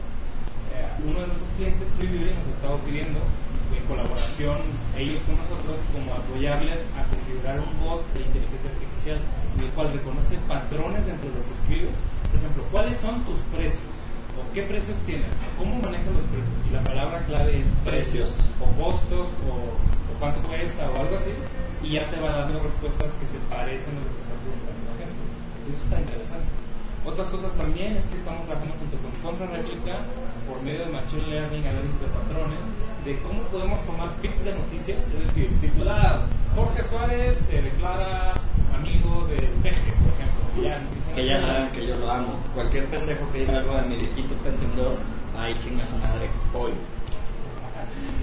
Eh, 0.76 1.08
uno 1.08 1.24
de 1.24 1.26
nuestros 1.32 1.48
clientes, 1.56 1.88
Freebie, 1.96 2.28
nos 2.28 2.44
ha 2.44 2.52
estado 2.52 2.76
pidiendo 2.84 3.20
en 3.72 3.82
colaboración 3.88 4.60
ellos 5.00 5.24
con 5.24 5.40
nosotros 5.40 5.80
como 5.96 6.12
apoyarles 6.12 6.84
a 6.92 7.08
configurar 7.08 7.56
un 7.64 7.72
bot 7.80 8.04
de 8.12 8.20
inteligencia 8.20 8.68
artificial 8.68 9.16
en 9.16 9.60
el 9.64 9.70
cual 9.72 9.96
reconoce 9.96 10.36
patrones 10.44 11.08
dentro 11.08 11.32
de 11.32 11.40
lo 11.40 11.42
que 11.48 11.56
escribes. 11.56 11.96
Por 12.28 12.36
ejemplo, 12.36 12.60
¿cuáles 12.68 13.00
son 13.00 13.24
tus 13.24 13.40
precios? 13.48 13.88
¿O 14.36 14.44
qué 14.52 14.60
precios 14.68 15.00
tienes? 15.08 15.32
¿Cómo 15.56 15.80
manejas 15.80 16.12
los 16.12 16.28
precios? 16.28 16.52
Y 16.68 16.70
la 16.76 16.84
palabra 16.84 17.24
clave 17.24 17.64
es 17.64 17.72
Precios. 17.80 18.28
o 18.60 18.68
costos 18.76 19.24
o, 19.48 19.56
o 19.56 20.12
cuánto 20.20 20.44
cuesta 20.44 20.84
o 20.84 21.00
algo 21.00 21.16
así 21.16 21.32
y 21.80 21.96
ya 21.96 22.04
te 22.12 22.20
va 22.20 22.44
dando 22.44 22.60
respuestas 22.60 23.08
que 23.16 23.24
se 23.24 23.40
parecen 23.48 23.96
a 23.96 24.04
lo 24.04 24.12
que 24.12 24.20
está 24.20 24.36
preguntando 24.36 24.77
Eso 25.68 25.84
está 25.84 26.00
interesante. 26.00 26.48
Otras 27.04 27.28
cosas 27.28 27.52
también 27.52 27.96
es 27.96 28.04
que 28.04 28.16
estamos 28.16 28.44
trabajando 28.44 28.74
junto 28.78 28.96
con 28.98 29.12
Contrarréplica 29.22 30.00
por 30.48 30.62
medio 30.62 30.80
de 30.80 30.92
Machine 30.92 31.26
Learning, 31.28 31.66
análisis 31.66 32.00
de 32.00 32.06
patrones, 32.08 32.64
de 33.04 33.18
cómo 33.20 33.42
podemos 33.44 33.80
tomar 33.86 34.10
feeds 34.20 34.44
de 34.44 34.54
noticias, 34.54 35.06
es 35.08 35.20
decir, 35.26 35.48
titular 35.60 36.26
Jorge 36.54 36.82
Suárez 36.84 37.38
se 37.38 37.62
declara 37.62 38.34
amigo 38.74 39.26
del 39.28 39.48
peje, 39.62 39.92
por 39.92 40.10
ejemplo. 40.12 40.62
ya, 40.62 41.14
Que 41.14 41.26
ya 41.26 41.38
saben 41.38 41.70
que 41.70 41.86
yo 41.86 41.96
lo 41.96 42.10
amo. 42.10 42.40
Cualquier 42.52 42.86
pendejo 42.86 43.30
que 43.32 43.40
diga 43.40 43.58
algo 43.58 43.76
de 43.76 43.82
mi 43.82 43.96
viejito 43.96 44.34
Pentium 44.42 44.74
2, 44.76 44.98
ay 45.38 45.56
chinga 45.60 45.84
su 45.86 45.96
madre, 45.96 46.28
hoy. 46.52 46.72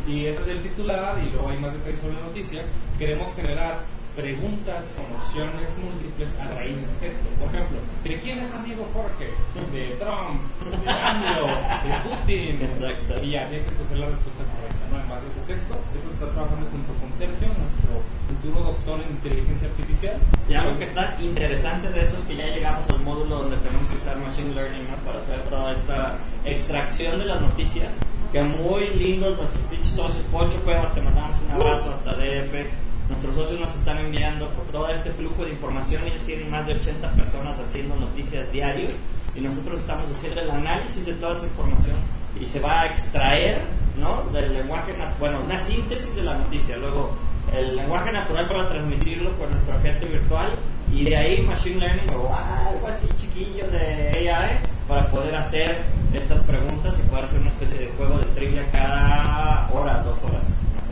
Y 0.08 0.26
ese 0.28 0.41
es 0.41 0.48
el 0.50 0.64
titular 0.64 1.18
y 1.24 1.30
luego 1.30 1.50
hay 1.50 1.58
más 1.60 1.74
detalles 1.74 2.00
sobre 2.00 2.14
la 2.16 2.22
noticia. 2.22 2.64
Queremos 3.00 3.34
generar 3.34 3.80
preguntas 4.16 4.91
con 4.95 5.05
opciones 5.20 5.76
múltiples 5.78 6.36
a 6.39 6.47
raíz 6.55 6.76
de 6.76 6.84
ese 6.84 6.95
texto. 7.01 7.28
Por 7.38 7.49
ejemplo, 7.49 7.78
¿de 8.03 8.20
quién 8.20 8.39
es 8.39 8.53
amigo 8.53 8.88
Jorge? 8.93 9.30
¿De 9.72 9.95
Trump? 9.99 10.39
¿De 10.84 10.89
AMLO? 10.89 11.47
¿De 11.47 11.91
Putin? 12.07 12.61
Exacto. 12.63 13.24
Y 13.24 13.32
ya 13.32 13.47
tiene 13.47 13.63
que 13.63 13.70
escoger 13.70 13.97
la 13.97 14.07
respuesta 14.07 14.43
correcta, 14.55 14.84
¿no? 14.89 15.01
En 15.01 15.09
base 15.09 15.26
a 15.28 15.30
ese 15.30 15.41
texto. 15.41 15.76
Eso 15.97 16.09
está 16.09 16.26
trabajando 16.32 16.66
junto 16.72 16.93
con 16.95 17.11
Sergio, 17.11 17.47
nuestro 17.59 17.91
futuro 18.28 18.63
doctor 18.72 19.01
en 19.01 19.09
inteligencia 19.11 19.68
artificial. 19.68 20.18
Y 20.49 20.53
algo 20.53 20.78
que 20.78 20.86
está 20.86 21.18
interesante 21.20 21.89
de 21.89 22.03
eso 22.03 22.18
es 22.18 22.24
que 22.24 22.36
ya 22.38 22.45
llegamos 22.47 22.88
al 22.89 23.01
módulo 23.01 23.43
donde 23.43 23.57
tenemos 23.57 23.88
que 23.89 23.97
usar 23.97 24.18
Machine 24.18 24.55
Learning 24.55 24.88
¿no? 24.89 24.95
para 25.03 25.20
hacer 25.20 25.39
toda 25.49 25.74
esta 25.74 26.18
extracción 26.45 27.20
de 27.20 27.26
las 27.26 27.41
noticias. 27.41 27.93
Que 28.32 28.41
muy 28.41 28.89
lindos 28.95 29.38
nuestros 29.38 29.61
pinches 29.70 29.88
socios. 29.88 30.24
Poncho 30.32 30.57
Cuevas, 30.63 30.93
te 30.95 31.01
mandamos 31.01 31.36
un 31.41 31.51
abrazo 31.51 31.91
hasta 31.91 32.13
DF. 32.13 32.85
Nuestros 33.10 33.36
socios 33.36 33.60
nos 33.60 33.76
están 33.76 33.99
enviando 33.99 34.49
pues, 34.49 34.68
todo 34.70 34.89
este 34.89 35.12
flujo 35.12 35.45
de 35.45 35.51
información. 35.51 36.06
Ellos 36.06 36.22
tienen 36.26 36.49
más 36.49 36.66
de 36.66 36.74
80 36.74 37.12
personas 37.12 37.60
haciendo 37.60 37.95
noticias 37.95 38.51
diarios. 38.51 38.93
Y 39.36 39.41
nosotros 39.41 39.82
estamos 39.82 40.10
haciendo 40.10 40.41
el 40.41 40.49
análisis 40.49 41.06
de 41.06 41.14
toda 41.14 41.34
esa 41.34 41.45
información. 41.45 41.95
Y 42.39 42.45
se 42.45 42.60
va 42.60 42.82
a 42.82 42.86
extraer 42.88 43.62
¿no? 43.97 44.24
del 44.32 44.53
lenguaje, 44.53 44.93
bueno, 45.20 45.41
una 45.43 45.62
síntesis 45.62 46.16
de 46.16 46.24
la 46.24 46.38
noticia. 46.38 46.78
Luego, 46.78 47.12
el 47.53 47.76
lenguaje 47.76 48.12
natural 48.12 48.47
para 48.47 48.70
transmitirlo 48.70 49.38
con 49.38 49.51
nuestro 49.51 49.76
agente 49.76 50.08
virtual 50.08 50.56
y 50.91 51.06
de 51.06 51.16
ahí 51.16 51.41
machine 51.41 51.78
learning 51.78 52.10
o 52.16 52.34
algo 52.34 52.88
así 52.88 53.08
chiquillo 53.18 53.68
de 53.68 54.30
AI 54.30 54.58
para 54.88 55.08
poder 55.10 55.36
hacer 55.36 55.84
estas 56.14 56.39
preguntas 56.41 56.99
y 56.99 57.08
poder 57.10 57.26
hacer 57.26 57.39
una 57.39 57.49
especie 57.49 57.80
de 57.80 57.88
juego 57.97 58.18
de 58.20 58.26
trivia 58.26 58.66
cada 58.72 59.70
hora, 59.72 60.01
dos 60.03 60.24
horas. 60.24 60.43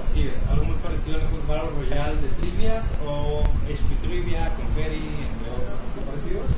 Así 0.02 0.28
es, 0.28 0.40
algo 0.50 0.66
muy 0.66 0.76
parecido 0.78 1.18
a 1.18 1.24
esos 1.24 1.43
Battle 1.54 1.70
Royale 1.78 2.18
de 2.20 2.30
trivias 2.42 2.84
o 3.06 3.44
HP 3.70 3.90
Trivia, 4.02 4.50
Conferi, 4.58 5.06
entre 5.22 5.48
otros 5.54 6.02
parecidos. 6.06 6.50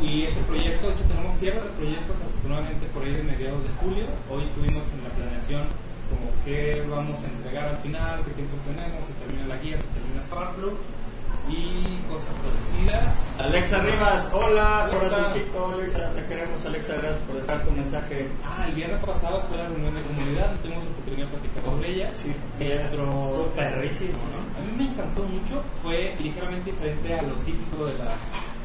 Y 0.00 0.22
este 0.24 0.40
proyecto, 0.42 0.86
de 0.86 0.94
hecho 0.94 1.04
tenemos 1.04 1.34
cierres 1.34 1.64
de 1.64 1.70
proyectos 1.70 2.16
afortunadamente 2.16 2.86
por 2.94 3.02
ahí 3.02 3.12
de 3.12 3.24
mediados 3.24 3.62
de 3.64 3.70
julio. 3.82 4.06
Hoy 4.30 4.46
tuvimos 4.54 4.84
en 4.92 5.02
la 5.02 5.10
planeación 5.10 5.66
como 6.06 6.30
qué 6.44 6.86
vamos 6.88 7.18
a 7.24 7.26
entregar 7.26 7.68
al 7.68 7.78
final, 7.78 8.22
qué 8.22 8.30
tiempos 8.30 8.60
tenemos, 8.62 9.02
se 9.02 9.12
termina 9.18 9.46
la 9.48 9.58
guía, 9.58 9.76
se 9.76 9.90
termina 9.90 10.22
Sparkplug 10.22 10.78
y 11.48 11.98
cosas 12.10 12.34
parecidas. 12.42 13.26
Alexa 13.38 13.78
Rivas, 13.80 14.32
hola, 14.34 14.84
Alexa. 14.84 14.98
corazoncito, 14.98 15.66
Alexa, 15.66 16.12
te 16.12 16.24
queremos 16.26 16.66
Alexa, 16.66 16.94
gracias 16.96 17.22
por 17.22 17.36
dejar 17.36 17.64
tu 17.64 17.70
mensaje. 17.70 18.28
Ah, 18.44 18.66
el 18.68 18.74
viernes 18.74 19.00
pasado 19.00 19.44
fue 19.48 19.56
la 19.56 19.68
reunión 19.68 19.94
de 19.94 20.02
comunidad, 20.02 20.56
tuvimos 20.60 20.84
oportunidad 20.84 21.26
de 21.26 21.32
platicar 21.36 21.64
sobre 21.64 21.90
ella. 21.90 22.04
Nuestro 22.04 23.04
Estuvo 23.04 23.52
perrísimo, 23.54 24.18
¿no? 24.32 24.58
A 24.58 24.64
mí 24.64 24.72
me 24.76 24.90
encantó 24.90 25.22
mucho, 25.22 25.62
fue 25.82 26.16
ligeramente 26.18 26.70
diferente 26.72 27.14
a 27.14 27.22
lo 27.22 27.34
típico 27.36 27.86
de 27.86 27.94
las, 27.98 28.18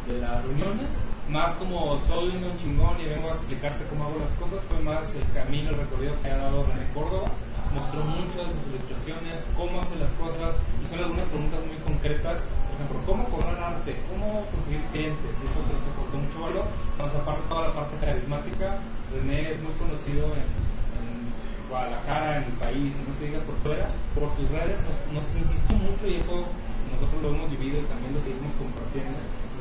de 0.07 0.19
las 0.19 0.43
reuniones, 0.43 0.89
más 1.29 1.53
como 1.53 1.99
soy 1.99 2.29
un 2.29 2.57
chingón 2.57 2.99
y 2.99 3.05
vengo 3.05 3.29
a 3.29 3.33
explicarte 3.33 3.85
cómo 3.85 4.05
hago 4.05 4.19
las 4.19 4.31
cosas, 4.31 4.63
fue 4.65 4.79
más 4.79 5.13
el 5.15 5.31
camino, 5.33 5.69
el 5.69 5.75
recorrido 5.75 6.13
que 6.23 6.29
ha 6.29 6.37
dado 6.37 6.63
René 6.63 6.91
Córdoba, 6.93 7.31
mostró 7.73 8.03
muchas 8.03 8.47
de 8.47 8.53
sus 8.53 8.65
ilustraciones, 8.67 9.45
cómo 9.55 9.79
hace 9.79 9.95
las 9.95 10.11
cosas, 10.19 10.55
y 10.81 10.85
son 10.87 10.99
algunas 10.99 11.25
preguntas 11.27 11.59
muy 11.65 11.79
concretas, 11.83 12.43
por 12.67 12.73
ejemplo, 12.75 12.97
cómo 13.07 13.21
cobrar 13.31 13.57
arte, 13.57 13.95
cómo 14.11 14.43
conseguir 14.51 14.83
clientes, 14.91 15.33
eso 15.39 15.59
creo 15.67 15.79
que 15.79 15.89
aportó 15.91 16.15
mucho 16.19 16.39
valor, 16.41 16.65
más 16.99 17.11
aparte 17.15 17.41
toda 17.47 17.67
la 17.69 17.73
parte 17.73 17.95
carismática, 18.03 18.79
René 19.11 19.51
es 19.51 19.59
muy 19.61 19.73
conocido 19.79 20.31
en, 20.35 20.71
Guadalajara, 21.71 22.43
en 22.43 22.51
el 22.51 22.57
país, 22.59 22.99
y 22.99 23.07
no 23.07 23.15
se 23.15 23.31
diga 23.31 23.39
por 23.47 23.55
fuera, 23.63 23.87
por 24.11 24.27
sus 24.35 24.43
redes, 24.51 24.75
nos, 24.83 25.23
nos 25.23 25.23
insistió 25.39 25.77
mucho 25.79 26.03
y 26.03 26.19
eso 26.19 26.43
nosotros 26.91 27.23
lo 27.23 27.29
hemos 27.31 27.47
vivido 27.47 27.79
y 27.79 27.87
también 27.87 28.11
lo 28.11 28.19
seguimos 28.19 28.51
compartiendo, 28.59 29.15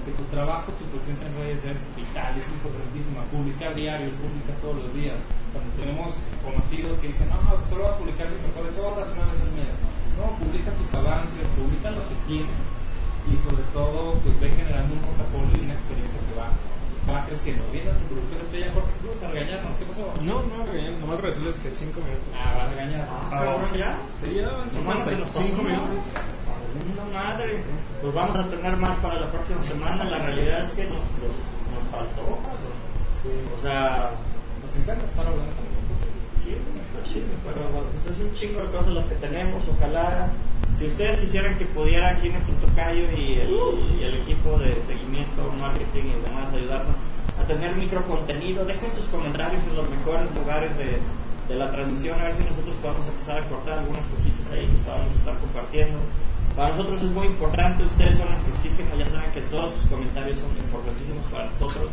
que 0.04 0.12
tu 0.12 0.24
trabajo, 0.32 0.72
tu 0.78 0.84
presencia 0.92 1.26
en 1.26 1.34
redes 1.36 1.64
es 1.64 1.78
vital, 1.96 2.32
es 2.36 2.48
importantísima, 2.48 3.24
publicar 3.28 3.74
diario, 3.74 4.10
publica 4.16 4.52
todos 4.60 4.76
los 4.82 4.90
días. 4.94 5.18
Cuando 5.52 5.70
tenemos 5.76 6.14
conocidos 6.42 6.98
que 6.98 7.08
dicen, 7.08 7.28
no, 7.28 7.40
solo 7.68 7.84
voy 7.84 7.92
a 7.92 7.98
publicar 7.98 8.26
mis 8.30 8.42
mejores 8.42 8.74
obras 8.78 9.08
una 9.12 9.26
vez 9.28 9.38
al 9.40 9.52
mes, 9.58 9.74
no, 10.16 10.24
publica 10.38 10.70
tus 10.76 10.90
avances, 10.94 11.44
publica 11.56 11.90
lo 11.90 12.02
que 12.08 12.16
tienes. 12.28 12.60
y 13.28 13.36
sobre 13.36 13.62
todo 13.76 14.16
pues 14.24 14.40
ve 14.40 14.50
generando 14.50 14.94
un 14.94 15.00
portafolio 15.00 15.52
y 15.60 15.64
una 15.64 15.74
experiencia 15.74 16.18
que 16.24 16.34
va, 16.40 16.48
va 17.12 17.26
creciendo. 17.26 17.64
Viene 17.70 17.92
nuestro 17.92 18.08
productor 18.08 18.40
estrella 18.40 18.72
Jorge 18.72 18.92
Cruz 19.02 19.22
a 19.22 19.28
regañarnos. 19.28 19.76
¿Qué 19.76 19.84
pasó? 19.84 20.04
No, 20.24 20.42
no, 20.42 20.66
regañar, 20.66 21.00
nomás 21.00 21.22
decirles 21.22 21.56
que 21.60 21.70
5 21.70 22.00
minutos. 22.00 22.28
Ah, 22.34 22.54
va 22.56 22.62
a 22.64 22.68
regañar. 22.70 23.08
Ah, 23.10 23.58
ya. 23.76 23.98
Sí, 24.18 24.34
ya 24.34 24.48
van 24.48 24.68
No 24.72 24.80
mames, 24.82 25.08
se 25.08 25.16
nos 25.16 25.28
pasó 25.28 25.42
55 25.42 25.60
una 25.60 25.70
minutos. 25.70 26.30
Valiendo 26.74 27.04
madre. 27.12 27.62
Pues 28.00 28.14
vamos 28.14 28.36
a 28.36 28.48
tener 28.48 28.76
más 28.76 28.96
para 28.98 29.20
la 29.20 29.30
próxima 29.30 29.62
semana. 29.62 30.04
La 30.04 30.18
realidad 30.18 30.62
es 30.62 30.72
que 30.72 30.84
nos, 30.84 31.02
nos, 31.20 31.34
nos 31.74 31.84
faltó. 31.90 32.38
Sí. 33.22 33.28
O 33.56 33.60
sea, 33.60 34.10
Nos 34.62 34.74
encanta 34.76 35.04
estar 35.04 35.26
hablando 35.26 35.52
nosotros. 35.90 36.14
sí, 36.42 36.50
está 36.56 37.02
chido, 37.12 37.26
pero 37.44 37.60
pues 37.92 38.06
es 38.06 38.18
un 38.18 38.32
chingo 38.32 38.60
de 38.60 38.70
cosas 38.70 38.92
las 38.94 39.06
que 39.06 39.14
tenemos. 39.16 39.62
Ojalá, 39.76 40.30
si 40.74 40.86
ustedes 40.86 41.18
quisieran 41.18 41.58
que 41.58 41.66
pudiera 41.66 42.10
aquí 42.10 42.28
nuestro 42.28 42.54
tocayo 42.56 43.02
y 43.12 43.34
el, 43.34 43.50
y 43.98 44.04
el 44.04 44.14
equipo 44.22 44.56
de 44.58 44.80
seguimiento, 44.82 45.52
marketing 45.60 46.04
y 46.04 46.28
demás 46.28 46.52
ayudarnos 46.52 46.96
a 47.38 47.44
tener 47.44 47.74
microcontenido, 47.76 48.64
dejen 48.64 48.92
sus 48.92 49.06
comentarios 49.06 49.62
en 49.64 49.76
los 49.76 49.88
mejores 49.90 50.34
lugares 50.34 50.76
de, 50.78 50.98
de 51.48 51.54
la 51.56 51.70
transmisión, 51.70 52.18
a 52.20 52.24
ver 52.24 52.32
si 52.32 52.44
nosotros 52.44 52.74
podemos 52.80 53.06
empezar 53.08 53.38
a 53.42 53.48
cortar 53.48 53.78
algunas 53.80 54.06
cositas 54.06 54.50
ahí 54.52 54.66
que 54.66 54.82
podamos 54.84 55.12
estar 55.12 55.36
compartiendo. 55.38 55.98
Para 56.60 56.76
nosotros 56.76 57.00
es 57.00 57.10
muy 57.12 57.26
importante, 57.26 57.82
ustedes 57.84 58.18
son 58.18 58.28
nuestro 58.28 58.52
oxígeno, 58.52 58.90
ya 58.98 59.06
saben 59.06 59.32
que 59.32 59.40
todos 59.40 59.72
sus 59.72 59.86
comentarios 59.86 60.40
son 60.40 60.50
importantísimos 60.58 61.24
para 61.32 61.46
nosotros. 61.46 61.92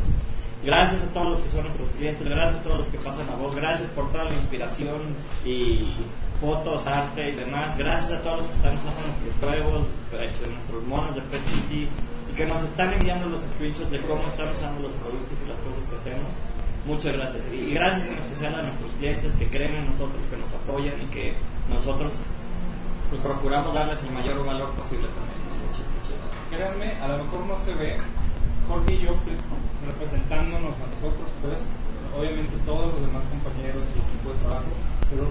Gracias 0.61 1.03
a 1.03 1.07
todos 1.13 1.27
los 1.29 1.39
que 1.39 1.47
son 1.47 1.61
nuestros 1.63 1.89
clientes, 1.91 2.27
gracias 2.27 2.59
a 2.59 2.63
todos 2.63 2.79
los 2.79 2.87
que 2.89 2.97
pasan 2.97 3.27
la 3.27 3.35
voz, 3.35 3.55
gracias 3.55 3.87
por 3.91 4.11
toda 4.11 4.25
la 4.25 4.33
inspiración 4.33 5.15
y 5.45 5.95
fotos, 6.41 6.85
arte 6.85 7.29
y 7.29 7.35
demás. 7.37 7.77
Gracias 7.77 8.11
a 8.11 8.21
todos 8.21 8.39
los 8.39 8.47
que 8.47 8.55
están 8.57 8.75
usando 8.75 8.99
nuestros 9.07 9.33
juegos, 9.39 9.87
este, 10.11 10.49
nuestros 10.51 10.83
monos 10.83 11.15
de 11.15 11.21
Pet 11.21 11.45
City 11.45 11.87
y 12.29 12.35
que 12.35 12.45
nos 12.45 12.61
están 12.61 12.91
enviando 12.91 13.29
los 13.29 13.43
screenshots 13.43 13.89
de 13.89 14.01
cómo 14.01 14.27
están 14.27 14.49
usando 14.49 14.81
los 14.81 14.91
productos 14.99 15.37
y 15.45 15.47
las 15.47 15.59
cosas 15.59 15.87
que 15.87 15.95
hacemos. 15.95 16.27
Muchas 16.85 17.13
gracias. 17.13 17.47
Y 17.53 17.71
gracias 17.71 18.09
en 18.09 18.17
especial 18.17 18.55
a 18.55 18.63
nuestros 18.63 18.91
clientes 18.99 19.33
que 19.37 19.47
creen 19.47 19.75
en 19.75 19.85
nosotros, 19.85 20.21
que 20.29 20.35
nos 20.35 20.51
apoyan 20.51 20.95
y 21.01 21.05
que 21.05 21.35
nosotros 21.69 22.31
pues 23.09 23.21
procuramos 23.21 23.73
darles 23.73 24.03
el 24.03 24.11
mayor 24.11 24.45
valor 24.45 24.71
posible 24.71 25.07
también. 25.15 25.37
Créanme, 26.49 26.95
a 27.01 27.07
lo 27.07 27.23
mejor 27.23 27.45
no 27.45 27.57
se 27.59 27.73
ve, 27.75 27.97
Jorge 28.67 28.93
y 28.95 29.01
yo 29.03 29.15
representándonos 29.85 30.75
a 30.79 30.87
nosotros, 30.87 31.27
pues, 31.41 31.59
obviamente 32.15 32.55
todos 32.65 32.93
los 32.95 33.01
demás 33.03 33.23
compañeros 33.27 33.83
y 33.91 33.99
equipo 33.99 34.31
de 34.31 34.39
trabajo, 34.43 34.71
pero 35.11 35.27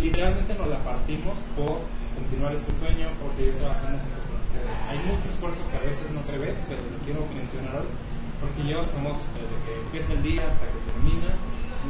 literalmente 0.00 0.54
nos 0.56 0.68
la 0.68 0.80
partimos 0.80 1.36
por 1.56 1.84
continuar 2.16 2.56
este 2.56 2.72
sueño, 2.80 3.12
por 3.20 3.32
seguir 3.36 3.56
trabajando 3.60 4.00
junto 4.00 4.20
con 4.28 4.36
ustedes. 4.40 4.76
Hay 4.88 4.98
mucho 5.04 5.28
esfuerzo 5.28 5.60
que 5.70 5.76
a 5.76 5.84
veces 5.84 6.08
no 6.10 6.24
se 6.24 6.36
ve, 6.40 6.56
pero 6.68 6.80
lo 6.88 6.98
quiero 7.04 7.20
mencionar 7.32 7.84
hoy, 7.84 7.92
porque 8.40 8.60
yo 8.64 8.80
estamos 8.80 9.16
desde 9.36 9.56
que 9.64 9.72
empieza 9.84 10.12
el 10.16 10.22
día 10.24 10.42
hasta 10.48 10.64
que 10.72 10.80
termina, 10.88 11.36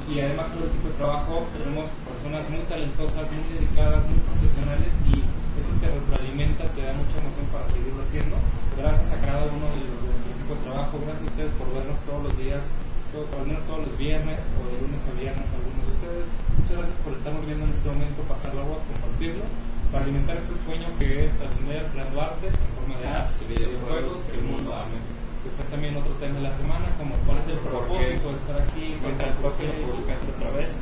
y 0.04 0.20
además 0.20 0.52
todo 0.52 0.64
el 0.64 0.70
equipo 0.70 0.88
de 0.88 0.98
trabajo 1.00 1.34
tenemos 1.56 1.86
personas 2.04 2.44
muy 2.50 2.62
talentosas, 2.68 3.24
muy 3.32 3.46
dedicadas, 3.56 4.04
muy 4.06 4.20
profesionales 4.22 4.92
y 5.08 5.24
eso 5.56 5.70
te 5.80 5.88
retroalimenta, 5.88 6.68
te 6.76 6.82
da 6.84 6.92
mucha 6.92 7.16
emoción 7.16 7.46
para 7.48 7.66
seguirlo 7.72 8.02
haciendo. 8.04 8.36
Gracias 8.76 9.08
a 9.12 9.18
cada 9.24 9.48
uno 9.48 9.66
de 9.72 9.80
los 9.88 9.98
de 10.04 10.08
nuestro 10.12 10.30
equipo 10.36 10.52
de 10.54 10.62
trabajo, 10.68 10.92
gracias 11.00 11.24
a 11.24 11.30
ustedes 11.32 11.52
por 11.56 11.68
vernos 11.72 11.98
todos 12.04 12.22
los 12.28 12.34
días, 12.36 12.62
todo, 13.10 13.24
al 13.40 13.46
menos 13.48 13.62
todos 13.64 13.80
los 13.88 13.94
viernes 13.96 14.38
o 14.56 14.60
de 14.68 14.76
lunes 14.84 15.02
a 15.08 15.12
viernes 15.16 15.46
algunos 15.48 15.82
de 15.88 15.92
ustedes. 15.96 16.26
Muchas 16.60 16.76
gracias 16.76 16.98
por 17.00 17.12
estarnos 17.16 17.42
viendo 17.48 17.64
en 17.64 17.72
este 17.72 17.88
momento, 17.88 18.18
pasar 18.28 18.52
la 18.52 18.64
voz, 18.68 18.80
compartirlo, 18.84 19.44
para 19.90 20.04
alimentar 20.04 20.36
este 20.36 20.54
sueño 20.66 20.86
que 20.98 21.24
es 21.24 21.30
trascender 21.40 21.88
creando 21.90 22.20
arte 22.20 22.46
en 22.52 22.70
forma 22.76 22.94
de 23.00 23.06
apps 23.08 23.40
y 23.42 23.44
videojuegos 23.54 24.20
que 24.28 24.36
el 24.38 24.44
mundo 24.44 24.74
ame. 24.74 25.00
Que 25.46 25.52
fue 25.52 25.64
también 25.70 25.94
otro 25.94 26.10
tema 26.14 26.34
de 26.34 26.42
la 26.42 26.50
semana, 26.50 26.86
como 26.98 27.14
cuál 27.24 27.38
es 27.38 27.46
el 27.46 27.58
propósito 27.58 28.30
de 28.30 28.34
estar 28.34 28.60
aquí, 28.62 28.98
cuál 29.00 29.14
es 29.14 29.20
el 29.20 29.34
porqué. 29.34 29.66
publicaste 29.78 30.26
otra 30.34 30.50
vez. 30.50 30.74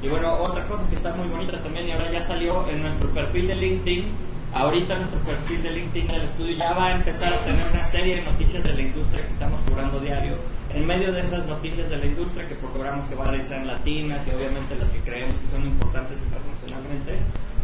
Y 0.00 0.08
bueno, 0.08 0.32
otra 0.36 0.64
cosa 0.64 0.88
que 0.88 0.96
está 0.96 1.12
muy 1.12 1.28
bonita 1.28 1.60
también 1.60 1.88
y 1.88 1.92
ahora 1.92 2.10
ya 2.10 2.22
salió 2.22 2.66
en 2.66 2.80
nuestro 2.80 3.10
perfil 3.10 3.48
de 3.48 3.56
LinkedIn. 3.56 4.12
Ahorita 4.54 4.96
nuestro 4.96 5.18
perfil 5.20 5.62
de 5.62 5.70
LinkedIn 5.70 6.08
del 6.08 6.22
estudio 6.22 6.56
ya 6.56 6.72
va 6.72 6.86
a 6.86 6.92
empezar 6.92 7.30
a 7.30 7.36
tener 7.44 7.66
una 7.70 7.82
serie 7.82 8.16
de 8.16 8.22
noticias 8.22 8.64
de 8.64 8.72
la 8.72 8.80
industria 8.80 9.22
que 9.26 9.32
estamos 9.32 9.60
cubrando 9.68 10.00
diario. 10.00 10.36
En 10.72 10.86
medio 10.86 11.12
de 11.12 11.20
esas 11.20 11.44
noticias 11.44 11.90
de 11.90 11.98
la 11.98 12.06
industria 12.06 12.48
que 12.48 12.54
procuramos 12.54 13.04
que 13.04 13.14
van 13.14 13.38
a 13.38 13.44
ser 13.44 13.66
latinas 13.66 14.26
y 14.26 14.30
obviamente 14.30 14.76
las 14.76 14.88
que 14.88 15.00
creemos 15.00 15.34
que 15.34 15.46
son 15.46 15.66
importantes 15.66 16.22
internacionalmente, 16.22 17.18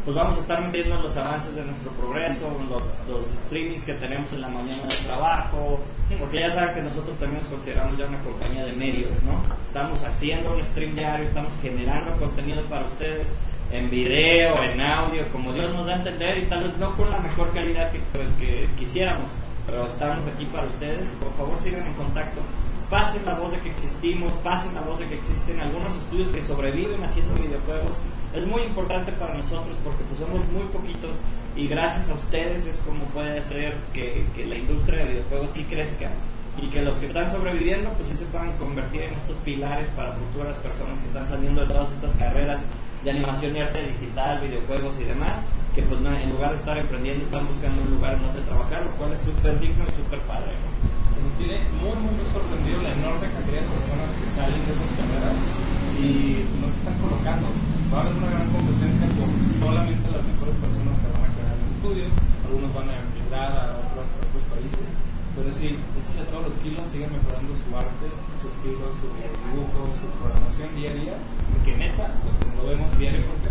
pues 0.04 0.16
vamos 0.16 0.36
a 0.36 0.40
estar 0.40 0.60
metiendo 0.60 1.00
los 1.00 1.16
avances 1.16 1.54
de 1.54 1.64
nuestro 1.64 1.92
progreso, 1.92 2.50
los, 2.68 2.82
los 3.08 3.24
streamings 3.44 3.84
que 3.84 3.94
tenemos 3.94 4.32
en 4.32 4.40
la 4.40 4.48
mañana 4.48 4.82
de 4.82 4.96
trabajo, 5.06 5.80
porque 6.22 6.38
ya 6.38 6.50
saben 6.50 6.72
que 6.76 6.82
nosotros 6.82 7.18
también 7.18 7.42
nos 7.42 7.50
consideramos 7.50 7.98
ya 7.98 8.06
una 8.06 8.20
compañía 8.20 8.64
de 8.64 8.72
medios, 8.74 9.10
¿no? 9.24 9.42
Estamos 9.64 10.04
haciendo 10.04 10.54
un 10.54 10.62
stream 10.62 10.94
diario, 10.94 11.24
estamos 11.24 11.52
generando 11.60 12.12
contenido 12.12 12.62
para 12.66 12.84
ustedes 12.84 13.34
en 13.72 13.90
video, 13.90 14.54
en 14.62 14.80
audio, 14.80 15.26
como 15.32 15.52
Dios 15.52 15.74
nos 15.74 15.86
da 15.86 15.94
a 15.94 15.96
entender 15.96 16.38
y 16.38 16.42
tal 16.42 16.62
vez 16.62 16.76
no 16.76 16.94
con 16.94 17.10
la 17.10 17.18
mejor 17.18 17.50
calidad 17.50 17.90
que, 17.90 18.68
quisiéramos, 18.78 19.32
pero 19.66 19.84
estamos 19.84 20.24
aquí 20.28 20.44
para 20.44 20.68
ustedes 20.68 21.12
y 21.12 21.24
por 21.24 21.34
favor 21.34 21.58
sigan 21.58 21.88
en 21.88 21.94
contacto. 21.94 22.40
Pasen 22.92 23.24
la 23.24 23.32
voz 23.36 23.52
de 23.52 23.58
que 23.58 23.70
existimos, 23.70 24.30
pasen 24.44 24.74
la 24.74 24.82
voz 24.82 24.98
de 24.98 25.06
que 25.06 25.14
existen 25.14 25.58
algunos 25.58 25.96
estudios 25.96 26.28
que 26.28 26.42
sobreviven 26.42 27.02
haciendo 27.02 27.32
videojuegos. 27.42 27.92
Es 28.34 28.46
muy 28.46 28.64
importante 28.64 29.12
para 29.12 29.32
nosotros 29.32 29.74
porque 29.82 30.04
pues 30.04 30.20
somos 30.20 30.46
muy 30.52 30.64
poquitos 30.64 31.22
y 31.56 31.66
gracias 31.68 32.10
a 32.10 32.14
ustedes 32.14 32.66
es 32.66 32.76
como 32.84 33.06
puede 33.06 33.38
hacer 33.38 33.78
que, 33.94 34.26
que 34.34 34.44
la 34.44 34.56
industria 34.56 35.06
de 35.06 35.12
videojuegos 35.12 35.52
sí 35.52 35.64
crezca 35.64 36.10
y 36.62 36.66
que 36.66 36.82
los 36.82 36.96
que 36.96 37.06
están 37.06 37.30
sobreviviendo 37.30 37.88
pues 37.94 38.08
sí 38.08 38.14
se 38.14 38.26
puedan 38.26 38.52
convertir 38.58 39.00
en 39.00 39.14
estos 39.14 39.36
pilares 39.36 39.88
para 39.96 40.12
futuras 40.12 40.54
personas 40.56 41.00
que 41.00 41.06
están 41.06 41.26
saliendo 41.26 41.62
de 41.62 41.68
todas 41.68 41.92
estas 41.92 42.14
carreras 42.16 42.60
de 43.02 43.10
animación 43.10 43.56
y 43.56 43.60
arte 43.60 43.86
digital, 43.86 44.42
videojuegos 44.42 45.00
y 45.00 45.04
demás, 45.04 45.42
que 45.74 45.80
pues 45.80 45.98
en 45.98 46.30
lugar 46.30 46.50
de 46.50 46.56
estar 46.56 46.76
emprendiendo 46.76 47.24
están 47.24 47.46
buscando 47.46 47.80
un 47.84 47.90
lugar 47.92 48.20
donde 48.20 48.42
trabajar, 48.42 48.84
lo 48.84 48.90
cual 48.98 49.12
es 49.14 49.20
súper 49.20 49.58
digno 49.58 49.82
y 49.88 49.96
súper 49.96 50.20
padre. 50.28 50.52
Tiene 51.42 51.58
muy, 51.82 51.98
muy, 51.98 52.14
sorprendido 52.30 52.78
la 52.86 52.94
enorme 52.94 53.26
cantidad 53.26 53.66
de 53.66 53.74
personas 53.74 54.14
que 54.14 54.30
salen 54.30 54.62
de 54.62 54.70
esas 54.78 54.90
carreras 54.94 55.34
y 55.98 56.38
nos 56.62 56.70
están 56.70 56.94
colocando. 57.02 57.50
Va 57.90 57.98
a 57.98 58.00
haber 58.06 58.14
una 58.14 58.30
gran 58.30 58.46
competencia 58.54 59.10
por 59.18 59.26
solamente 59.58 60.06
las 60.06 60.22
mejores 60.22 60.54
personas 60.62 61.02
se 61.02 61.10
van 61.10 61.26
a 61.26 61.34
quedar 61.34 61.50
en 61.50 61.62
los 61.66 61.70
estudios, 61.74 62.10
algunos 62.46 62.70
van 62.70 62.94
a 62.94 63.02
emigrar 63.02 63.50
a 63.58 63.62
otros, 63.74 64.06
otros 64.22 64.44
países, 64.54 64.86
pero 65.34 65.50
sí, 65.50 65.82
échenle 65.98 66.30
todos 66.30 66.46
los 66.46 66.54
kilos, 66.62 66.86
sigan 66.94 67.10
mejorando 67.10 67.58
su 67.58 67.68
arte, 67.74 68.06
su 68.38 68.46
estilo, 68.46 68.86
su 68.94 69.10
dibujo, 69.10 69.90
su 69.98 70.06
programación 70.22 70.70
diaria, 70.78 71.18
porque 71.58 71.74
neta, 71.74 72.22
lo 72.54 72.70
vemos 72.70 72.86
diario 73.02 73.26
porque 73.26 73.50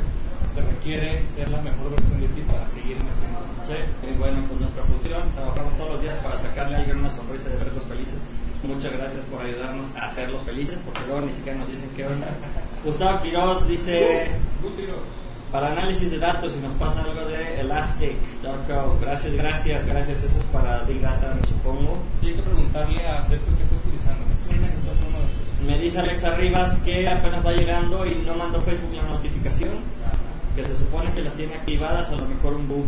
se 0.53 0.61
requiere 0.61 1.25
ser 1.35 1.49
la 1.49 1.61
mejor 1.61 1.91
versión 1.91 2.21
de 2.21 2.27
ti 2.27 2.41
para 2.41 2.67
seguir 2.69 2.97
en 2.97 3.07
esta 3.07 3.23
industria. 3.25 3.77
Sí, 3.77 4.07
y 4.09 4.17
bueno, 4.17 4.43
pues 4.47 4.59
nuestra 4.59 4.83
función, 4.83 5.21
trabajamos 5.33 5.77
todos 5.77 5.89
los 5.91 6.01
días 6.01 6.17
para 6.17 6.37
sacarle 6.37 6.75
a 6.75 6.79
alguien 6.79 6.99
una 6.99 7.09
sonrisa 7.09 7.49
y 7.51 7.55
hacerlos 7.55 7.83
felices. 7.85 8.21
Muchas 8.63 8.91
gracias 8.93 9.25
por 9.25 9.41
ayudarnos 9.41 9.87
a 9.95 10.05
hacerlos 10.05 10.41
felices, 10.43 10.79
porque 10.85 11.01
luego 11.07 11.21
ni 11.25 11.33
siquiera 11.33 11.57
nos 11.57 11.71
dicen 11.71 11.89
qué 11.95 12.05
onda. 12.05 12.27
Gustavo 12.83 13.21
Quiroz 13.21 13.67
dice, 13.67 14.31
para 15.51 15.67
análisis 15.67 16.09
de 16.11 16.17
datos, 16.17 16.53
si 16.53 16.59
nos 16.59 16.73
pasa 16.75 17.03
algo 17.03 17.25
de 17.25 17.59
Elastic.co, 17.59 18.97
gracias, 19.01 19.33
gracias, 19.33 19.85
gracias, 19.85 20.23
eso 20.23 20.39
es 20.39 20.45
para 20.45 20.83
Big 20.83 21.01
Data, 21.01 21.35
me 21.35 21.45
supongo. 21.47 21.97
Sí, 22.21 22.27
hay 22.27 22.35
que 22.35 22.41
preguntarle 22.41 23.05
a 23.05 23.21
Sergio 23.23 23.47
qué 23.57 23.63
está 23.63 23.75
utilizando. 23.75 24.25
Me 24.27 24.37
suena 24.37 24.67
está 24.67 25.07
uno 25.07 25.19
de 25.19 25.25
esos. 25.25 25.61
Me 25.65 25.79
dice 25.79 25.99
Alexa 25.99 26.35
Rivas 26.35 26.77
que 26.85 27.07
apenas 27.07 27.45
va 27.45 27.51
llegando 27.51 28.05
y 28.05 28.15
no 28.15 28.33
mandó 28.35 28.61
Facebook 28.61 28.93
la 28.95 29.03
notificación, 29.03 29.79
que 30.55 30.63
se 30.63 30.75
supone 30.75 31.11
que 31.13 31.21
las 31.21 31.35
tiene 31.35 31.55
activadas, 31.55 32.09
a 32.09 32.15
lo 32.15 32.25
mejor 32.25 32.53
un 32.53 32.67
bug. 32.67 32.85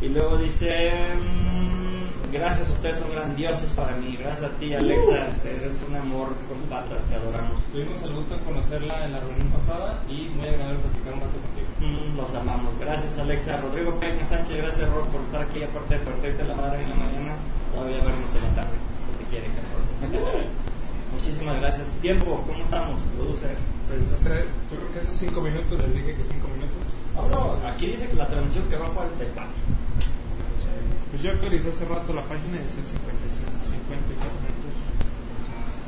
Y 0.00 0.08
luego 0.08 0.36
dice, 0.36 1.14
mm, 1.14 2.32
gracias, 2.32 2.68
ustedes 2.68 2.98
son 2.98 3.10
grandiosos 3.10 3.70
para 3.72 3.96
mí, 3.96 4.16
gracias 4.16 4.50
a 4.50 4.56
ti 4.58 4.72
Alexa, 4.72 5.26
eres 5.44 5.82
un 5.88 5.96
amor 5.96 6.28
con 6.48 6.58
patas, 6.70 7.02
te 7.04 7.14
adoramos. 7.16 7.60
Tuvimos 7.72 8.00
el 8.02 8.12
gusto 8.14 8.36
de 8.36 8.42
conocerla 8.42 9.04
en 9.04 9.12
la 9.12 9.20
reunión 9.20 9.48
pasada 9.48 9.98
y 10.08 10.28
muy 10.28 10.46
agradable 10.46 10.78
platicar 10.80 11.14
un 11.14 11.20
rato 11.20 11.38
contigo. 11.42 11.68
Mm, 11.80 12.16
Los 12.16 12.34
amamos. 12.34 12.78
Gracias, 12.78 13.18
Alexa. 13.18 13.56
Rodrigo 13.58 13.98
Peña 13.98 14.24
Sánchez, 14.24 14.56
gracias, 14.56 14.88
Rob, 14.90 15.06
por 15.08 15.20
estar 15.20 15.42
aquí. 15.42 15.62
Aparte 15.62 15.94
de 15.98 16.00
parterte 16.00 16.44
la 16.44 16.54
madre 16.54 16.82
en 16.82 16.90
la 16.90 16.96
mañana, 16.96 17.34
todavía 17.74 17.98
vernos 18.04 18.34
en 18.34 18.42
la 18.42 18.50
tarde. 18.54 18.76
Se 19.02 19.10
te 19.18 19.30
quiere, 19.30 19.46
cabrón. 19.48 20.46
Muchísimas 21.12 21.56
gracias. 21.60 21.90
Tiempo, 22.02 22.44
¿cómo 22.46 22.62
estamos? 22.62 23.00
Producer. 23.16 23.56
Pues 23.88 24.12
hace, 24.12 24.44
yo 24.70 24.76
creo 24.76 24.92
que 24.92 24.98
hace 24.98 25.12
5 25.12 25.40
minutos 25.40 25.80
les 25.82 25.94
dije 25.94 26.14
que 26.14 26.24
5 26.24 26.48
minutos. 26.48 26.77
Aquí 27.66 27.86
dice 27.86 28.06
que 28.08 28.14
la 28.14 28.26
transmisión 28.28 28.64
que 28.68 28.76
va 28.76 28.86
a 28.86 28.90
44. 28.90 29.52
Pues 31.10 31.22
yo 31.22 31.30
actualicé 31.32 31.70
hace 31.70 31.84
rato 31.86 32.12
la 32.12 32.22
página 32.22 32.56
y 32.60 32.64
decía 32.64 32.84
55, 32.84 33.50
54 33.62 34.28
minutos. 34.44 34.74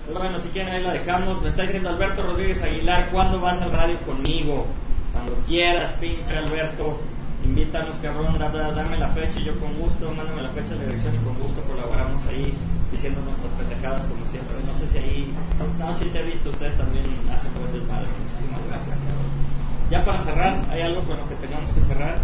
Pues 0.06 0.18
bueno, 0.18 0.38
si 0.38 0.48
quieren 0.48 0.74
ahí 0.74 0.82
la 0.82 0.92
dejamos. 0.92 1.40
Me 1.42 1.48
está 1.48 1.62
diciendo 1.62 1.88
Alberto 1.90 2.22
Rodríguez 2.22 2.62
Aguilar, 2.62 3.10
¿cuándo 3.10 3.40
vas 3.40 3.60
al 3.60 3.70
radio 3.72 3.98
conmigo? 4.00 4.66
Cuando 5.12 5.34
quieras, 5.46 5.92
pinche 6.00 6.36
Alberto. 6.36 6.98
invítanos, 7.42 7.96
cabrón, 7.96 8.36
da- 8.38 8.50
da- 8.50 8.72
dame 8.72 8.98
la 8.98 9.08
fecha, 9.08 9.40
y 9.40 9.44
yo 9.44 9.58
con 9.58 9.72
gusto, 9.78 10.12
mándame 10.12 10.42
la 10.42 10.50
fecha, 10.50 10.74
la 10.74 10.84
dirección 10.84 11.14
y 11.14 11.18
con 11.24 11.34
gusto 11.40 11.62
colaboramos 11.64 12.22
ahí 12.26 12.52
diciendo 12.90 13.22
nuestras 13.22 13.50
pendejadas 13.54 14.04
como 14.04 14.26
siempre. 14.26 14.56
No 14.66 14.74
sé 14.74 14.86
si 14.86 14.98
ahí, 14.98 15.34
no, 15.78 15.96
si 15.96 16.04
te 16.06 16.20
he 16.20 16.22
visto, 16.24 16.50
ustedes 16.50 16.76
también 16.76 17.04
hacen 17.32 17.50
buen 17.54 17.72
desmadre. 17.72 18.08
Muchísimas 18.22 18.60
gracias, 18.68 18.94
cabrón. 18.98 19.59
Ya 19.90 20.04
para 20.04 20.18
cerrar, 20.18 20.60
¿hay 20.70 20.82
algo 20.82 21.02
con 21.02 21.16
lo 21.16 21.28
que 21.28 21.34
tengamos 21.34 21.72
que 21.72 21.80
cerrar? 21.80 22.16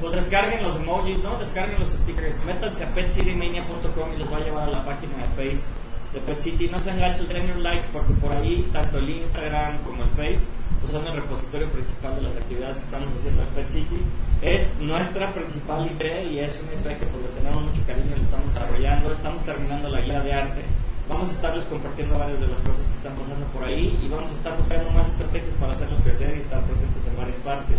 Pues 0.00 0.12
descarguen 0.12 0.62
los 0.62 0.76
emojis, 0.76 1.22
¿no? 1.22 1.38
Descarguen 1.38 1.78
los 1.78 1.90
stickers. 1.90 2.44
Métanse 2.44 2.84
a 2.84 2.88
petcitymania.com 2.88 4.12
y 4.14 4.18
les 4.18 4.30
va 4.30 4.36
a 4.36 4.40
llevar 4.40 4.68
a 4.68 4.72
la 4.72 4.84
página 4.84 5.16
de 5.18 5.24
Face 5.24 5.70
de 6.12 6.20
Pet 6.20 6.40
City. 6.40 6.68
No 6.68 6.78
sean 6.78 6.98
gachos, 6.98 7.28
denle 7.28 7.52
un 7.52 7.62
like 7.62 7.86
porque 7.92 8.12
por 8.14 8.34
ahí, 8.36 8.68
tanto 8.72 8.98
el 8.98 9.08
Instagram 9.08 9.78
como 9.84 10.02
el 10.02 10.10
Face, 10.10 10.46
pues 10.80 10.92
son 10.92 11.06
el 11.06 11.14
repositorio 11.14 11.70
principal 11.70 12.16
de 12.16 12.22
las 12.22 12.36
actividades 12.36 12.76
que 12.78 12.84
estamos 12.84 13.14
haciendo 13.14 13.42
en 13.42 13.48
Pet 13.48 13.68
City. 13.70 14.02
Es 14.42 14.76
nuestra 14.80 15.32
principal 15.32 15.86
IP 15.86 16.02
y 16.30 16.40
es 16.40 16.60
una 16.62 16.72
IP 16.72 16.98
que 16.98 17.06
por 17.06 17.20
lo 17.20 17.28
tenemos 17.28 17.62
mucho 17.62 17.82
cariño 17.86 18.16
lo 18.16 18.22
estamos 18.22 18.52
desarrollando. 18.52 19.12
Estamos 19.12 19.44
terminando 19.44 19.88
la 19.88 20.00
guía 20.00 20.20
de 20.20 20.32
arte. 20.32 20.64
Vamos 21.10 21.28
a 21.30 21.32
estarles 21.32 21.64
compartiendo 21.64 22.16
varias 22.16 22.40
de 22.40 22.46
las 22.46 22.60
cosas 22.60 22.86
que 22.86 22.94
están 22.94 23.14
pasando 23.16 23.44
por 23.46 23.64
ahí 23.64 23.98
y 24.00 24.08
vamos 24.08 24.30
a 24.30 24.34
estar 24.34 24.56
buscando 24.56 24.90
más 24.90 25.08
estrategias 25.08 25.52
para 25.58 25.72
hacerlos 25.72 25.98
crecer 26.04 26.36
y 26.36 26.40
estar 26.40 26.62
presentes 26.62 27.04
en 27.04 27.16
varias 27.16 27.36
partes. 27.38 27.76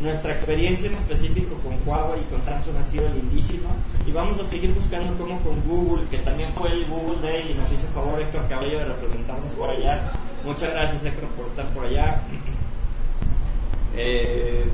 Nuestra 0.00 0.32
experiencia 0.32 0.88
en 0.88 0.94
específico 0.94 1.54
con 1.62 1.76
Huawei 1.86 2.22
y 2.22 2.24
con 2.24 2.42
Samsung 2.42 2.76
ha 2.78 2.82
sido 2.82 3.08
lindísima 3.10 3.68
y 4.06 4.12
vamos 4.12 4.40
a 4.40 4.44
seguir 4.44 4.72
buscando 4.72 5.14
cómo 5.22 5.38
con 5.42 5.60
Google, 5.68 6.08
que 6.08 6.18
también 6.18 6.50
fue 6.54 6.72
el 6.72 6.86
Google 6.86 7.20
Day 7.20 7.52
y 7.52 7.54
nos 7.54 7.70
hizo 7.70 7.86
favor 7.88 8.18
Héctor 8.18 8.48
Cabello 8.48 8.78
de 8.78 8.84
representarnos 8.86 9.52
por 9.52 9.68
allá. 9.68 10.10
Muchas 10.42 10.70
gracias 10.70 11.04
Héctor 11.04 11.28
por 11.36 11.46
estar 11.46 11.66
por 11.68 11.84
allá. 11.84 12.22
Eh, 13.94 14.64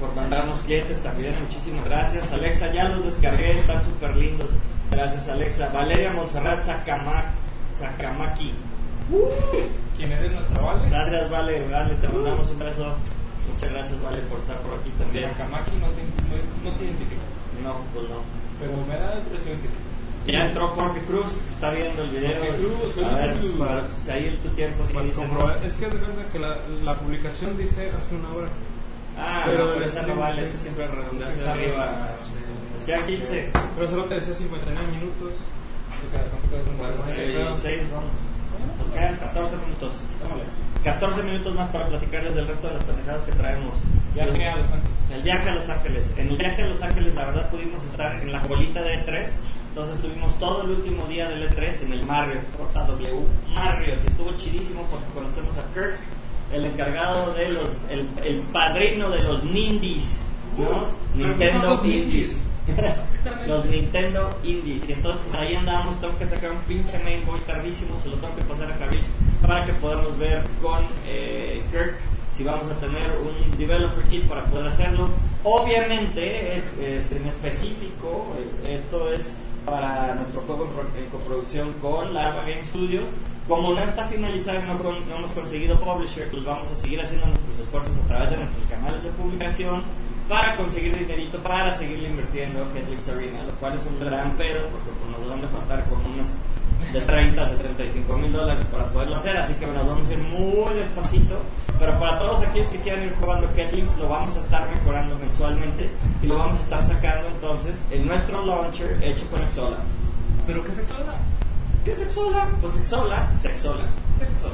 por 0.00 0.12
mandarnos 0.16 0.58
clientes 0.62 1.00
también, 1.00 1.40
muchísimas 1.40 1.84
gracias. 1.84 2.32
Alexa, 2.32 2.72
ya 2.72 2.88
los 2.88 3.04
descargué, 3.04 3.52
están 3.52 3.84
súper 3.84 4.16
lindos. 4.16 4.50
Gracias 4.94 5.28
Alexa. 5.28 5.68
Valeria 5.70 6.12
Montserrat 6.12 6.62
Sakama- 6.62 7.24
Sakamaki. 7.78 8.52
¿Quién 9.96 10.12
eres 10.12 10.32
nuestra 10.32 10.62
Vale? 10.62 10.88
Gracias 10.88 11.30
Vale, 11.30 11.68
Vale, 11.68 11.94
te 11.96 12.08
mandamos 12.08 12.48
un 12.50 12.58
beso. 12.58 12.94
Muchas 13.52 13.70
gracias 13.70 14.00
Vale 14.02 14.18
por 14.22 14.38
estar 14.38 14.58
por 14.60 14.78
aquí 14.78 14.90
también. 14.98 15.30
Sakamaki 15.30 15.72
no 15.76 15.88
te, 15.88 16.02
no, 16.02 16.70
no 16.70 16.76
te 16.76 16.84
identifica, 16.84 17.22
No, 17.62 17.76
pues 17.92 18.08
no. 18.08 18.16
pero 18.60 18.72
me 18.88 18.96
da 18.98 19.14
la 19.14 19.20
impresión 19.20 19.58
que 19.60 19.68
sí. 19.68 19.74
Ya 20.26 20.46
entró 20.46 20.68
Jorge 20.68 21.00
Cruz, 21.02 21.42
que 21.46 21.50
está 21.50 21.70
viendo 21.70 22.02
el 22.02 22.08
video. 22.10 22.30
Jorge 22.40 22.56
Cruz, 22.56 23.04
a 23.04 23.08
Jorge 23.10 23.26
ver, 23.26 23.36
Cruz. 23.36 23.50
para- 23.58 23.84
si 24.02 24.10
ahí 24.10 24.28
en 24.28 24.36
tu 24.38 24.48
tiempo 24.50 24.84
sí 24.86 24.92
dice, 24.98 25.20
¿no? 25.20 25.28
comprobar. 25.28 25.64
Es 25.64 25.74
que 25.74 25.86
es 25.86 25.94
cuenta 25.94 26.32
que 26.32 26.38
la, 26.38 26.56
la 26.82 26.94
publicación 26.94 27.58
dice 27.58 27.90
hace 27.90 28.14
una 28.14 28.30
hora. 28.32 28.48
Ah, 29.18 29.42
Pero 29.46 29.66
no, 29.66 29.74
el 29.74 29.82
esa 29.82 30.02
no 30.02 30.16
vale, 30.16 30.42
esa 30.42 30.56
siempre 30.56 30.86
redondea 30.86 31.28
hacia 31.28 31.52
arriba. 31.52 32.08
Pues 32.18 32.30
quedan 32.84 33.06
15. 33.06 33.50
Pero 33.76 33.88
solo 33.88 34.04
te 34.04 34.14
decía 34.16 34.34
59 34.34 34.86
minutos. 34.92 35.32
¿Te 36.00 36.16
queda- 36.16 36.30
¿Cuánto 36.30 36.48
queda 36.50 36.62
con 36.62 36.76
Bueno, 36.78 36.94
vamos. 37.94 38.10
Nos 38.78 38.86
quedan 38.88 39.16
14 39.16 39.56
minutos. 39.56 39.92
Tómale. 40.22 40.42
14 40.84 41.22
minutos 41.22 41.54
más 41.54 41.68
para 41.70 41.88
platicarles 41.88 42.34
del 42.34 42.46
resto 42.46 42.68
de 42.68 42.74
las 42.74 42.84
pendejadas 42.84 43.22
que 43.24 43.32
traemos. 43.32 43.74
Viaje 44.14 44.48
a 44.48 44.56
Los 44.56 44.66
Ángeles. 44.70 44.90
El 45.12 45.22
viaje 45.22 45.48
a 45.50 45.54
Los 45.54 45.68
Ángeles. 45.68 46.14
En 46.18 46.28
el 46.28 46.36
viaje 46.36 46.62
a 46.62 46.66
Los 46.66 46.82
Ángeles, 46.82 47.14
la 47.14 47.24
verdad, 47.26 47.50
pudimos 47.50 47.84
estar 47.84 48.16
en 48.20 48.30
la 48.32 48.40
bolita 48.40 48.82
de 48.82 48.94
E3. 49.04 49.32
Entonces 49.70 50.00
tuvimos 50.00 50.38
todo 50.38 50.62
el 50.62 50.70
último 50.70 51.04
día 51.06 51.28
del 51.28 51.48
E3 51.50 51.82
en 51.82 51.92
el 51.94 52.06
Marriott, 52.06 52.44
JW 52.58 53.26
Marriott, 53.54 54.00
que 54.02 54.06
estuvo 54.06 54.32
chidísimo 54.36 54.82
porque 54.90 55.06
conocemos 55.14 55.58
a 55.58 55.62
Kirk, 55.74 55.98
el 56.52 56.66
encargado 56.66 57.32
de 57.34 57.48
los, 57.48 57.70
el, 57.90 58.08
el 58.22 58.40
padrino 58.52 59.10
de 59.10 59.22
los 59.24 59.42
Nindies, 59.42 60.24
¿no? 60.56 60.68
Uh, 60.82 60.86
Nintendo 61.16 61.80
Indies. 61.84 62.40
Los 63.46 63.64
Nintendo 63.66 64.30
Indies. 64.42 64.88
Y 64.88 64.92
entonces, 64.92 65.20
pues 65.24 65.34
ahí 65.40 65.54
andamos. 65.54 66.00
Tengo 66.00 66.16
que 66.18 66.26
sacar 66.26 66.52
un 66.52 66.58
pinche 66.60 66.98
main 67.00 67.24
boy 67.26 67.38
tardísimo. 67.40 67.98
Se 68.00 68.08
lo 68.08 68.16
tengo 68.16 68.34
que 68.36 68.42
pasar 68.44 68.70
a 68.72 68.76
Javier 68.76 69.02
para 69.46 69.64
que 69.64 69.72
podamos 69.74 70.16
ver 70.18 70.42
con 70.62 70.82
eh, 71.06 71.62
Kirk 71.70 71.96
si 72.32 72.42
vamos 72.42 72.66
a 72.66 72.74
tener 72.78 73.12
un 73.18 73.56
developer 73.58 74.02
kit 74.04 74.24
para 74.24 74.44
poder 74.46 74.66
hacerlo. 74.66 75.08
Obviamente, 75.44 76.56
es- 76.58 76.64
este, 76.80 77.16
en 77.18 77.26
específico, 77.26 78.34
eh, 78.64 78.74
esto 78.74 79.12
es 79.12 79.34
para 79.66 80.14
nuestro 80.14 80.40
juego 80.42 80.64
en, 80.64 80.70
pro- 80.70 80.98
en 80.98 81.08
coproducción 81.10 81.72
con 81.74 82.12
Larva 82.12 82.42
Game 82.42 82.64
Studios. 82.64 83.08
Como 83.48 83.74
no 83.74 83.80
está 83.82 84.06
finalizado 84.08 84.58
y 84.60 84.62
no, 84.66 84.74
no 85.06 85.16
hemos 85.16 85.30
conseguido 85.32 85.78
publisher, 85.78 86.30
pues 86.30 86.44
vamos 86.44 86.70
a 86.70 86.74
seguir 86.74 87.00
haciendo 87.00 87.26
nuestros 87.26 87.58
esfuerzos 87.58 87.92
a 88.04 88.08
través 88.08 88.30
de 88.30 88.36
nuestros 88.38 88.64
canales 88.66 89.02
de 89.02 89.10
publicación 89.10 89.82
para 90.28 90.56
conseguir 90.56 90.96
dinerito 90.96 91.38
para 91.38 91.72
seguirle 91.72 92.08
invirtiendo 92.08 92.62
en 92.62 92.76
Headlix 92.76 93.08
Arena, 93.08 93.42
lo 93.44 93.54
cual 93.56 93.74
es 93.74 93.84
un 93.86 94.00
gran 94.00 94.36
pedo 94.36 94.68
porque 94.68 94.90
pues, 94.90 95.18
nos 95.18 95.28
van 95.28 95.44
a 95.44 95.48
faltar 95.48 95.84
como 95.84 96.08
unos 96.08 96.36
de 96.92 97.00
30 97.00 97.42
a 97.42 97.46
35 97.46 98.16
mil 98.16 98.32
dólares 98.32 98.64
para 98.66 98.86
poderlo 98.88 99.16
hacer, 99.16 99.36
así 99.36 99.54
que 99.54 99.66
bueno, 99.66 99.84
vamos 99.86 100.08
a 100.08 100.12
ir 100.12 100.18
muy 100.18 100.74
despacito, 100.74 101.38
pero 101.78 101.98
para 101.98 102.18
todos 102.18 102.42
aquellos 102.42 102.68
que 102.68 102.78
quieran 102.78 103.04
ir 103.04 103.14
jugando 103.20 103.48
Headlix 103.56 103.96
lo 103.98 104.08
vamos 104.08 104.36
a 104.36 104.40
estar 104.40 104.68
mejorando 104.68 105.16
mensualmente 105.18 105.90
y 106.22 106.26
lo 106.26 106.36
vamos 106.36 106.58
a 106.58 106.60
estar 106.60 106.82
sacando 106.82 107.28
entonces 107.28 107.84
en 107.90 108.06
nuestro 108.06 108.44
launcher 108.44 108.98
hecho 109.02 109.26
con 109.28 109.42
Exola. 109.42 109.78
¿Pero 110.46 110.62
qué 110.62 110.72
sexo 110.72 110.94
era? 111.02 111.14
¿Qué 111.84 111.92
es 111.92 112.00
Exola? 112.00 112.48
Pues 112.60 112.76
Exola, 112.76 113.32
Sexola, 113.32 113.84
Sexo. 114.18 114.48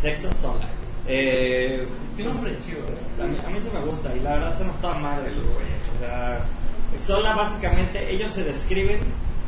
Sexo 0.00 0.32
Sola. 0.40 0.81
Eh, 1.06 1.86
Tiene 2.16 2.30
un 2.30 2.38
chido, 2.64 2.78
¿eh? 2.78 3.22
A 3.22 3.26
mí, 3.26 3.36
a 3.44 3.50
mí 3.50 3.58
sí 3.60 3.68
me 3.72 3.80
gusta 3.80 4.14
y 4.14 4.20
la 4.20 4.30
verdad 4.34 4.58
son 4.58 4.70
toda 4.80 4.94
madre 4.94 5.30
los. 5.34 5.44
O 5.44 7.04
sea, 7.04 7.34
básicamente 7.34 8.12
ellos 8.12 8.30
se 8.30 8.44
describen 8.44 9.00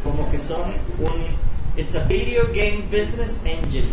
como 0.02 0.28
que 0.30 0.38
son 0.38 0.74
un 0.98 1.26
it's 1.76 1.94
a 1.94 2.04
video 2.04 2.46
game 2.52 2.84
business 2.90 3.38
engine. 3.44 3.92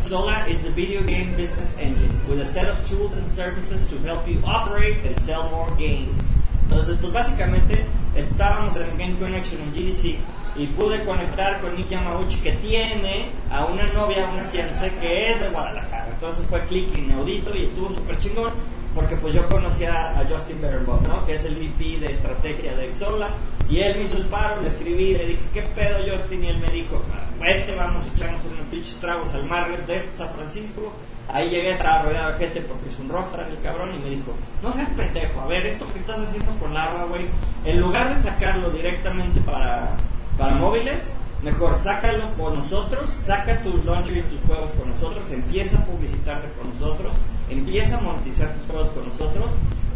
Sola 0.00 0.46
is 0.48 0.60
the 0.62 0.70
video 0.70 1.02
game 1.02 1.36
business 1.36 1.76
engine 1.78 2.10
with 2.28 2.40
a 2.40 2.44
set 2.44 2.68
of 2.68 2.82
tools 2.84 3.16
and 3.16 3.30
services 3.30 3.86
to 3.86 3.96
help 3.98 4.26
you 4.26 4.40
operate 4.44 4.98
and 5.06 5.18
sell 5.20 5.48
more 5.50 5.70
games. 5.78 6.40
Entonces, 6.64 6.98
pues 7.00 7.12
básicamente 7.12 7.84
estábamos 8.16 8.76
en 8.76 8.96
Game 8.98 9.16
Connection 9.18 9.60
en 9.60 9.70
GDC 9.70 10.18
y 10.56 10.66
pude 10.66 11.02
conectar 11.04 11.60
con 11.60 11.76
Nick 11.76 11.88
Yamauchi 11.88 12.38
que 12.40 12.52
tiene 12.52 13.30
a 13.50 13.64
una 13.64 13.86
novia, 13.86 14.28
una 14.28 14.44
fiancé 14.44 14.92
que 15.00 15.32
es 15.32 15.40
de 15.40 15.48
Guadalajara. 15.48 16.08
Entonces 16.12 16.44
fue 16.48 16.60
clic 16.64 16.96
inaudito 16.96 17.54
y 17.56 17.64
estuvo 17.64 17.88
súper 17.90 18.18
chingón 18.18 18.52
porque 18.94 19.16
pues 19.16 19.34
yo 19.34 19.48
conocía 19.48 20.18
a 20.18 20.26
Justin 20.28 20.60
Berenbaum, 20.60 21.02
¿no? 21.08 21.24
Que 21.24 21.34
es 21.34 21.44
el 21.44 21.56
VP 21.56 22.00
de 22.00 22.12
estrategia 22.12 22.76
de 22.76 22.90
Exola 22.90 23.30
y 23.68 23.80
él 23.80 23.96
me 23.96 24.02
hizo 24.02 24.18
el 24.18 24.26
paro, 24.26 24.60
le 24.60 24.68
escribí, 24.68 25.14
le 25.14 25.26
dije, 25.26 25.42
¿qué 25.54 25.62
pedo 25.62 25.98
Justin? 26.06 26.44
Y 26.44 26.48
él 26.48 26.58
me 26.58 26.68
dijo, 26.68 27.00
vete, 27.40 27.74
vamos, 27.74 28.04
echamos 28.14 28.40
unos 28.44 28.66
pinches 28.70 28.96
tragos 28.98 29.32
al 29.34 29.44
Marriott 29.44 29.86
de 29.86 30.08
San 30.14 30.28
Francisco. 30.30 30.92
Ahí 31.32 31.48
llegué, 31.48 31.72
estaba 31.72 32.02
rodeado 32.02 32.32
de 32.32 32.38
gente 32.38 32.60
porque 32.62 32.88
es 32.90 32.98
un 32.98 33.08
rockstar 33.08 33.48
el 33.48 33.60
cabrón 33.62 33.94
y 33.94 33.98
me 33.98 34.10
dijo, 34.10 34.34
no 34.62 34.70
seas 34.70 34.90
pendejo, 34.90 35.40
a 35.40 35.46
ver, 35.46 35.66
esto 35.66 35.90
que 35.92 36.00
estás 36.00 36.20
haciendo 36.20 36.52
con 36.58 36.74
Larva, 36.74 37.04
güey, 37.04 37.26
en 37.64 37.80
lugar 37.80 38.14
de 38.14 38.20
sacarlo 38.20 38.68
directamente 38.70 39.40
para, 39.40 39.96
para 40.38 40.54
móviles, 40.54 41.14
mejor 41.42 41.76
sácalo 41.76 42.34
con 42.36 42.58
nosotros, 42.58 43.10
saca 43.10 43.62
tu 43.62 43.82
launcher 43.84 44.18
y 44.18 44.22
tus 44.22 44.40
juegos 44.46 44.70
con 44.72 44.88
nosotros, 44.90 45.30
empieza 45.30 45.78
a 45.78 45.84
publicitarte 45.84 46.48
con 46.58 46.70
nosotros, 46.70 47.14
empieza 47.48 47.98
a 47.98 48.00
monetizar 48.00 48.54
tus 48.54 48.66
juegos 48.66 48.88
con 48.90 49.08
nosotros, 49.08 49.50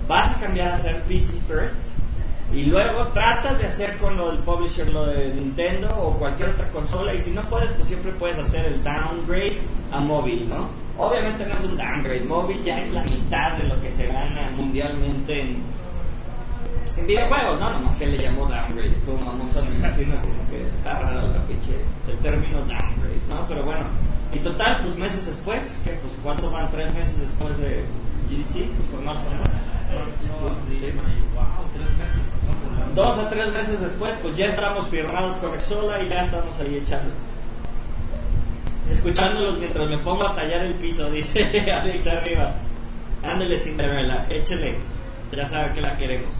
vas 0.09 0.31
a 0.37 0.41
cambiar 0.41 0.69
a 0.73 0.77
ser 0.77 1.03
PC 1.03 1.35
first 1.49 1.77
y 2.53 2.65
luego 2.65 3.09
tratas 3.09 3.59
de 3.59 3.67
hacer 3.67 3.97
con 3.97 4.17
lo 4.17 4.31
del 4.31 4.39
publisher 4.39 4.89
lo 4.91 5.07
de 5.07 5.35
Nintendo 5.35 5.89
o 6.01 6.13
cualquier 6.17 6.51
otra 6.51 6.69
consola 6.71 7.13
y 7.13 7.21
si 7.21 7.31
no 7.31 7.43
puedes 7.43 7.73
pues 7.73 7.89
siempre 7.89 8.13
puedes 8.13 8.39
hacer 8.39 8.67
el 8.67 8.83
downgrade 8.85 9.59
a 9.93 9.99
móvil, 9.99 10.49
¿no? 10.49 10.69
Obviamente 10.97 11.45
no 11.45 11.53
es 11.53 11.65
un 11.65 11.77
downgrade, 11.77 12.21
móvil 12.21 12.63
ya 12.65 12.81
es 12.81 12.93
la 12.93 13.03
mitad 13.03 13.53
de 13.53 13.65
lo 13.65 13.81
que 13.81 13.91
se 13.91 14.07
gana 14.07 14.51
mundialmente 14.57 15.41
en, 15.41 15.57
en 16.97 17.07
videojuegos, 17.07 17.61
¿no? 17.61 17.71
Nomás 17.71 17.95
que 17.97 18.07
le 18.07 18.19
llamó 18.19 18.47
downgrade, 18.47 18.95
fue 19.05 19.15
un 19.15 19.25
mamón, 19.25 19.49
me 19.49 19.77
imagino 19.77 20.15
como 20.23 20.51
que 20.51 20.67
está 20.77 20.99
raro 20.99 21.29
la 21.29 21.43
pinche, 21.47 21.73
el 22.09 22.19
término 22.19 22.59
downgrade, 22.59 23.21
¿no? 23.29 23.47
Pero 23.49 23.65
bueno, 23.65 23.85
y 24.33 24.39
total, 24.39 24.81
pues 24.83 24.97
meses 24.97 25.27
después, 25.27 25.81
que 25.85 25.91
pues 25.91 26.13
cuánto 26.23 26.51
van 26.51 26.71
tres 26.71 26.93
meses 26.95 27.21
después 27.21 27.59
de 27.59 27.85
GDC, 28.29 28.53
pues 28.53 28.89
fue 28.91 29.01
marzo, 29.05 29.27
¿no? 29.31 29.67
Dos 32.95 33.19
a 33.19 33.29
tres 33.29 33.53
meses 33.53 33.81
después, 33.81 34.13
pues 34.23 34.37
ya 34.37 34.47
estamos 34.47 34.87
firmados 34.89 35.37
con 35.37 35.55
Exola 35.55 36.03
y 36.03 36.09
ya 36.09 36.23
estamos 36.23 36.59
ahí 36.61 36.77
echando. 36.77 37.13
Escuchándolos 38.91 39.59
mientras 39.59 39.89
me 39.89 39.99
pongo 39.99 40.27
a 40.29 40.35
tallar 40.35 40.63
el 40.63 40.75
piso, 40.75 41.11
dice 41.11 41.71
Alex 41.71 42.07
arriba. 42.07 42.55
Ándele 43.23 43.59
Cinderella, 43.59 44.27
échele. 44.31 44.77
Ya 45.33 45.45
sabe 45.45 45.73
que 45.75 45.81
la 45.83 45.97
queremos. 45.97 46.33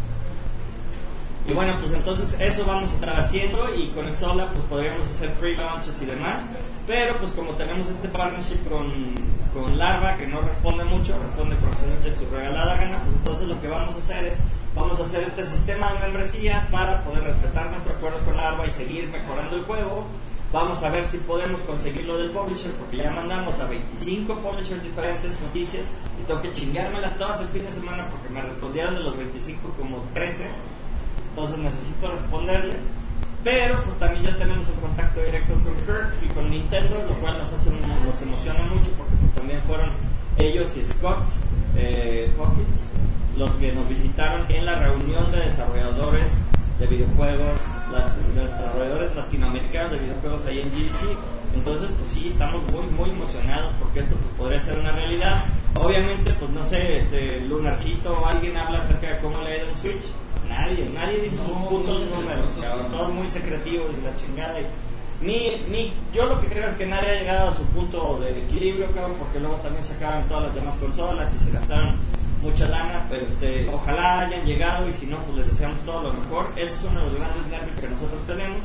Y 1.49 1.53
bueno, 1.53 1.77
pues 1.79 1.93
entonces 1.93 2.37
eso 2.41 2.65
vamos 2.65 2.91
a 2.91 2.95
estar 2.97 3.17
haciendo 3.17 3.73
y 3.73 3.89
con 3.91 4.09
Exola 4.09 4.51
pues 4.51 4.65
podríamos 4.65 5.07
hacer 5.07 5.33
pre-launches 5.35 6.03
y 6.03 6.07
demás. 6.07 6.45
Pero 6.89 7.17
pues 7.19 7.31
como 7.31 7.53
tenemos 7.53 7.89
este 7.89 8.09
partnership 8.09 8.69
con, 8.69 9.15
con 9.55 9.79
Larva, 9.79 10.17
que 10.17 10.27
no 10.27 10.41
responde 10.41 10.85
mucho, 10.85 11.17
responde 11.21 11.55
profesionalmente 11.57 12.17
su 12.17 12.29
regalada 12.35 12.77
gana, 12.77 12.99
pues 13.05 13.15
entonces 13.15 13.49
lo 13.49 13.61
que 13.61 13.69
vamos 13.69 13.95
a 13.95 13.99
hacer 13.99 14.25
es, 14.25 14.39
vamos 14.75 14.99
a 14.99 15.03
hacer 15.03 15.23
este 15.23 15.45
sistema 15.45 15.93
de 15.93 16.01
membresías 16.01 16.65
para 16.67 17.05
poder 17.05 17.23
respetar 17.23 17.71
nuestro 17.71 17.93
acuerdo 17.93 18.25
con 18.25 18.37
Larva 18.37 18.67
y 18.67 18.73
seguir 18.73 19.09
mejorando 19.09 19.57
el 19.57 19.65
juego. 19.65 20.05
Vamos 20.53 20.83
a 20.83 20.91
ver 20.91 21.05
si 21.05 21.19
podemos 21.19 21.61
conseguirlo 21.61 22.19
del 22.19 22.31
publisher, 22.31 22.73
porque 22.73 22.99
ya 22.99 23.11
mandamos 23.11 23.61
a 23.61 23.67
25 23.67 24.35
publishers 24.37 24.83
diferentes 24.83 25.41
noticias 25.41 25.87
y 26.21 26.25
tengo 26.27 26.41
que 26.41 26.51
chingármelas 26.53 27.17
todas 27.17 27.41
el 27.41 27.49
fin 27.49 27.65
de 27.65 27.71
semana 27.71 28.09
porque 28.11 28.29
me 28.31 28.43
respondieron 28.43 28.95
de 28.95 29.01
los 29.01 29.17
25 29.17 29.75
como 29.77 30.03
13. 30.15 30.47
Entonces 31.37 31.59
necesito 31.59 32.11
responderles. 32.11 32.89
Pero 33.45 33.85
pues 33.85 33.99
también 33.99 34.25
ya 34.25 34.39
tenemos 34.39 34.67
el 34.69 34.75
contacto 34.77 35.23
directo 35.23 35.53
con 35.53 35.75
Kirk 35.85 36.15
y 36.25 36.29
con 36.33 36.51
Nintendo, 36.51 37.05
lo 37.07 37.15
cual 37.21 37.37
nos, 37.37 37.53
hace, 37.53 37.71
nos 37.71 38.23
emociona 38.23 38.63
mucho 38.63 38.91
porque 38.97 39.15
pues 39.21 39.33
también 39.33 39.61
fueron 39.63 39.91
ellos 40.39 40.75
y 40.79 40.83
Scott 40.83 41.29
eh, 41.77 42.33
Hawkins 42.39 42.87
los 43.37 43.51
que 43.53 43.71
nos 43.73 43.87
visitaron 43.87 44.47
en 44.49 44.65
la 44.65 44.77
reunión 44.77 45.31
de 45.31 45.41
desarrolladores 45.41 46.39
de 46.79 46.87
videojuegos, 46.87 47.61
de 48.35 48.43
desarrolladores 48.43 49.15
latinoamericanos 49.15 49.93
de 49.93 49.99
videojuegos 49.99 50.47
ahí 50.47 50.61
en 50.61 50.71
GDC. 50.71 51.19
Entonces, 51.55 51.91
pues 51.99 52.09
sí, 52.09 52.29
estamos 52.29 52.63
muy, 52.73 52.87
muy 52.87 53.11
emocionados 53.11 53.75
porque 53.79 54.01
esto 54.01 54.17
pues, 54.17 54.35
podría 54.39 54.61
ser 54.61 54.79
una 54.79 54.93
realidad. 54.93 55.45
Obviamente, 55.79 56.33
pues 56.39 56.51
no 56.51 56.65
sé, 56.65 56.97
este 56.97 57.41
Lunarcito 57.41 58.19
o 58.19 58.27
alguien 58.27 58.57
habla 58.57 58.79
acerca 58.79 59.15
de 59.15 59.19
cómo 59.19 59.41
le 59.41 59.53
ha 59.53 59.57
ido 59.59 59.69
el 59.71 59.77
Switch. 59.77 60.05
Nadie, 60.49 60.89
nadie 60.91 61.21
dice 61.21 61.37
sus 61.37 61.49
No, 61.49 61.69
putos 61.69 62.01
no, 62.03 62.17
números, 62.17 62.57
cabrón, 62.61 62.89
todos 62.91 63.13
muy 63.13 63.29
secretivos 63.29 63.89
y 63.99 64.05
la 64.05 64.17
chingada. 64.17 64.61
Y 64.61 64.67
mi, 65.21 65.65
mi, 65.69 65.93
yo 66.13 66.27
lo 66.27 66.41
que 66.41 66.47
creo 66.47 66.67
es 66.67 66.75
que 66.75 66.87
nadie 66.87 67.11
ha 67.11 67.21
llegado 67.21 67.49
a 67.49 67.55
su 67.55 67.65
punto 67.67 68.19
de 68.21 68.45
equilibrio, 68.45 68.91
cabrón, 68.93 69.17
porque 69.19 69.41
luego 69.41 69.57
también 69.57 69.85
sacaron 69.85 70.27
todas 70.29 70.45
las 70.45 70.55
demás 70.55 70.77
consolas 70.77 71.35
y 71.35 71.39
se 71.39 71.51
gastaron 71.51 71.97
mucha 72.43 72.69
lana, 72.69 73.07
pero 73.09 73.27
este, 73.27 73.69
ojalá 73.69 74.21
hayan 74.21 74.45
llegado 74.45 74.89
y 74.89 74.93
si 74.93 75.07
no, 75.07 75.19
pues 75.19 75.39
les 75.39 75.51
deseamos 75.51 75.79
todo 75.85 76.03
lo 76.03 76.13
mejor. 76.13 76.49
Ese 76.57 76.75
es 76.75 76.85
uno 76.85 77.01
de 77.01 77.07
los 77.07 77.15
grandes 77.17 77.47
nervios 77.51 77.79
que 77.79 77.89
nosotros 77.89 78.21
tenemos, 78.27 78.59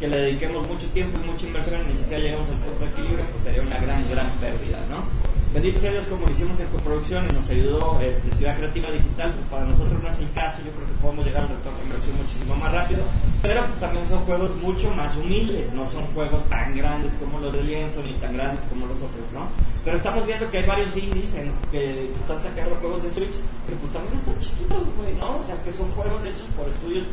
que 0.00 0.08
le 0.08 0.16
dediquemos 0.16 0.66
mucho 0.66 0.86
tiempo 0.88 1.18
y 1.22 1.26
mucha 1.26 1.46
inversión 1.46 1.82
y 1.86 1.90
ni 1.90 1.96
siquiera 1.96 2.22
llegamos 2.22 2.48
al 2.48 2.56
punto 2.56 2.84
de 2.84 2.90
equilibrio, 2.90 3.26
pues 3.30 3.42
sería 3.42 3.62
una 3.62 3.78
gran, 3.78 4.08
gran 4.08 4.30
pérdida, 4.40 4.80
¿no? 4.88 5.04
Bendito 5.52 5.80
sea 5.80 5.92
Dios, 5.92 6.04
como 6.04 6.28
hicimos 6.28 6.60
en 6.60 6.68
coproducción 6.68 7.26
y 7.30 7.32
nos 7.32 7.48
ayudó 7.48 7.98
este, 8.02 8.30
Ciudad 8.32 8.54
Creativa 8.54 8.90
Digital, 8.90 9.32
pues 9.32 9.46
para 9.46 9.64
nosotros 9.64 10.02
no 10.02 10.08
es 10.08 10.20
el 10.20 10.30
caso, 10.32 10.58
yo 10.64 10.70
creo 10.72 10.86
que 10.86 10.92
podemos 11.00 11.24
llegar 11.24 11.42
al 11.44 11.48
retorno 11.48 11.78
de 11.78 11.84
inversión 11.84 12.16
muchísimo 12.18 12.54
más 12.56 12.70
rápido, 12.70 13.00
pero 13.40 13.66
pues 13.66 13.80
también 13.80 14.06
son 14.06 14.20
juegos 14.26 14.54
mucho 14.56 14.94
más 14.94 15.16
humildes, 15.16 15.72
no 15.72 15.90
son 15.90 16.04
juegos 16.08 16.44
tan 16.50 16.76
grandes 16.76 17.14
como 17.14 17.40
los 17.40 17.54
de 17.54 17.64
Lienzo 17.64 18.02
ni 18.02 18.12
tan 18.14 18.34
grandes 18.34 18.60
como 18.68 18.86
los 18.86 18.98
otros, 18.98 19.24
¿no? 19.32 19.48
Pero 19.84 19.96
estamos 19.96 20.26
viendo 20.26 20.50
que 20.50 20.58
hay 20.58 20.66
varios 20.66 20.94
indies 20.94 21.34
en, 21.34 21.50
que 21.72 22.10
están 22.12 22.42
sacando 22.42 22.76
juegos 22.76 23.04
en 23.04 23.14
Switch, 23.14 23.36
pero 23.66 23.78
pues 23.78 23.92
también 23.92 24.16
están 24.16 24.38
chiquitos, 24.40 24.96
güey, 24.98 25.14
¿no? 25.14 25.38
O 25.38 25.42
sea, 25.42 25.56
que 25.62 25.72
son 25.72 25.90
juegos 25.92 26.26
hechos 26.26 26.46
por 26.54 26.68
estudios 26.68 27.04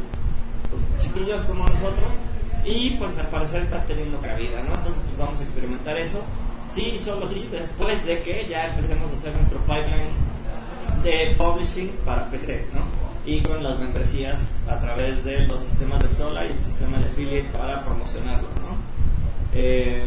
pues, 0.69 0.83
chiquillos 1.01 1.41
como 1.43 1.65
nosotros 1.65 2.13
y 2.65 2.91
pues 2.97 3.17
al 3.17 3.27
parecer 3.27 3.61
están 3.61 3.85
teniendo 3.85 4.19
cabida, 4.19 4.61
¿no? 4.63 4.73
Entonces 4.73 5.01
pues 5.05 5.17
vamos 5.17 5.39
a 5.39 5.43
experimentar 5.43 5.97
eso. 5.97 6.21
Sí, 6.67 6.97
solo 6.97 7.27
sí, 7.27 7.47
después 7.51 8.05
de 8.05 8.21
que 8.21 8.47
ya 8.49 8.67
empecemos 8.67 9.11
a 9.11 9.15
hacer 9.15 9.33
nuestro 9.35 9.59
pipeline 9.59 10.11
de 11.03 11.35
publishing 11.37 11.89
para 12.03 12.29
PC, 12.29 12.65
¿no? 12.73 12.81
Y 13.25 13.41
con 13.41 13.63
las 13.63 13.79
membresías 13.79 14.59
a 14.67 14.79
través 14.79 15.23
de 15.23 15.47
los 15.47 15.61
sistemas 15.61 16.01
de 16.01 16.13
Sola 16.13 16.45
y 16.45 16.51
el 16.51 16.61
sistema 16.61 16.97
de 16.99 17.05
affiliates 17.05 17.51
para 17.53 17.83
promocionarlo, 17.83 18.47
¿no? 18.49 18.75
Eh, 19.53 20.03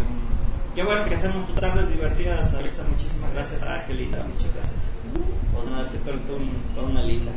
qué 0.75 0.85
bueno 0.85 1.05
que 1.05 1.15
hacemos 1.15 1.47
tus 1.47 1.57
tardes 1.57 1.91
divertidas, 1.91 2.55
Alexa, 2.55 2.85
muchísimas 2.89 3.33
gracias. 3.33 3.63
Ah, 3.63 3.85
qué 3.87 3.95
linda, 3.95 4.25
muchas 4.25 4.53
gracias. 4.55 4.81
Pues 5.55 5.67
nada, 5.67 5.83
es 5.83 5.89
que 5.89 5.99
tú 5.99 6.11
eres 6.11 6.21
toda 6.75 6.87
una 6.87 7.03
linda. 7.03 7.33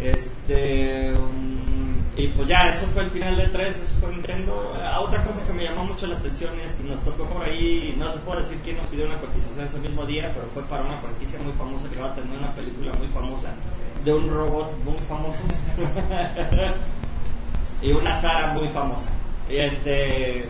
Este. 0.00 1.14
um, 1.14 1.87
y 2.18 2.28
pues 2.28 2.48
ya, 2.48 2.68
eso 2.68 2.86
fue 2.88 3.04
el 3.04 3.10
final 3.10 3.36
de 3.36 3.46
3, 3.48 3.76
eso 3.76 3.96
fue 4.00 4.10
Nintendo. 4.10 4.74
Ah, 4.82 5.00
otra 5.00 5.22
cosa 5.22 5.42
que 5.44 5.52
me 5.52 5.64
llamó 5.64 5.84
mucho 5.84 6.06
la 6.06 6.16
atención 6.16 6.58
es, 6.60 6.80
nos 6.80 7.00
tocó 7.02 7.24
por 7.26 7.44
ahí, 7.44 7.94
no 7.96 8.12
te 8.12 8.18
puedo 8.20 8.38
decir 8.40 8.58
quién 8.64 8.76
nos 8.76 8.86
pidió 8.88 9.06
una 9.06 9.18
cotización 9.18 9.60
ese 9.64 9.78
mismo 9.78 10.04
día, 10.04 10.32
pero 10.34 10.46
fue 10.52 10.62
para 10.64 10.82
una 10.82 10.98
franquicia 10.98 11.38
muy 11.40 11.52
famosa 11.52 11.88
que 11.88 12.00
va 12.00 12.08
a 12.08 12.14
tener 12.14 12.36
una 12.36 12.52
película 12.54 12.92
muy 12.98 13.06
famosa 13.08 13.48
de 14.04 14.12
un 14.12 14.28
robot 14.30 14.72
muy 14.84 14.96
famoso 15.08 15.42
y 17.82 17.92
una 17.92 18.14
Sara 18.14 18.52
muy 18.54 18.68
famosa. 18.68 19.10
Y 19.48 19.56
este. 19.56 20.48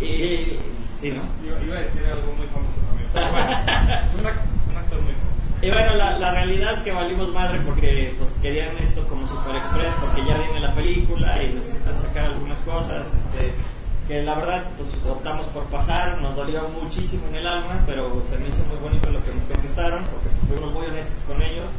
Y. 0.00 0.58
Sí, 0.98 1.10
¿no? 1.10 1.22
Iba, 1.46 1.60
iba 1.64 1.76
a 1.76 1.80
decir 1.80 2.02
algo 2.06 2.32
muy 2.34 2.46
famoso 2.46 2.80
también. 2.88 3.08
Pero 3.12 3.30
bueno, 3.30 3.46
una- 4.20 4.42
un 4.70 4.76
actor 4.78 5.00
muy 5.02 5.12
famoso. 5.12 5.53
Y 5.64 5.70
bueno, 5.70 5.94
la, 5.94 6.30
realidad 6.30 6.74
es 6.74 6.82
que 6.82 6.92
valimos 6.92 7.32
madre 7.32 7.58
porque 7.64 8.14
pues 8.18 8.28
querían 8.42 8.76
esto 8.76 9.06
como 9.06 9.26
Super 9.26 9.56
Express 9.56 9.94
porque 9.98 10.22
ya 10.28 10.36
viene 10.36 10.60
la 10.60 10.74
película 10.74 11.42
y 11.42 11.54
necesitan 11.54 11.98
sacar 11.98 12.26
algunas 12.26 12.58
cosas, 12.58 13.06
este, 13.06 13.54
que 14.06 14.22
la 14.22 14.34
verdad 14.34 14.64
pues 14.76 14.90
optamos 15.08 15.46
por 15.46 15.64
pasar, 15.64 16.20
nos 16.20 16.36
dolió 16.36 16.68
muchísimo 16.68 17.28
en 17.28 17.36
el 17.36 17.46
alma, 17.46 17.82
pero 17.86 18.22
se 18.26 18.36
me 18.36 18.48
hizo 18.48 18.62
muy 18.66 18.76
bonito 18.76 19.08
lo 19.08 19.24
que 19.24 19.32
nos 19.32 19.42
contestaron 19.44 20.04
porque 20.04 20.28
fuimos 20.46 20.70
muy 20.70 20.84
honestos 20.84 21.22
con 21.26 21.40
ellos 21.40 21.70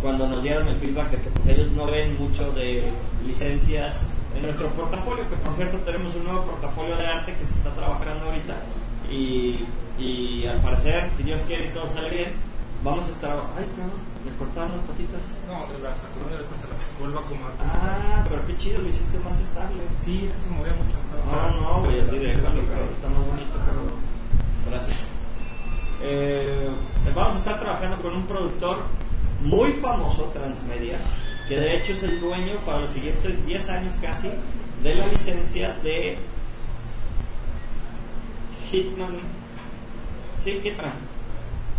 cuando 0.00 0.26
nos 0.28 0.42
dieron 0.42 0.66
el 0.68 0.76
feedback 0.76 1.10
de 1.10 1.18
que 1.18 1.28
pues 1.28 1.46
ellos 1.48 1.68
no 1.72 1.84
ven 1.84 2.18
mucho 2.18 2.50
de 2.52 2.90
licencias 3.26 4.06
en 4.34 4.44
nuestro 4.44 4.68
portafolio, 4.68 5.28
que 5.28 5.36
por 5.36 5.52
cierto 5.52 5.76
tenemos 5.80 6.14
un 6.14 6.24
nuevo 6.24 6.42
portafolio 6.44 6.96
de 6.96 7.06
arte 7.06 7.34
que 7.34 7.44
se 7.44 7.52
está 7.52 7.68
trabajando 7.74 8.24
ahorita 8.24 8.54
y, 9.10 9.66
y 9.98 10.46
al 10.46 10.58
parecer, 10.60 11.10
si 11.10 11.22
Dios 11.22 11.42
quiere 11.42 11.66
y 11.66 11.70
todo 11.74 11.86
sale 11.86 12.08
bien, 12.08 12.55
vamos 12.82 13.06
a 13.06 13.10
estar... 13.10 13.36
Ay, 13.56 13.66
cabrón, 13.76 14.00
me 14.24 14.32
cortaron 14.36 14.72
las 14.72 14.82
patitas. 14.82 15.22
No, 15.46 15.66
se 15.66 15.78
las 15.78 15.98
sacó 15.98 16.26
y 16.28 16.36
después 16.36 16.60
se 16.60 16.68
las 16.68 16.82
vuelve 16.98 17.18
a 17.18 17.20
acomodar. 17.20 17.54
Ah, 17.60 18.24
pero 18.28 18.46
qué 18.46 18.56
chido, 18.56 18.82
lo 18.82 18.88
hiciste 18.88 19.18
más 19.20 19.38
estable. 19.40 19.82
Sí, 20.04 20.24
es 20.26 20.32
que 20.32 20.40
se 20.40 20.50
movía 20.50 20.74
mucho. 20.74 20.96
No, 21.26 21.60
no, 21.60 21.84
güey, 21.84 22.00
así 22.00 22.18
déjalo, 22.18 22.62
está 22.62 23.08
más 23.08 23.26
bonito, 23.26 23.58
cabrón. 23.58 23.92
Gracias. 24.68 25.16
Eh, 26.02 26.68
vamos 27.14 27.34
a 27.34 27.38
estar 27.38 27.58
trabajando 27.60 27.96
con 28.02 28.14
un 28.14 28.26
productor 28.26 28.84
muy 29.42 29.72
famoso, 29.72 30.24
Transmedia, 30.32 30.98
que 31.48 31.58
de 31.58 31.76
hecho 31.76 31.92
es 31.92 32.02
el 32.02 32.20
dueño 32.20 32.58
para 32.64 32.80
los 32.80 32.90
siguientes 32.90 33.44
10 33.46 33.68
años 33.70 33.96
casi 34.00 34.30
de 34.82 34.94
la 34.94 35.06
licencia 35.06 35.72
de 35.82 36.18
Hitman. 38.70 39.18
Sí, 40.38 40.60
Hitman. 40.62 40.92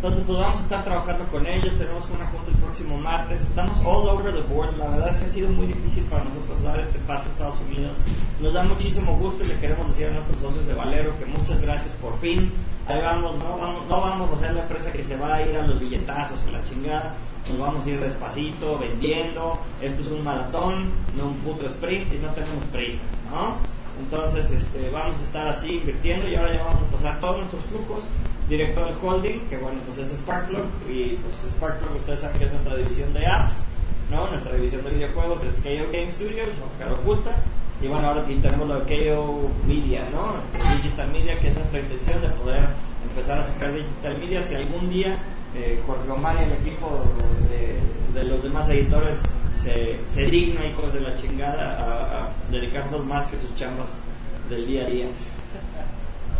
Entonces, 0.00 0.24
pues 0.26 0.38
vamos 0.38 0.58
a 0.58 0.62
estar 0.62 0.82
trabajando 0.82 1.26
con 1.26 1.46
ellos. 1.46 1.76
Tenemos 1.76 2.08
una 2.08 2.26
junta 2.28 2.50
el 2.50 2.56
próximo 2.56 2.96
martes. 2.96 3.42
Estamos 3.42 3.78
all 3.84 4.08
over 4.08 4.32
the 4.32 4.40
board. 4.50 4.74
La 4.78 4.88
verdad 4.88 5.10
es 5.10 5.18
que 5.18 5.26
ha 5.26 5.28
sido 5.28 5.50
muy 5.50 5.66
difícil 5.66 6.04
para 6.04 6.24
nosotros 6.24 6.62
dar 6.62 6.80
este 6.80 6.98
paso 7.00 7.28
a 7.28 7.32
Estados 7.32 7.60
Unidos. 7.68 7.98
Nos 8.40 8.54
da 8.54 8.62
muchísimo 8.62 9.14
gusto 9.18 9.44
y 9.44 9.48
le 9.48 9.58
queremos 9.58 9.88
decir 9.88 10.06
a 10.06 10.12
nuestros 10.12 10.38
socios 10.38 10.64
de 10.64 10.72
Valero 10.72 11.14
que 11.18 11.26
muchas 11.26 11.60
gracias 11.60 11.92
por 11.96 12.18
fin. 12.18 12.50
Ahí 12.88 12.98
vamos, 13.02 13.36
no 13.36 13.58
vamos, 13.58 13.86
no 13.90 14.00
vamos 14.00 14.30
a 14.32 14.36
ser 14.36 14.54
la 14.54 14.62
empresa 14.62 14.90
que 14.90 15.04
se 15.04 15.18
va 15.18 15.34
a 15.34 15.42
ir 15.42 15.54
a 15.54 15.66
los 15.66 15.78
billetazos 15.78 16.42
o 16.48 16.50
la 16.50 16.64
chingada. 16.64 17.14
Nos 17.50 17.58
vamos 17.58 17.84
a 17.84 17.90
ir 17.90 18.00
despacito, 18.00 18.78
vendiendo. 18.78 19.58
Esto 19.82 20.00
es 20.00 20.06
un 20.06 20.24
maratón, 20.24 20.86
no 21.14 21.26
un 21.26 21.34
puto 21.40 21.66
sprint 21.66 22.10
y 22.14 22.16
no 22.16 22.30
tenemos 22.30 22.64
prisa, 22.72 23.02
¿no? 23.30 23.56
Entonces, 24.02 24.50
este, 24.50 24.88
vamos 24.88 25.18
a 25.18 25.22
estar 25.24 25.46
así 25.46 25.74
invirtiendo 25.74 26.26
y 26.26 26.36
ahora 26.36 26.54
ya 26.54 26.64
vamos 26.64 26.80
a 26.80 26.86
pasar 26.86 27.20
todos 27.20 27.36
nuestros 27.36 27.62
flujos 27.64 28.04
directo 28.50 28.84
al 28.84 28.94
holding, 29.00 29.38
que 29.48 29.56
bueno, 29.58 29.80
pues 29.86 29.98
es 29.98 30.10
Sparkplug 30.18 30.66
y 30.90 31.16
pues 31.22 31.52
Sparkplug 31.52 31.96
ustedes 31.96 32.18
saben 32.18 32.38
que 32.38 32.44
es 32.46 32.50
nuestra 32.50 32.76
división 32.76 33.14
de 33.14 33.24
apps, 33.24 33.64
¿no? 34.10 34.28
Nuestra 34.28 34.52
división 34.54 34.82
de 34.84 34.90
videojuegos 34.90 35.44
es 35.44 35.56
KO 35.58 35.92
Game 35.92 36.10
Studios 36.10 36.48
o 36.58 36.78
Cara 36.78 36.92
Oculta 36.92 37.36
y 37.80 37.86
bueno, 37.86 38.08
ahora 38.08 38.22
aquí 38.22 38.34
tenemos 38.34 38.66
lo 38.68 38.80
de 38.80 39.12
KO 39.14 39.50
Media, 39.66 40.08
¿no? 40.12 40.34
Este, 40.40 40.58
Digital 40.76 41.12
Media, 41.12 41.38
que 41.38 41.46
es 41.46 41.54
nuestra 41.54 41.80
intención 41.80 42.20
de 42.20 42.28
poder 42.30 42.64
empezar 43.08 43.38
a 43.38 43.46
sacar 43.46 43.72
Digital 43.72 44.18
Media 44.18 44.42
si 44.42 44.54
algún 44.56 44.90
día 44.90 45.16
eh, 45.54 45.80
Jorge 45.86 46.10
Omar 46.10 46.36
y 46.40 46.44
el 46.44 46.52
equipo 46.52 47.04
de, 47.48 48.20
de 48.20 48.28
los 48.28 48.42
demás 48.42 48.68
editores 48.68 49.22
se, 49.54 50.00
se 50.08 50.26
digna, 50.26 50.66
hijos 50.66 50.92
de 50.92 51.00
la 51.00 51.14
chingada, 51.14 51.78
a, 51.78 52.24
a 52.24 52.28
dedicarnos 52.50 53.04
más 53.06 53.28
que 53.28 53.36
sus 53.36 53.54
chambas 53.54 54.02
del 54.48 54.66
día 54.66 54.82
a 54.82 54.86
día. 54.86 55.06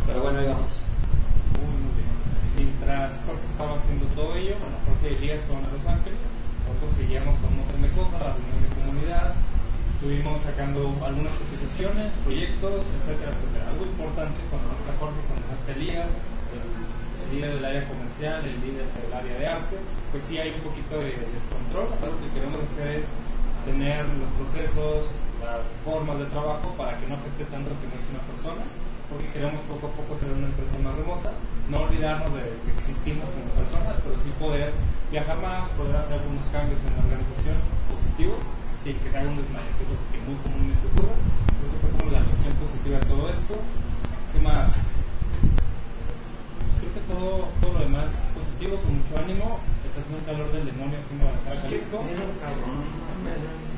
Pero 0.07 0.23
bueno, 0.23 0.41
ahí 0.41 0.47
vamos. 0.47 0.89
Mientras 2.61 3.25
Jorge 3.25 3.47
estaba 3.49 3.73
haciendo 3.73 4.05
todo 4.13 4.37
ello, 4.37 4.53
bueno, 4.61 4.77
Jorge 4.85 5.17
Elías 5.17 5.41
a 5.49 5.73
Los 5.73 5.87
Ángeles, 5.89 6.21
nosotros 6.69 6.93
seguíamos 6.93 7.33
con 7.41 7.57
un 7.57 7.65
montón 7.65 7.81
de 7.81 7.89
cosas, 7.97 8.21
la 8.21 8.37
reunión 8.37 8.61
de 8.61 8.71
comunidad, 8.77 9.33
estuvimos 9.97 10.37
sacando 10.45 10.93
algunas 11.01 11.33
cotizaciones, 11.41 12.13
proyectos, 12.21 12.85
etcétera, 12.85 13.33
etcétera. 13.33 13.65
Algo 13.65 13.85
importante 13.89 14.37
no 14.45 14.77
está 14.77 14.93
Jorge, 15.01 15.21
no 15.25 15.53
está 15.57 15.73
Elías, 15.73 16.13
el, 16.53 17.33
líder 17.33 17.53
del 17.57 17.65
área 17.65 17.89
comercial, 17.89 18.45
el 18.45 18.61
líder 18.61 18.85
del 18.93 19.09
área 19.09 19.35
de 19.41 19.47
arte, 19.49 19.77
pues 20.13 20.21
sí 20.21 20.37
hay 20.37 20.53
un 20.53 20.61
poquito 20.61 21.01
de 21.01 21.17
descontrol. 21.17 21.89
Algo 21.97 22.21
que 22.21 22.29
queremos 22.29 22.61
hacer 22.61 23.01
es 23.01 23.07
tener 23.65 24.05
los 24.21 24.29
procesos, 24.37 25.09
las 25.41 25.65
formas 25.81 26.21
de 26.21 26.29
trabajo 26.29 26.77
para 26.77 26.93
que 27.01 27.09
no 27.09 27.17
afecte 27.17 27.49
tanto 27.49 27.73
que 27.81 27.89
no 27.89 27.97
es 27.97 28.05
una 28.13 28.21
persona, 28.29 28.63
porque 29.09 29.33
queremos 29.33 29.65
poco 29.65 29.89
a 29.89 29.93
poco 29.97 30.13
ser 30.21 30.29
una 30.29 30.53
empresa 30.53 30.77
más 30.85 30.93
remota, 30.93 31.33
no 31.71 31.87
olvidarnos 31.87 32.35
de 32.35 32.43
que 32.66 32.71
existimos 32.77 33.31
como 33.31 33.47
personas, 33.55 33.95
pero 34.03 34.18
sí 34.18 34.29
poder 34.43 34.75
viajar 35.11 35.39
más, 35.39 35.68
poder 35.79 35.97
hacer 35.97 36.18
algunos 36.18 36.43
cambios 36.51 36.83
en 36.83 36.93
la 36.99 37.03
organización 37.07 37.57
positivos, 37.87 38.43
sin 38.83 38.99
que 38.99 39.11
se 39.11 39.16
haga 39.18 39.31
un 39.31 39.39
desmayo, 39.39 39.71
que 39.79 39.83
es 39.87 39.91
lo 39.95 39.99
que 40.11 40.18
muy 40.27 40.37
comúnmente 40.43 40.85
ocurre. 40.91 41.14
Creo 41.14 41.71
que 41.71 41.79
fue 41.79 41.91
como 41.95 42.11
la 42.11 42.21
lección 42.27 42.55
positiva 42.59 42.99
de 42.99 43.07
todo 43.07 43.25
esto. 43.31 43.55
¿Qué 44.35 44.39
más? 44.43 44.99
Pues 46.59 46.75
creo 46.83 46.93
que 46.99 47.03
todo, 47.07 47.35
todo 47.62 47.73
lo 47.79 47.81
demás 47.87 48.18
positivo, 48.35 48.75
con 48.83 48.91
mucho 48.99 49.14
ánimo. 49.14 49.62
Está 49.87 50.03
haciendo 50.03 50.18
un 50.18 50.27
calor 50.27 50.49
del 50.51 50.66
demonio 50.66 50.99
aquí 50.99 51.11
en 51.14 51.23
Guadalajara, 51.23 51.61
Jalisco. 51.71 51.97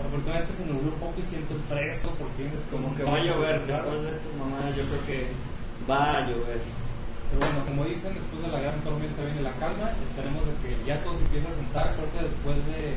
Afortunadamente 0.00 0.52
se 0.52 0.64
nubló 0.64 0.88
un 0.92 1.00
poco 1.00 1.16
y 1.20 1.22
siento 1.22 1.56
fresco, 1.68 2.08
por 2.16 2.28
fin 2.36 2.48
es 2.52 2.60
Como 2.72 2.92
que 2.96 3.04
va 3.04 3.16
a 3.16 3.24
llover 3.24 3.64
después 3.64 4.00
de 4.02 4.10
estas 4.16 4.32
mamadas, 4.40 4.76
yo 4.76 4.84
creo 4.88 5.02
que 5.08 5.18
va 5.88 6.16
a 6.16 6.20
llover. 6.28 6.60
Pero 7.32 7.48
bueno, 7.48 7.64
como 7.64 7.88
dicen, 7.88 8.12
después 8.12 8.44
de 8.44 8.52
la 8.52 8.60
gran 8.60 8.76
tormenta 8.84 9.24
viene 9.24 9.40
la 9.40 9.56
calma. 9.56 9.96
Esperemos 10.04 10.44
de 10.44 10.52
que 10.60 10.76
ya 10.84 11.00
todo 11.00 11.16
se 11.16 11.24
empiece 11.24 11.48
a 11.48 11.56
sentar. 11.56 11.96
Creo 11.96 12.12
que 12.12 12.20
después 12.28 12.60
de, 12.68 12.92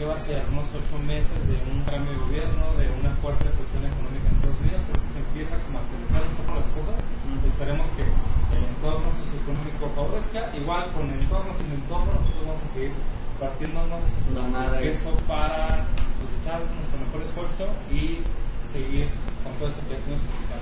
¿qué 0.00 0.04
va 0.08 0.16
a 0.16 0.24
ser? 0.24 0.40
Unos 0.48 0.72
ocho 0.72 0.96
meses 1.04 1.36
de 1.44 1.60
un 1.68 1.84
cambio 1.84 2.16
de 2.16 2.20
gobierno, 2.24 2.64
de 2.80 2.88
una 2.96 3.12
fuerte 3.20 3.44
presión 3.52 3.84
económica 3.84 4.24
en 4.24 4.34
Estados 4.40 4.60
Unidos, 4.64 4.80
creo 4.88 5.00
que 5.04 5.12
se 5.12 5.20
empieza 5.20 5.54
como 5.68 5.76
a 5.76 5.82
actualizar 5.84 6.22
un 6.24 6.34
poco 6.40 6.50
las 6.56 6.70
cosas. 6.72 6.96
Esperemos 7.44 7.86
que 7.92 8.08
el 8.08 8.64
entorno 8.72 9.08
socioeconómico 9.20 9.84
favorezca. 9.92 10.40
Igual 10.56 10.82
con 10.96 11.04
el 11.12 11.20
entorno, 11.20 11.52
sin 11.52 11.68
entorno, 11.76 12.08
nosotros 12.08 12.40
vamos 12.40 12.64
a 12.64 12.68
seguir 12.72 12.92
partiéndonos 13.36 14.04
madre. 14.48 14.96
eso 14.96 15.12
para 15.28 15.84
cosechar 16.16 16.64
nuestro 16.72 16.96
mejor 17.04 17.20
esfuerzo 17.20 17.64
y 17.92 18.24
seguir 18.72 19.12
con 19.44 19.52
todo 19.60 19.68
esto 19.68 19.84
que. 19.92 20.00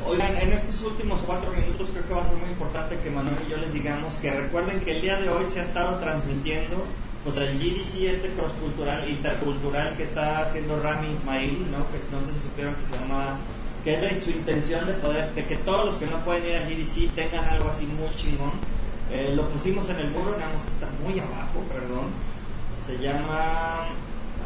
Oigan, 0.07 0.37
en 0.37 0.53
estos 0.53 0.83
últimos 0.83 1.21
cuatro 1.21 1.53
minutos 1.53 1.91
creo 1.91 2.05
que 2.05 2.15
va 2.15 2.23
a 2.23 2.25
ser 2.25 2.37
muy 2.37 2.51
importante 2.51 2.99
que 2.99 3.11
Manuel 3.11 3.37
y 3.47 3.51
yo 3.51 3.57
les 3.57 3.73
digamos 3.73 4.17
que 4.17 4.33
recuerden 4.33 4.81
que 4.81 4.97
el 4.97 5.03
día 5.03 5.17
de 5.17 5.29
hoy 5.29 5.47
se 5.47 5.61
ha 5.61 5.63
estado 5.63 5.99
transmitiendo 5.99 6.85
pues 7.23 7.37
el 7.37 7.57
GDC 7.57 8.11
este 8.11 8.31
crosscultural, 8.31 9.09
intercultural 9.09 9.97
que 9.97 10.03
está 10.03 10.41
haciendo 10.41 10.81
Rami 10.83 11.13
Ismail, 11.13 11.71
¿no? 11.71 11.79
Que 11.91 12.01
no 12.11 12.21
sé 12.21 12.33
si 12.33 12.41
supieron 12.41 12.75
que 12.75 12.85
se 12.85 12.97
llama, 12.99 13.39
que 13.85 13.95
es 13.95 14.25
su 14.25 14.31
intención 14.31 14.87
de 14.87 14.95
poder, 14.95 15.33
de 15.35 15.45
que 15.45 15.57
todos 15.59 15.87
los 15.87 15.97
que 15.97 16.07
no 16.07 16.19
pueden 16.25 16.47
ir 16.47 16.57
a 16.57 16.63
GDC 16.63 17.15
tengan 17.15 17.45
algo 17.45 17.69
así 17.69 17.87
muy 17.87 18.11
chingón. 18.11 18.53
Eh, 19.13 19.33
lo 19.37 19.49
pusimos 19.51 19.89
en 19.91 20.01
el 20.01 20.11
muro, 20.11 20.37
nada 20.37 20.53
más 20.53 20.63
que 20.63 20.69
está 20.69 20.89
muy 21.05 21.19
abajo, 21.21 21.63
perdón. 21.69 22.11
Se 22.87 22.99
llama, 22.99 23.87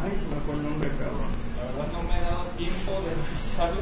ay, 0.05 0.13
se 0.19 0.27
me 0.29 0.37
fue 0.45 0.55
el 0.55 0.63
nombre, 0.63 0.91
cabrón. 0.99 1.33
La 1.57 1.65
verdad 1.73 1.93
no 1.93 2.03
me 2.03 2.19
he 2.19 2.21
dado 2.21 2.45
tiempo 2.59 2.93
de 2.93 3.15
revisarlo. 3.25 3.81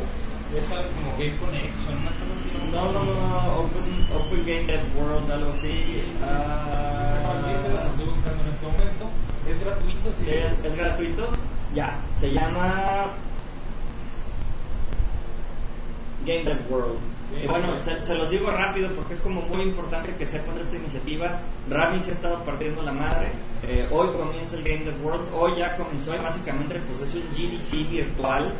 Es 0.57 0.71
algo 0.71 0.89
como 0.95 1.11
Game 1.19 1.37
Connection, 1.39 1.99
una 1.99 2.11
cosa 2.15 2.33
así. 2.39 2.51
No, 2.71 2.93
no, 2.93 3.05
no, 3.05 3.59
Open, 3.59 4.07
open 4.15 4.47
Game 4.47 4.65
Dev 4.65 4.83
World, 4.97 5.31
algo 5.31 5.51
así. 5.51 6.03
Cual 6.21 7.45
dice, 7.47 7.69
lo 7.71 7.79
Ah, 7.79 7.87
estoy 7.91 8.07
buscando 8.07 8.43
en 8.45 8.51
este 8.51 8.67
momento. 8.67 9.11
Es 9.49 9.61
gratuito, 9.61 10.13
sí. 10.13 10.31
¿Es, 10.31 10.65
es 10.65 10.77
gratuito? 10.77 11.29
Ya, 11.75 11.99
se 12.21 12.33
llama 12.33 13.07
Game 16.25 16.45
Dev 16.45 16.71
World. 16.71 16.99
Y 17.43 17.49
bueno, 17.49 17.83
se, 17.83 18.01
se 18.01 18.15
los 18.15 18.31
digo 18.31 18.49
rápido 18.51 18.91
porque 18.95 19.15
es 19.15 19.21
como 19.21 19.43
muy 19.43 19.63
importante 19.63 20.15
que 20.15 20.25
sepan 20.25 20.55
de 20.55 20.61
esta 20.61 20.77
iniciativa. 20.77 21.41
Rami 21.69 21.99
se 21.99 22.11
ha 22.11 22.15
estado 22.15 22.45
partiendo 22.45 22.81
la 22.83 22.93
madre. 22.93 23.33
Eh, 23.65 23.89
hoy 23.91 24.09
comienza 24.17 24.57
el 24.57 24.63
Game 24.63 24.85
Dev 24.85 25.05
World. 25.05 25.29
Hoy 25.35 25.57
ya 25.59 25.77
comenzó 25.77 26.15
y 26.15 26.19
básicamente 26.19 26.81
pues 26.87 27.01
es 27.01 27.13
un 27.15 27.23
GDC 27.33 27.91
virtual 27.91 28.53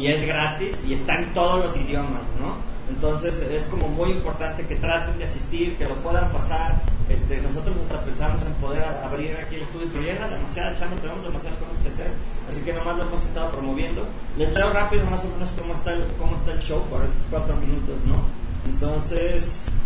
y 0.00 0.06
es 0.06 0.26
gratis 0.26 0.82
y 0.88 0.94
está 0.94 1.16
en 1.16 1.32
todos 1.34 1.62
los 1.62 1.76
idiomas, 1.76 2.22
¿no? 2.40 2.56
Entonces 2.88 3.40
es 3.42 3.64
como 3.66 3.88
muy 3.88 4.10
importante 4.10 4.66
que 4.66 4.76
traten 4.76 5.18
de 5.18 5.24
asistir, 5.24 5.76
que 5.76 5.84
lo 5.84 5.96
puedan 5.96 6.32
pasar. 6.32 6.80
Este, 7.08 7.40
nosotros 7.40 7.76
hasta 7.82 8.02
pensamos 8.04 8.42
en 8.42 8.52
poder 8.54 8.82
abrir 8.82 9.36
aquí 9.36 9.56
el 9.56 9.62
estudio, 9.62 9.88
pero 9.92 10.04
ya 10.04 10.12
era 10.12 10.28
demasiada 10.28 10.74
chamba, 10.74 10.96
tenemos 10.96 11.24
demasiadas 11.24 11.58
cosas 11.58 11.78
que 11.78 11.88
hacer, 11.88 12.10
así 12.48 12.62
que 12.62 12.72
nomás 12.72 12.96
lo 12.96 13.04
hemos 13.04 13.24
estado 13.24 13.50
promoviendo. 13.50 14.06
Les 14.38 14.52
leo 14.54 14.72
rápido 14.72 15.04
más 15.06 15.24
o 15.24 15.28
menos 15.28 15.50
cómo 15.58 15.74
está 15.74 15.92
el, 15.92 16.04
cómo 16.18 16.34
está 16.34 16.52
el 16.52 16.60
show 16.60 16.82
por 16.88 17.02
estos 17.02 17.22
cuatro 17.30 17.56
minutos, 17.56 17.96
¿no? 18.06 18.22
Entonces, 18.66 19.76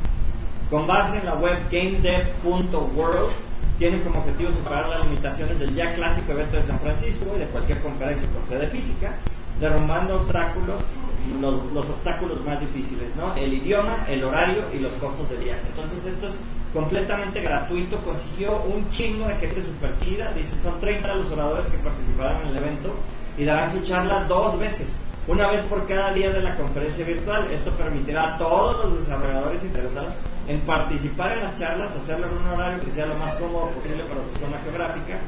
Con 0.70 0.86
base 0.86 1.18
en 1.18 1.26
la 1.26 1.34
web 1.34 1.58
gamedev.world, 1.70 3.30
tiene 3.78 4.02
como 4.02 4.20
objetivo 4.20 4.50
superar 4.50 4.88
las 4.88 5.04
limitaciones 5.04 5.60
del 5.60 5.74
ya 5.74 5.92
clásico 5.94 6.32
evento 6.32 6.56
de 6.56 6.62
San 6.62 6.80
Francisco 6.80 7.26
y 7.36 7.38
de 7.38 7.46
cualquier 7.46 7.80
conferencia 7.80 8.28
con 8.30 8.46
sede 8.46 8.66
física, 8.66 9.14
derrumbando 9.60 10.16
obstáculos, 10.16 10.92
los, 11.40 11.72
los 11.72 11.88
obstáculos 11.88 12.44
más 12.44 12.60
difíciles, 12.60 13.08
¿no? 13.16 13.34
El 13.36 13.54
idioma, 13.54 14.04
el 14.08 14.24
horario 14.24 14.64
y 14.74 14.80
los 14.80 14.92
costos 14.94 15.30
de 15.30 15.36
viaje. 15.36 15.62
Entonces 15.68 16.04
esto 16.04 16.26
es 16.26 16.36
completamente 16.72 17.40
gratuito, 17.40 17.98
consiguió 18.00 18.62
un 18.62 18.88
chingo 18.90 19.26
de 19.26 19.36
gente 19.36 19.62
super 19.62 19.96
chida, 20.00 20.32
dice, 20.32 20.58
son 20.60 20.78
30 20.80 21.14
los 21.14 21.30
oradores 21.30 21.66
que 21.66 21.78
participarán 21.78 22.42
en 22.42 22.48
el 22.48 22.56
evento 22.56 22.94
y 23.36 23.44
darán 23.44 23.72
su 23.72 23.82
charla 23.82 24.24
dos 24.24 24.58
veces 24.58 24.98
una 25.28 25.46
vez 25.48 25.60
por 25.62 25.86
cada 25.86 26.12
día 26.12 26.30
de 26.30 26.42
la 26.42 26.56
conferencia 26.56 27.04
virtual. 27.04 27.46
Esto 27.52 27.70
permitirá 27.72 28.34
a 28.34 28.38
todos 28.38 28.84
los 28.84 29.00
desarrolladores 29.00 29.62
interesados 29.62 30.14
en 30.48 30.60
participar 30.62 31.32
en 31.32 31.44
las 31.44 31.54
charlas, 31.54 31.94
hacerlo 31.94 32.26
en 32.28 32.38
un 32.38 32.46
horario 32.48 32.80
que 32.80 32.90
sea 32.90 33.06
lo 33.06 33.14
más 33.16 33.34
cómodo 33.34 33.68
posible 33.70 34.02
para 34.04 34.22
su 34.22 34.30
zona 34.40 34.58
geográfica. 34.64 35.18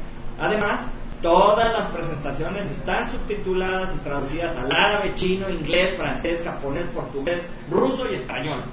Además, 0.40 0.80
todas 1.20 1.70
las 1.72 1.86
presentaciones 1.86 2.70
están 2.70 3.10
subtituladas 3.10 3.94
y 3.94 3.98
traducidas 3.98 4.56
al 4.56 4.72
árabe, 4.72 5.12
chino, 5.14 5.50
inglés, 5.50 5.94
francés, 5.96 6.42
japonés, 6.42 6.86
portugués, 6.86 7.42
ruso 7.70 8.10
y 8.10 8.14
español. 8.14 8.64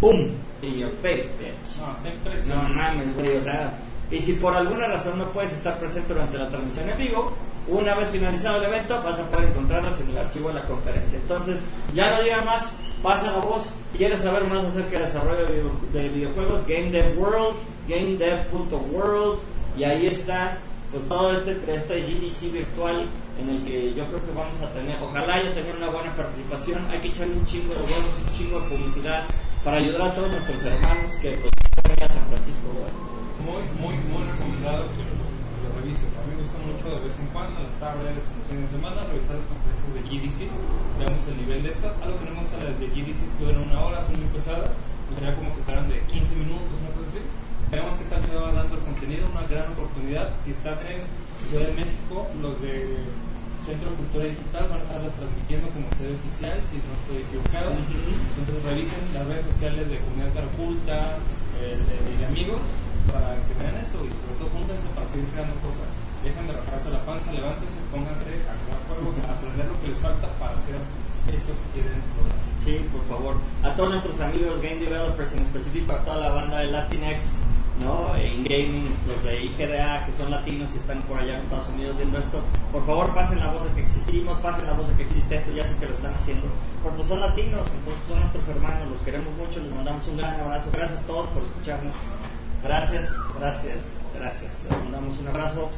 ¡Pum! 0.00 0.30
In 0.62 0.78
your 0.78 0.90
face, 1.02 1.28
bitch. 1.38 1.78
No, 1.78 1.92
está 1.92 2.08
No 2.08 2.14
impresionante. 2.14 2.74
mames, 2.74 3.14
güey, 3.14 3.36
o 3.36 3.42
sea. 3.42 3.78
Y 4.10 4.18
si 4.20 4.32
por 4.34 4.54
alguna 4.54 4.88
razón 4.88 5.18
no 5.18 5.30
puedes 5.32 5.52
estar 5.52 5.78
presente 5.78 6.12
durante 6.12 6.36
la 6.38 6.48
transmisión 6.48 6.88
en 6.90 6.98
vivo, 6.98 7.32
Una 7.68 7.94
vez 7.94 8.08
finalizado 8.08 8.56
el 8.56 8.64
evento, 8.64 9.00
vas 9.04 9.18
a 9.20 9.30
poder 9.30 9.50
encontrarlas 9.50 10.00
en 10.00 10.08
el 10.10 10.18
archivo 10.18 10.48
de 10.48 10.54
la 10.54 10.64
conferencia. 10.66 11.18
Entonces, 11.18 11.60
ya 11.94 12.10
no 12.16 12.22
diga 12.22 12.42
más, 12.42 12.80
pasa 13.02 13.30
la 13.32 13.38
voz. 13.38 13.74
¿Quieres 13.96 14.20
saber 14.20 14.44
más 14.44 14.64
acerca 14.64 14.92
del 14.92 15.02
desarrollo 15.02 15.46
de, 15.46 15.52
video- 15.52 15.80
de 15.92 16.08
videojuegos? 16.08 16.66
Game 16.66 16.90
Dev 16.90 17.16
World, 17.18 17.54
gamedev.world, 17.86 19.38
y 19.76 19.84
ahí 19.84 20.06
está 20.06 20.58
pues 20.90 21.06
todo 21.06 21.32
este, 21.32 21.60
este 21.72 22.00
GDC 22.00 22.52
virtual 22.52 23.06
en 23.40 23.48
el 23.48 23.62
que 23.64 23.94
yo 23.94 24.04
creo 24.06 24.18
que 24.26 24.32
vamos 24.34 24.60
a 24.60 24.68
tener, 24.72 25.00
ojalá 25.00 25.34
haya 25.34 25.52
tener 25.54 25.76
una 25.76 25.88
buena 25.88 26.12
participación, 26.16 26.84
hay 26.90 26.98
que 26.98 27.08
echarle 27.08 27.34
un 27.34 27.46
chingo 27.46 27.72
de 27.74 27.80
huevos, 27.80 28.20
un 28.26 28.32
chingo 28.32 28.60
de 28.60 28.68
publicidad 28.68 29.22
para 29.64 29.76
ayudar 29.76 30.02
a 30.02 30.14
todos 30.14 30.30
nuestros 30.30 30.64
hermanos 30.64 31.10
que 31.20 31.36
pues 31.36 32.02
a 32.02 32.08
San 32.08 32.24
Francisco. 32.28 32.68
Muy, 33.44 33.60
muy, 33.76 33.96
muy 34.08 34.24
recomendado 34.24 34.88
que 34.96 35.04
lo, 35.04 35.20
revises. 35.76 36.08
A 36.16 36.24
mí 36.24 36.32
me 36.32 36.40
gusta 36.40 36.56
mucho 36.64 36.96
de 36.96 37.04
vez 37.04 37.18
en 37.18 37.26
cuando, 37.28 37.60
las 37.60 37.76
tardes, 37.76 38.16
los 38.16 38.44
fines 38.48 38.70
de 38.70 38.76
semana, 38.76 39.04
revisar 39.04 39.36
las 39.36 39.44
conferencias 39.48 39.92
de 39.92 40.02
GDC. 40.08 40.38
Veamos 40.96 41.28
el 41.28 41.36
nivel 41.44 41.62
de 41.62 41.70
estas. 41.70 41.92
Algo 42.00 42.16
que 42.20 42.24
no 42.24 42.32
me 42.36 42.40
gusta 42.40 42.56
de 42.56 42.64
las 42.72 42.80
de 42.80 42.88
GDC 42.88 43.20
es 43.20 43.32
que 43.36 43.44
duran 43.44 43.68
una 43.68 43.80
hora, 43.84 44.00
son 44.00 44.16
muy 44.16 44.28
pesadas. 44.32 44.72
Me 44.72 45.08
gustaría 45.12 45.36
como 45.36 45.56
que 45.56 45.62
fueran 45.64 45.88
de 45.88 45.98
15 46.08 46.36
minutos, 46.36 46.72
una 46.80 46.92
cosa 46.96 47.08
así. 47.12 47.22
Veamos 47.70 47.94
qué 48.00 48.04
tal 48.08 48.20
se 48.24 48.34
va 48.34 48.52
dando 48.52 48.74
el 48.76 48.82
contenido, 48.82 49.28
una 49.28 49.44
gran 49.44 49.72
oportunidad. 49.76 50.32
Si 50.40 50.50
estás 50.56 50.80
en 50.88 51.04
Ciudad 51.48 51.68
de 51.68 51.74
México, 51.74 52.28
los 52.40 52.60
de 52.60 52.96
Centro 53.66 53.90
de 53.90 53.96
Cultura 53.96 54.24
Digital 54.24 54.68
van 54.68 54.78
a 54.78 54.82
estarlas 54.82 55.12
transmitiendo 55.14 55.68
como 55.70 55.86
sede 55.96 56.14
oficial, 56.16 56.56
si 56.66 56.76
no 56.80 56.90
estoy 56.96 57.18
equivocado. 57.24 57.70
Entonces 57.76 58.56
revisen 58.64 59.00
las 59.14 59.26
redes 59.26 59.44
sociales 59.46 59.88
de 59.88 59.98
Comunidad 60.00 60.32
Caraculta 60.34 61.18
de 61.60 62.26
amigos 62.26 62.60
para 63.12 63.36
que 63.44 63.52
vean 63.60 63.76
eso 63.76 64.00
y 64.04 64.10
sobre 64.16 64.34
todo 64.40 64.48
júntense 64.54 64.88
para 64.96 65.08
seguir 65.08 65.28
creando 65.32 65.54
cosas. 65.60 65.88
Dejen 66.24 66.46
de 66.46 66.52
rascarse 66.52 66.90
la 66.90 67.00
panza, 67.04 67.32
levántense, 67.32 67.80
pónganse 67.90 68.28
a 68.44 68.52
jugar 68.60 68.80
juegos, 68.88 69.16
a 69.24 69.32
aprender 69.32 69.66
lo 69.66 69.76
que 69.80 69.88
les 69.88 69.98
falta 69.98 70.28
para 70.36 70.56
hacer 70.56 70.76
eso 71.32 71.52
que 71.52 71.80
quieren 71.80 72.00
lograr. 72.16 72.40
Sí, 72.60 72.80
por 72.92 73.04
favor. 73.08 73.36
A 73.64 73.74
todos 73.74 73.90
nuestros 73.90 74.20
amigos 74.20 74.60
game 74.60 74.76
developers, 74.76 75.32
en 75.32 75.42
específico 75.42 75.92
a 75.92 76.04
toda 76.04 76.16
la 76.16 76.30
banda 76.30 76.60
de 76.60 76.70
Latinx, 76.70 77.40
¿no? 77.80 78.14
En 78.16 78.44
gaming, 78.44 78.94
los 79.06 79.22
de 79.24 79.42
IGDA, 79.44 80.04
que 80.04 80.12
son 80.12 80.30
latinos 80.30 80.70
y 80.74 80.78
están 80.78 81.00
por 81.02 81.18
allá 81.18 81.36
en 81.36 81.42
Estados 81.42 81.68
Unidos 81.68 81.96
viendo 81.96 82.18
esto, 82.18 82.42
por 82.70 82.84
favor 82.86 83.14
pasen 83.14 83.40
la 83.40 83.50
voz 83.50 83.64
de 83.64 83.70
que 83.72 83.80
existimos, 83.80 84.38
pasen 84.40 84.66
la 84.66 84.74
voz 84.74 84.88
de 84.88 84.94
que 84.94 85.02
existe 85.04 85.36
esto, 85.36 85.50
ya 85.52 85.64
sé 85.64 85.76
que 85.76 85.86
lo 85.86 85.92
están 85.92 86.12
haciendo, 86.12 86.46
porque 86.82 87.02
son 87.02 87.20
latinos, 87.20 87.62
entonces 87.78 88.02
son 88.08 88.20
nuestros 88.20 88.48
hermanos, 88.48 88.88
los 88.90 89.00
queremos 89.00 89.34
mucho, 89.34 89.60
les 89.60 89.74
mandamos 89.74 90.06
un 90.08 90.16
gran 90.16 90.40
abrazo, 90.40 90.70
gracias 90.72 90.98
a 90.98 91.02
todos 91.02 91.28
por 91.28 91.42
escucharnos, 91.42 91.94
gracias, 92.62 93.16
gracias, 93.38 93.98
gracias, 94.14 94.64
les 94.68 94.78
mandamos 94.84 95.18
un 95.18 95.28
abrazo, 95.28 95.70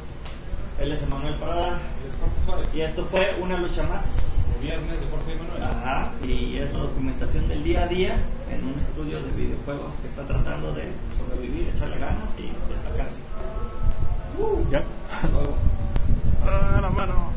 él 0.83 0.91
es 0.91 1.01
Emanuel 1.01 1.35
Parada. 1.35 1.67
Él 1.69 2.09
es 2.09 2.15
Jorge 2.19 2.41
Suárez. 2.45 2.75
Y 2.75 2.81
esto 2.81 3.05
fue 3.05 3.37
Una 3.41 3.57
Lucha 3.57 3.83
Más. 3.83 4.43
El 4.55 4.67
viernes 4.67 4.99
de 4.99 5.07
Jorge 5.07 5.31
Emanuel. 5.31 5.63
Ajá, 5.63 6.11
y 6.27 6.57
es 6.57 6.73
la 6.73 6.79
documentación 6.79 7.47
del 7.47 7.63
día 7.63 7.83
a 7.83 7.87
día 7.87 8.17
en 8.51 8.67
un 8.67 8.73
estudio 8.77 9.21
de 9.23 9.31
videojuegos 9.31 9.93
que 9.95 10.07
está 10.07 10.27
tratando 10.27 10.73
de 10.73 10.91
sobrevivir, 11.17 11.69
echarle 11.69 11.97
ganas 11.99 12.37
y 12.37 12.51
destacarse. 12.69 13.21
Uh, 14.37 14.69
ya. 14.69 14.83
Hasta 15.09 15.29
luego. 15.29 15.55
Ah, 16.45 16.79
la 16.81 16.89
mano. 16.89 17.31